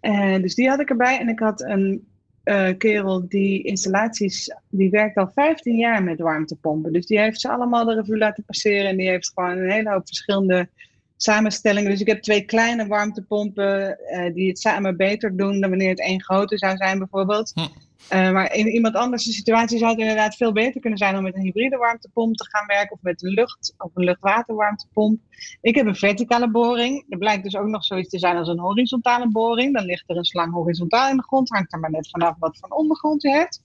En 0.00 0.42
dus 0.42 0.54
die 0.54 0.68
had 0.68 0.80
ik 0.80 0.90
erbij. 0.90 1.18
En 1.18 1.28
ik 1.28 1.38
had 1.38 1.62
een 1.62 2.06
eh, 2.42 2.76
kerel 2.78 3.28
die 3.28 3.62
installaties, 3.62 4.54
die 4.70 4.90
werkt 4.90 5.16
al 5.16 5.30
15 5.34 5.76
jaar 5.76 6.02
met 6.02 6.20
warmtepompen. 6.20 6.92
Dus 6.92 7.06
die 7.06 7.18
heeft 7.18 7.40
ze 7.40 7.50
allemaal 7.50 7.84
de 7.84 7.94
revue 7.94 8.18
laten 8.18 8.44
passeren. 8.44 8.88
En 8.88 8.96
die 8.96 9.08
heeft 9.08 9.32
gewoon 9.34 9.58
een 9.58 9.70
hele 9.70 9.90
hoop 9.90 10.06
verschillende 10.06 10.68
samenstellingen. 11.16 11.90
Dus 11.90 12.00
ik 12.00 12.06
heb 12.06 12.22
twee 12.22 12.44
kleine 12.44 12.86
warmtepompen 12.86 13.98
eh, 13.98 14.34
die 14.34 14.48
het 14.48 14.58
samen 14.58 14.96
beter 14.96 15.36
doen 15.36 15.60
dan 15.60 15.70
wanneer 15.70 15.88
het 15.88 16.00
één 16.00 16.22
grote 16.22 16.58
zou 16.58 16.76
zijn 16.76 16.98
bijvoorbeeld. 16.98 17.52
Hm. 17.54 17.60
Eh, 18.08 18.30
maar 18.30 18.54
in 18.54 18.66
iemand 18.68 18.94
anders 18.94 19.22
situatie 19.24 19.78
zou 19.78 19.90
het 19.90 20.00
inderdaad 20.00 20.36
veel 20.36 20.52
beter 20.52 20.80
kunnen 20.80 20.98
zijn 20.98 21.16
om 21.16 21.22
met 21.22 21.34
een 21.34 21.42
hybride 21.42 21.76
warmtepomp 21.76 22.36
te 22.36 22.48
gaan 22.50 22.66
werken 22.66 22.92
of 22.96 23.02
met 23.02 23.22
een 23.22 23.30
lucht- 23.32 23.74
of 23.78 23.90
een 23.94 24.04
luchtwaterwarmtepomp. 24.04 25.20
Ik 25.60 25.74
heb 25.74 25.86
een 25.86 25.96
verticale 25.96 26.50
boring. 26.50 27.04
Er 27.08 27.18
blijkt 27.18 27.42
dus 27.42 27.56
ook 27.56 27.66
nog 27.66 27.84
zoiets 27.84 28.08
te 28.08 28.18
zijn 28.18 28.36
als 28.36 28.48
een 28.48 28.58
horizontale 28.58 29.28
boring. 29.30 29.74
Dan 29.74 29.84
ligt 29.84 30.04
er 30.10 30.16
een 30.16 30.24
slang 30.24 30.52
horizontaal 30.52 31.10
in 31.10 31.16
de 31.16 31.22
grond. 31.22 31.48
Hangt 31.48 31.72
er 31.72 31.80
maar 31.80 31.90
net 31.90 32.10
vanaf 32.10 32.36
wat 32.38 32.58
voor 32.60 32.68
ondergrond 32.68 33.22
je 33.22 33.30
hebt. 33.30 33.62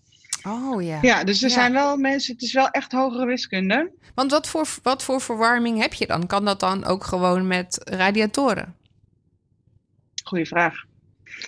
Oh 0.48 0.84
ja. 0.84 0.98
Ja, 1.02 1.24
dus 1.24 1.42
er 1.42 1.48
Ja. 1.50 1.54
zijn 1.56 1.74
wel 1.74 1.98
mensen, 1.98 2.34
het 2.34 2.42
is 2.44 2.54
wel 2.54 2.68
echt 2.70 2.92
hogere 2.92 3.26
wiskunde. 3.26 3.92
Want 4.16 4.32
wat 4.32 4.48
voor, 4.48 4.68
wat 4.84 5.04
voor 5.04 5.22
verwarming 5.22 5.80
heb 5.82 5.94
je 5.94 6.08
dan? 6.08 6.28
Kan 6.28 6.46
dat 6.46 6.60
dan 6.60 6.86
ook 6.86 7.04
gewoon 7.04 7.48
met 7.48 7.82
radiatoren? 7.84 8.76
Goeie 10.24 10.46
vraag. 10.48 10.74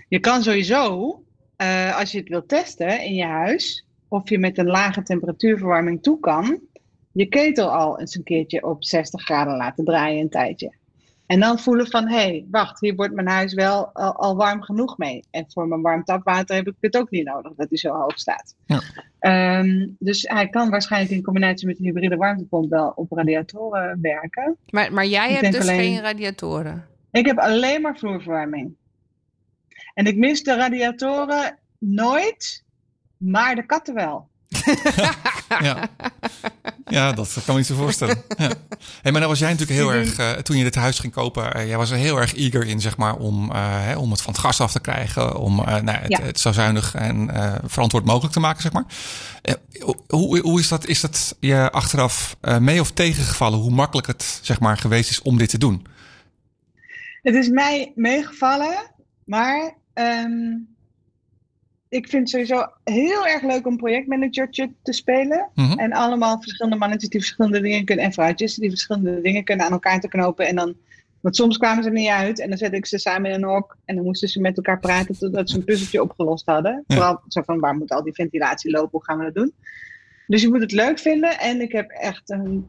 Je 0.07 0.19
kan 0.19 0.43
sowieso, 0.43 1.23
eh, 1.61 1.97
als 1.97 2.11
je 2.11 2.17
het 2.19 2.29
wilt 2.29 2.47
testen 2.47 3.01
in 3.01 3.13
je 3.13 3.25
huis, 3.25 3.85
of 4.07 4.29
je 4.29 4.39
met 4.39 4.57
een 4.57 4.67
lage 4.67 5.03
temperatuurverwarming 5.03 6.03
toe 6.03 6.19
kan, 6.19 6.59
je 7.11 7.25
ketel 7.25 7.71
al 7.71 7.99
eens 7.99 8.15
een 8.15 8.23
keertje 8.23 8.63
op 8.63 8.83
60 8.83 9.21
graden 9.21 9.57
laten 9.57 9.85
draaien 9.85 10.21
een 10.21 10.29
tijdje. 10.29 10.73
En 11.25 11.39
dan 11.39 11.59
voelen 11.59 11.87
van, 11.87 12.07
hé, 12.07 12.15
hey, 12.15 12.45
wacht, 12.51 12.79
hier 12.79 12.95
wordt 12.95 13.13
mijn 13.13 13.27
huis 13.27 13.53
wel 13.53 13.89
al, 13.93 14.15
al 14.15 14.35
warm 14.35 14.61
genoeg 14.61 14.97
mee. 14.97 15.23
En 15.31 15.45
voor 15.47 15.67
mijn 15.67 15.81
warm 15.81 16.03
tapwater 16.03 16.55
heb 16.55 16.67
ik 16.67 16.73
het 16.79 16.97
ook 16.97 17.09
niet 17.09 17.25
nodig, 17.25 17.53
dat 17.55 17.69
hij 17.69 17.77
zo 17.77 17.93
hoog 17.93 18.19
staat. 18.19 18.55
Ja. 18.65 18.81
Ehm, 19.19 19.87
dus 19.99 20.21
hij 20.21 20.49
kan 20.49 20.69
waarschijnlijk 20.69 21.11
in 21.11 21.23
combinatie 21.23 21.67
met 21.67 21.79
een 21.79 21.85
hybride 21.85 22.15
warmtepomp 22.15 22.69
wel 22.69 22.91
op 22.95 23.11
radiatoren 23.11 24.01
werken. 24.01 24.57
Maar, 24.69 24.93
maar 24.93 25.05
jij 25.05 25.29
Ik 25.29 25.41
hebt 25.41 25.53
dus 25.53 25.61
alleen- 25.61 25.79
geen 25.79 26.01
radiatoren. 26.01 26.85
Ik 27.11 27.25
heb 27.25 27.37
alleen 27.37 27.81
maar 27.81 27.97
vloerverwarming. 27.97 28.75
En 30.01 30.07
ik 30.07 30.17
mis 30.17 30.43
de 30.43 30.55
radiatoren 30.55 31.57
nooit, 31.79 32.63
maar 33.17 33.55
de 33.55 33.65
katten 33.65 33.93
wel. 33.93 34.29
Ja. 35.61 35.89
Ja, 36.85 37.11
dat 37.11 37.33
kan 37.33 37.53
me 37.53 37.57
niet 37.57 37.65
zo 37.65 37.75
voorstellen. 37.75 38.23
Ja. 38.37 38.51
Hey, 39.01 39.11
maar 39.11 39.21
dan 39.21 39.29
was 39.29 39.39
jij 39.39 39.51
natuurlijk 39.51 39.79
heel 39.79 39.93
erg, 39.93 40.19
uh, 40.19 40.29
toen 40.31 40.57
je 40.57 40.63
dit 40.63 40.75
huis 40.75 40.99
ging 40.99 41.13
kopen, 41.13 41.57
uh, 41.57 41.67
jij 41.67 41.77
was 41.77 41.91
er 41.91 41.97
heel 41.97 42.17
erg 42.17 42.35
eager 42.35 42.67
in, 42.67 42.81
zeg 42.81 42.97
maar, 42.97 43.15
om, 43.15 43.51
uh, 43.51 43.55
hè, 43.57 43.97
om 43.97 44.11
het 44.11 44.21
van 44.21 44.33
het 44.33 44.41
gas 44.41 44.61
af 44.61 44.71
te 44.71 44.79
krijgen, 44.79 45.37
om 45.37 45.55
nou, 45.55 45.91
het, 45.91 46.07
ja. 46.07 46.21
het, 46.21 46.39
zo 46.39 46.51
zuinig 46.51 46.95
en 46.95 47.29
verantwoord 47.65 48.05
mogelijk 48.05 48.33
te 48.33 48.39
maken, 48.39 48.61
zeg 48.61 48.71
maar. 48.71 48.85
hoe, 50.07 50.39
hoe 50.39 50.59
is 50.59 50.67
dat, 50.67 50.87
is 50.87 51.01
dat 51.01 51.35
je 51.39 51.71
achteraf 51.71 52.37
mee 52.59 52.79
of 52.79 52.91
tegengevallen, 52.91 53.59
hoe 53.59 53.71
makkelijk 53.71 54.07
het, 54.07 54.39
zeg 54.41 54.59
maar, 54.59 54.77
geweest 54.77 55.09
is 55.09 55.21
om 55.21 55.37
dit 55.37 55.49
te 55.49 55.57
doen? 55.57 55.85
Het 57.21 57.35
is 57.35 57.49
mij 57.49 57.91
meegevallen, 57.95 58.91
maar 59.25 59.79
um, 59.93 60.69
ik 61.91 62.07
vind 62.07 62.21
het 62.21 62.29
sowieso 62.29 62.71
heel 62.83 63.27
erg 63.27 63.41
leuk 63.41 63.67
om 63.67 63.77
projectmanagertje 63.77 64.71
te 64.81 64.93
spelen. 64.93 65.49
Mm 65.55 65.65
-hmm. 65.65 65.79
En 65.79 65.93
allemaal 65.93 66.41
verschillende 66.41 66.77
mannetjes 66.77 67.09
die 67.09 67.19
verschillende 67.19 67.61
dingen 67.61 67.85
kunnen. 67.85 68.05
En 68.05 68.13
vrouwtjes 68.13 68.55
die 68.55 68.69
verschillende 68.69 69.21
dingen 69.21 69.43
kunnen 69.43 69.65
aan 69.65 69.71
elkaar 69.71 69.99
te 69.99 70.07
knopen. 70.07 70.47
En 70.47 70.55
dan. 70.55 70.75
Want 71.21 71.35
soms 71.35 71.57
kwamen 71.57 71.83
ze 71.83 71.89
er 71.89 71.95
niet 71.95 72.09
uit. 72.09 72.39
En 72.39 72.49
dan 72.49 72.57
zette 72.57 72.75
ik 72.75 72.85
ze 72.85 72.97
samen 72.97 73.31
in 73.31 73.35
een 73.35 73.49
hok. 73.49 73.77
En 73.85 73.95
dan 73.95 74.05
moesten 74.05 74.29
ze 74.29 74.39
met 74.39 74.57
elkaar 74.57 74.79
praten 74.79 75.17
totdat 75.17 75.49
ze 75.49 75.55
een 75.55 75.63
puzzeltje 75.63 76.01
opgelost 76.01 76.45
hadden. 76.45 76.83
Ja. 76.87 76.95
Vooral 76.95 77.21
zo 77.27 77.41
van 77.41 77.59
waar 77.59 77.75
moet 77.75 77.91
al 77.91 78.03
die 78.03 78.13
ventilatie 78.13 78.71
lopen? 78.71 78.89
Hoe 78.91 79.03
gaan 79.03 79.17
we 79.17 79.23
dat 79.23 79.33
doen? 79.33 79.53
Dus 80.27 80.41
je 80.41 80.49
moet 80.49 80.61
het 80.61 80.71
leuk 80.71 80.99
vinden. 80.99 81.39
En 81.39 81.61
ik 81.61 81.71
heb 81.71 81.89
echt 81.89 82.29
een 82.29 82.67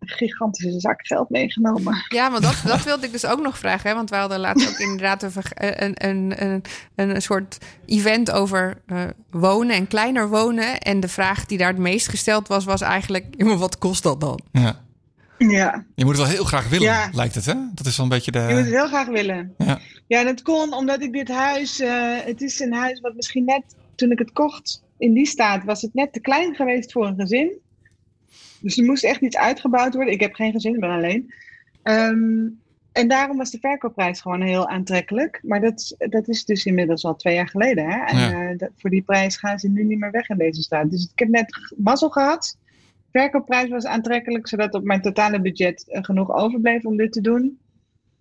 gigantische 0.00 0.80
zak 0.80 1.06
geld 1.06 1.30
meegenomen. 1.30 2.04
Ja, 2.08 2.28
maar 2.28 2.40
dat, 2.40 2.62
dat 2.64 2.82
wilde 2.82 3.06
ik 3.06 3.12
dus 3.12 3.26
ook 3.26 3.40
nog 3.40 3.58
vragen. 3.58 3.90
Hè? 3.90 3.96
Want 3.96 4.10
wij 4.10 4.18
hadden 4.20 4.38
laatst 4.38 4.68
ook 4.68 4.78
inderdaad 4.78 5.22
een, 5.22 5.32
een, 5.84 6.08
een, 6.08 6.62
een, 6.94 7.14
een 7.14 7.22
soort 7.22 7.58
event 7.86 8.30
over 8.30 8.80
uh, 8.86 9.02
wonen 9.30 9.76
en 9.76 9.86
kleiner 9.86 10.28
wonen. 10.28 10.78
En 10.78 11.00
de 11.00 11.08
vraag 11.08 11.46
die 11.46 11.58
daar 11.58 11.68
het 11.68 11.78
meest 11.78 12.08
gesteld 12.08 12.48
was, 12.48 12.64
was 12.64 12.80
eigenlijk: 12.80 13.44
maar 13.44 13.58
wat 13.58 13.78
kost 13.78 14.02
dat 14.02 14.20
dan? 14.20 14.40
Ja. 14.52 14.80
Ja. 15.38 15.84
Je 15.94 16.04
moet 16.04 16.16
het 16.16 16.26
wel 16.26 16.34
heel 16.34 16.44
graag 16.44 16.68
willen, 16.68 16.86
ja. 16.86 17.08
lijkt 17.12 17.34
het, 17.34 17.44
hè? 17.44 17.54
Dat 17.74 17.86
is 17.86 17.96
wel 17.96 18.06
een 18.06 18.12
beetje 18.12 18.30
de. 18.30 18.38
Je 18.38 18.54
moet 18.54 18.64
het 18.64 18.74
heel 18.74 18.86
graag 18.86 19.06
willen. 19.06 19.54
Ja, 19.58 19.80
ja 20.06 20.24
dat 20.24 20.42
kon 20.42 20.74
omdat 20.74 21.02
ik 21.02 21.12
dit 21.12 21.28
huis. 21.28 21.80
Uh, 21.80 22.18
het 22.24 22.40
is 22.40 22.60
een 22.60 22.72
huis 22.72 23.00
wat 23.00 23.14
misschien 23.14 23.44
net 23.44 23.62
toen 23.94 24.10
ik 24.10 24.18
het 24.18 24.32
kocht, 24.32 24.82
in 24.98 25.14
die 25.14 25.26
staat, 25.26 25.64
was 25.64 25.82
het 25.82 25.94
net 25.94 26.12
te 26.12 26.20
klein 26.20 26.54
geweest 26.54 26.92
voor 26.92 27.06
een 27.06 27.18
gezin. 27.18 27.58
Dus 28.60 28.78
er 28.78 28.84
moest 28.84 29.04
echt 29.04 29.20
iets 29.20 29.36
uitgebouwd 29.36 29.94
worden. 29.94 30.12
Ik 30.12 30.20
heb 30.20 30.34
geen 30.34 30.52
gezin, 30.52 30.74
ik 30.74 30.80
ben 30.80 30.90
alleen. 30.90 31.32
Um, 31.82 32.60
en 32.92 33.08
daarom 33.08 33.36
was 33.36 33.50
de 33.50 33.58
verkoopprijs 33.58 34.20
gewoon 34.20 34.42
heel 34.42 34.68
aantrekkelijk. 34.68 35.40
Maar 35.42 35.60
dat, 35.60 35.94
dat 35.98 36.28
is 36.28 36.44
dus 36.44 36.64
inmiddels 36.64 37.04
al 37.04 37.16
twee 37.16 37.34
jaar 37.34 37.48
geleden. 37.48 37.90
Hè? 37.90 38.04
En 38.04 38.18
ja. 38.18 38.50
uh, 38.50 38.58
dat, 38.58 38.70
voor 38.76 38.90
die 38.90 39.02
prijs 39.02 39.36
gaan 39.36 39.58
ze 39.58 39.68
nu 39.68 39.84
niet 39.84 39.98
meer 39.98 40.10
weg 40.10 40.28
in 40.28 40.38
deze 40.38 40.62
staat. 40.62 40.90
Dus 40.90 41.10
ik 41.12 41.18
heb 41.18 41.28
net 41.28 41.72
mazzel 41.76 42.08
gehad. 42.08 42.58
De 43.10 43.18
verkoopprijs 43.18 43.68
was 43.68 43.84
aantrekkelijk, 43.84 44.48
zodat 44.48 44.74
op 44.74 44.84
mijn 44.84 45.02
totale 45.02 45.40
budget 45.40 45.84
uh, 45.88 45.98
genoeg 46.02 46.32
overbleef 46.32 46.84
om 46.84 46.96
dit 46.96 47.12
te 47.12 47.20
doen. 47.20 47.58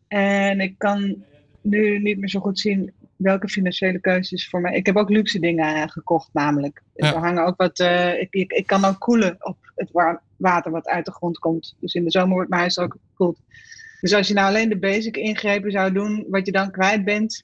En 0.08 0.60
ik 0.60 0.76
kan 0.78 1.24
nu 1.62 2.00
niet 2.00 2.20
meer 2.20 2.30
zo 2.30 2.40
goed 2.40 2.60
zien 2.60 2.92
welke 3.20 3.50
financiële 3.50 4.00
keuzes 4.00 4.50
voor 4.50 4.62
mij. 4.62 4.76
Ik 4.76 4.86
heb 4.86 4.98
ook 4.98 5.10
luxe 5.10 5.40
dingen 5.40 5.90
gekocht, 5.90 6.30
namelijk. 6.34 6.82
Ja. 6.96 7.14
Er 7.14 7.20
hangen 7.20 7.46
ook 7.46 7.58
wat. 7.58 7.80
ik, 8.20 8.28
ik, 8.30 8.52
ik 8.52 8.68
kan 8.68 8.86
ook 8.86 9.00
koelen 9.00 9.36
op 9.40 9.58
het 9.76 9.92
warm, 9.92 10.20
water 10.38 10.72
wat 10.72 10.88
uit 10.88 11.06
de 11.06 11.12
grond 11.12 11.40
komt. 11.40 11.76
Dus 11.80 11.94
in 11.94 12.04
de 12.04 12.12
zomer 12.12 12.34
wordt 12.34 12.50
mijn 12.50 12.62
huis 12.62 12.80
ook 12.80 12.98
gekoeld. 13.10 13.40
Dus 14.02 14.14
als 14.14 14.28
je 14.28 14.34
nou 14.34 14.48
alleen 14.48 14.70
de 14.70 14.80
basic 14.80 15.18
ingrepen 15.18 15.72
zou 15.72 15.92
doen, 15.92 16.26
wat 16.30 16.46
je 16.46 16.52
dan 16.52 16.72
kwijt 16.72 17.06
bent, 17.06 17.44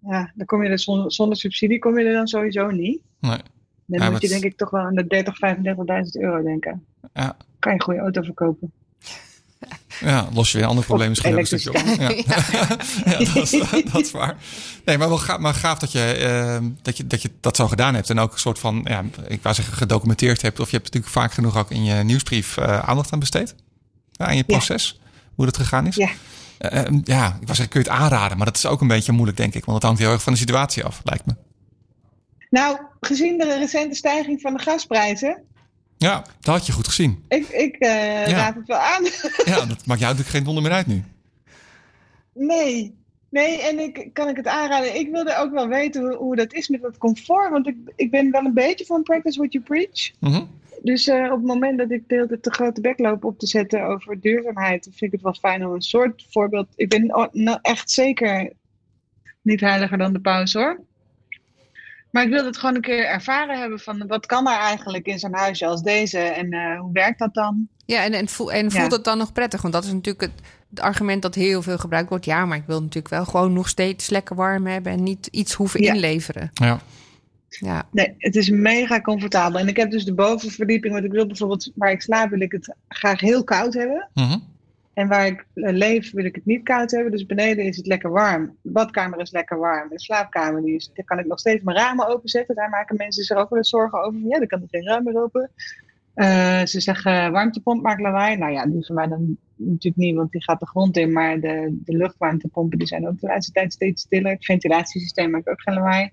ja, 0.00 0.32
dan 0.34 0.46
kom 0.46 0.62
je 0.62 0.68
er 0.68 0.78
zonder, 0.78 1.12
zonder 1.12 1.38
subsidie 1.38 1.78
kom 1.78 1.98
je 1.98 2.04
er 2.04 2.12
dan 2.12 2.26
sowieso 2.26 2.70
niet. 2.70 3.02
Nee. 3.20 3.38
Dan 3.86 4.02
ja, 4.02 4.10
moet 4.10 4.22
je 4.22 4.28
denk 4.28 4.44
ik 4.44 4.56
toch 4.56 4.70
wel 4.70 4.80
aan 4.80 4.94
de 4.94 5.06
30, 5.06 5.38
35.000 5.56 5.62
euro 6.20 6.42
denken. 6.42 6.86
Ja. 7.12 7.36
Kan 7.58 7.72
je 7.72 7.78
een 7.78 7.84
goede 7.84 8.00
auto 8.00 8.22
verkopen. 8.22 8.72
Ja, 10.00 10.28
los 10.32 10.50
je 10.50 10.54
weer 10.56 10.62
een 10.62 10.68
ander 10.70 10.84
probleem 10.84 11.08
misschien 11.08 11.32
ook 11.32 11.38
een 11.38 11.46
stukje 11.46 11.68
op. 11.68 11.76
Ja, 11.76 12.10
ja 13.04 13.18
dat, 13.18 13.36
is, 13.36 13.50
dat, 13.92 14.00
is, 14.00 14.10
waar. 14.10 14.36
Nee, 14.84 14.98
maar 14.98 15.08
wel 15.08 15.18
gaaf, 15.18 15.38
maar 15.38 15.54
gaaf 15.54 15.78
dat, 15.78 15.92
je, 15.92 16.18
uh, 16.62 16.68
dat, 16.82 16.96
je, 16.96 17.06
dat 17.06 17.22
je 17.22 17.30
dat 17.40 17.56
zo 17.56 17.68
gedaan 17.68 17.94
hebt. 17.94 18.10
En 18.10 18.18
ook 18.18 18.32
een 18.32 18.38
soort 18.38 18.58
van, 18.58 18.80
ja, 18.88 19.04
ik 19.28 19.42
wou 19.42 19.54
zeggen 19.54 19.74
gedocumenteerd 19.74 20.42
hebt. 20.42 20.60
Of 20.60 20.70
je 20.70 20.76
hebt 20.76 20.84
natuurlijk 20.84 21.12
vaak 21.12 21.32
genoeg 21.32 21.56
ook 21.56 21.70
in 21.70 21.84
je 21.84 21.94
nieuwsbrief 21.94 22.56
uh, 22.56 22.78
aandacht 22.78 23.12
aan 23.12 23.18
besteed. 23.18 23.54
Ja, 24.12 24.26
aan 24.26 24.36
je 24.36 24.44
proces, 24.44 24.98
ja. 25.00 25.08
hoe 25.34 25.44
dat 25.44 25.56
gegaan 25.56 25.86
is. 25.86 25.96
Ja. 25.96 26.10
Uh, 26.60 27.00
ja, 27.04 27.38
ik 27.40 27.46
was 27.46 27.56
zeggen, 27.56 27.68
kun 27.68 27.82
je 27.82 27.90
het 27.90 27.98
aanraden. 27.98 28.36
Maar 28.36 28.46
dat 28.46 28.56
is 28.56 28.66
ook 28.66 28.80
een 28.80 28.88
beetje 28.88 29.12
moeilijk, 29.12 29.36
denk 29.36 29.54
ik. 29.54 29.64
Want 29.64 29.76
het 29.76 29.86
hangt 29.86 30.00
heel 30.00 30.12
erg 30.12 30.22
van 30.22 30.32
de 30.32 30.38
situatie 30.38 30.84
af, 30.84 31.00
lijkt 31.04 31.26
me. 31.26 31.34
Nou, 32.50 32.78
gezien 33.00 33.38
de 33.38 33.58
recente 33.58 33.94
stijging 33.94 34.40
van 34.40 34.54
de 34.54 34.62
gasprijzen... 34.62 35.42
Ja, 36.06 36.24
dat 36.40 36.54
had 36.54 36.66
je 36.66 36.72
goed 36.72 36.86
gezien. 36.86 37.24
Ik, 37.28 37.48
ik 37.48 37.76
uh, 37.78 38.26
ja. 38.26 38.36
raad 38.36 38.54
het 38.54 38.66
wel 38.66 38.78
aan. 38.78 39.04
ja, 39.44 39.66
dat 39.66 39.86
maakt 39.86 40.00
jou 40.00 40.12
natuurlijk 40.12 40.28
geen 40.28 40.44
wonder 40.44 40.62
meer 40.62 40.72
uit 40.72 40.86
nu. 40.86 41.04
Nee, 42.32 42.94
nee, 43.30 43.62
en 43.62 43.78
ik 43.78 44.10
kan 44.12 44.28
ik 44.28 44.36
het 44.36 44.46
aanraden. 44.46 44.96
Ik 44.96 45.10
wilde 45.10 45.36
ook 45.36 45.52
wel 45.52 45.68
weten 45.68 46.02
hoe, 46.02 46.16
hoe 46.16 46.36
dat 46.36 46.52
is 46.52 46.68
met 46.68 46.82
dat 46.82 46.98
comfort. 46.98 47.50
Want 47.50 47.66
ik, 47.66 47.76
ik 47.96 48.10
ben 48.10 48.30
wel 48.30 48.44
een 48.44 48.54
beetje 48.54 48.84
van 48.84 49.02
practice 49.02 49.38
what 49.38 49.52
you 49.52 49.64
preach. 49.64 50.10
Mm 50.20 50.32
-hmm. 50.32 50.48
Dus 50.82 51.06
uh, 51.06 51.24
op 51.24 51.38
het 51.38 51.46
moment 51.46 51.78
dat 51.78 51.90
ik 51.90 52.08
de 52.08 52.14
hele 52.14 52.26
tijd 52.26 52.44
de 52.44 52.52
grote 52.52 52.80
bek 52.80 52.98
loop 52.98 53.24
op 53.24 53.38
te 53.38 53.46
zetten 53.46 53.86
over 53.86 54.20
duurzaamheid, 54.20 54.82
vind 54.82 55.00
ik 55.00 55.12
het 55.12 55.22
wel 55.22 55.34
fijn 55.34 55.66
om 55.66 55.72
een 55.72 55.82
soort 55.82 56.26
voorbeeld. 56.30 56.68
Ik 56.76 56.88
ben 56.88 57.06
nou 57.32 57.58
echt 57.62 57.90
zeker 57.90 58.52
niet 59.42 59.60
heiliger 59.60 59.98
dan 59.98 60.12
de 60.12 60.20
paus 60.20 60.52
hoor. 60.52 60.80
Maar 62.16 62.24
ik 62.24 62.30
wilde 62.30 62.46
het 62.46 62.56
gewoon 62.56 62.74
een 62.74 62.80
keer 62.80 63.06
ervaren 63.06 63.58
hebben 63.58 63.78
van 63.78 64.06
wat 64.06 64.26
kan 64.26 64.46
er 64.46 64.58
eigenlijk 64.58 65.06
in 65.06 65.18
zo'n 65.18 65.34
huisje 65.34 65.66
als 65.66 65.82
deze 65.82 66.18
en 66.18 66.54
uh, 66.54 66.80
hoe 66.80 66.92
werkt 66.92 67.18
dat 67.18 67.34
dan? 67.34 67.68
Ja, 67.86 68.04
en, 68.04 68.12
en, 68.12 68.28
voel, 68.28 68.52
en 68.52 68.70
voelt 68.70 68.90
ja. 68.90 68.96
het 68.96 69.04
dan 69.04 69.18
nog 69.18 69.32
prettig? 69.32 69.62
Want 69.62 69.74
dat 69.74 69.84
is 69.84 69.92
natuurlijk 69.92 70.20
het, 70.20 70.46
het, 70.70 70.80
argument 70.80 71.22
dat 71.22 71.34
heel 71.34 71.62
veel 71.62 71.78
gebruikt 71.78 72.08
wordt. 72.08 72.24
Ja, 72.24 72.46
maar 72.46 72.56
ik 72.56 72.66
wil 72.66 72.80
natuurlijk 72.80 73.14
wel 73.14 73.24
gewoon 73.24 73.52
nog 73.52 73.68
steeds 73.68 74.10
lekker 74.10 74.36
warm 74.36 74.66
hebben 74.66 74.92
en 74.92 75.02
niet 75.02 75.26
iets 75.26 75.52
hoeven 75.52 75.82
ja. 75.82 75.92
inleveren. 75.92 76.50
Ja. 76.52 76.80
Ja. 77.48 77.86
Nee, 77.90 78.14
het 78.18 78.36
is 78.36 78.50
mega 78.50 79.00
comfortabel. 79.00 79.60
En 79.60 79.68
ik 79.68 79.76
heb 79.76 79.90
dus 79.90 80.04
de 80.04 80.14
bovenverdieping, 80.14 80.92
want 80.92 81.04
ik 81.04 81.12
wil 81.12 81.26
bijvoorbeeld 81.26 81.70
waar 81.74 81.90
ik 81.90 82.02
slaap, 82.02 82.30
wil 82.30 82.40
ik 82.40 82.52
het 82.52 82.74
graag 82.88 83.20
heel 83.20 83.44
koud 83.44 83.74
hebben. 83.74 84.08
Mm 84.14 84.24
-hmm. 84.24 84.42
En 84.96 85.08
waar 85.08 85.26
ik 85.26 85.46
leef 85.54 86.12
wil 86.12 86.24
ik 86.24 86.34
het 86.34 86.46
niet 86.46 86.62
koud 86.62 86.90
hebben. 86.90 87.12
Dus 87.12 87.26
beneden 87.26 87.64
is 87.64 87.76
het 87.76 87.86
lekker 87.86 88.10
warm. 88.10 88.56
De 88.62 88.70
badkamer 88.70 89.20
is 89.20 89.30
lekker 89.30 89.58
warm. 89.58 89.88
De 89.88 90.00
slaapkamer, 90.00 90.62
die 90.62 90.74
is, 90.74 90.90
daar 90.94 91.04
kan 91.04 91.18
ik 91.18 91.26
nog 91.26 91.38
steeds 91.38 91.64
mijn 91.64 91.76
ramen 91.76 92.08
openzetten. 92.08 92.54
Daar 92.54 92.70
maken 92.70 92.96
mensen 92.96 93.24
zich 93.24 93.36
ook 93.36 93.50
wel 93.50 93.64
zorgen 93.64 94.02
over. 94.02 94.20
Ja, 94.20 94.38
dan 94.38 94.46
kan 94.46 94.62
er 94.62 94.68
geen 94.70 94.84
raam 94.84 95.04
meer 95.04 95.22
open. 95.22 95.50
Uh, 96.14 96.64
ze 96.64 96.80
zeggen 96.80 97.32
warmtepomp 97.32 97.82
maakt 97.82 98.00
lawaai. 98.00 98.36
Nou 98.36 98.52
ja, 98.52 98.66
die 98.66 98.86
van 98.86 98.94
mij 98.94 99.06
dan 99.06 99.36
natuurlijk 99.56 99.96
niet, 99.96 100.16
want 100.16 100.32
die 100.32 100.42
gaat 100.42 100.60
de 100.60 100.66
grond 100.66 100.96
in. 100.96 101.12
Maar 101.12 101.40
de, 101.40 101.78
de 101.84 101.96
luchtwarmtepompen 101.96 102.78
die 102.78 102.88
zijn 102.88 103.08
ook 103.08 103.20
de 103.20 103.26
laatste 103.26 103.52
tijd 103.52 103.72
steeds 103.72 104.02
stiller. 104.02 104.32
Het 104.32 104.44
ventilatiesysteem 104.44 105.30
maakt 105.30 105.48
ook 105.48 105.62
geen 105.62 105.74
lawaai. 105.74 106.10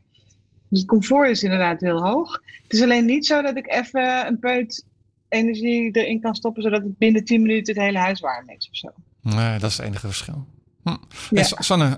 Dus 0.69 0.79
het 0.79 0.87
comfort 0.87 1.29
is 1.29 1.43
inderdaad 1.43 1.81
heel 1.81 2.03
hoog. 2.03 2.41
Het 2.63 2.73
is 2.73 2.81
alleen 2.81 3.05
niet 3.05 3.25
zo 3.25 3.41
dat 3.41 3.57
ik 3.57 3.71
even 3.71 4.27
een 4.27 4.39
peut 4.39 4.85
energie 5.33 5.91
erin 5.91 6.21
kan 6.21 6.35
stoppen, 6.35 6.63
zodat 6.63 6.83
het 6.83 6.97
binnen 6.97 7.25
10 7.25 7.41
minuten 7.41 7.73
het 7.73 7.83
hele 7.83 7.97
huis 7.97 8.19
warm 8.19 8.49
is 8.49 8.69
of 8.69 8.77
zo. 8.77 8.89
Nee, 9.21 9.59
dat 9.59 9.69
is 9.69 9.77
het 9.77 9.85
enige 9.85 10.07
verschil. 10.07 10.45
Hm. 10.83 10.89
Ja. 10.89 10.97
Hey, 11.29 11.43
Sanne, 11.43 11.97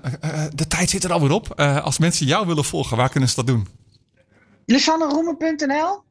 de 0.54 0.66
tijd 0.66 0.90
zit 0.90 1.04
er 1.04 1.12
alweer 1.12 1.30
op. 1.30 1.60
Als 1.60 1.98
mensen 1.98 2.26
jou 2.26 2.46
willen 2.46 2.64
volgen, 2.64 2.96
waar 2.96 3.10
kunnen 3.10 3.28
ze 3.28 3.34
dat 3.34 3.46
doen? 3.46 3.66
LisanneRoemer.nl 4.66 6.02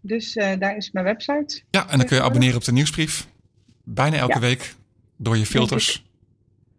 Dus 0.00 0.36
uh, 0.36 0.52
daar 0.58 0.76
is 0.76 0.90
mijn 0.90 1.04
website. 1.04 1.62
Ja, 1.70 1.88
en 1.88 1.98
dan 1.98 2.06
kun 2.06 2.16
je 2.16 2.22
abonneren 2.22 2.56
op 2.56 2.64
de 2.64 2.72
nieuwsbrief. 2.72 3.28
Bijna 3.84 4.16
elke 4.16 4.34
ja. 4.34 4.40
week 4.40 4.74
door 5.16 5.36
je 5.36 5.46
filters. 5.46 6.04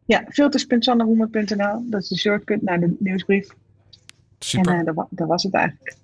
Ja, 0.06 0.26
filters.sanneroemer.nl. 0.30 1.84
Dat 1.90 2.02
is 2.02 2.08
de 2.08 2.18
shortcut 2.18 2.62
naar 2.62 2.80
de 2.80 2.96
nieuwsbrief. 3.00 3.50
Super. 4.40 4.74
En 4.74 4.80
uh, 4.80 4.86
dat, 4.86 5.08
dat 5.10 5.28
was 5.28 5.44
het 5.44 5.54
eigenlijk. 5.54 5.98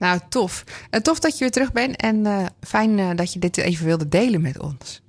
Nou, 0.00 0.20
tof. 0.28 0.64
Uh, 0.90 1.00
tof 1.00 1.18
dat 1.18 1.32
je 1.32 1.38
weer 1.38 1.50
terug 1.50 1.72
bent 1.72 1.96
en 1.96 2.16
uh, 2.16 2.46
fijn 2.60 2.98
uh, 2.98 3.10
dat 3.14 3.32
je 3.32 3.38
dit 3.38 3.56
even 3.56 3.86
wilde 3.86 4.08
delen 4.08 4.40
met 4.40 4.60
ons. 4.60 5.02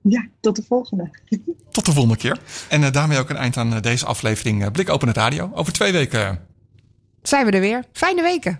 Ja, 0.00 0.26
tot 0.40 0.56
de 0.56 0.64
volgende. 0.68 1.10
Tot 1.70 1.84
de 1.84 1.92
volgende 1.92 2.16
keer. 2.16 2.38
En 2.68 2.92
daarmee 2.92 3.18
ook 3.18 3.30
een 3.30 3.36
eind 3.36 3.56
aan 3.56 3.80
deze 3.80 4.06
aflevering 4.06 4.72
Blik 4.72 4.90
Open 4.90 5.08
het 5.08 5.16
Radio. 5.16 5.50
Over 5.54 5.72
twee 5.72 5.92
weken 5.92 6.40
zijn 7.28 7.46
we 7.46 7.52
er 7.52 7.60
weer. 7.60 7.84
Fijne 7.92 8.22
weken. 8.22 8.52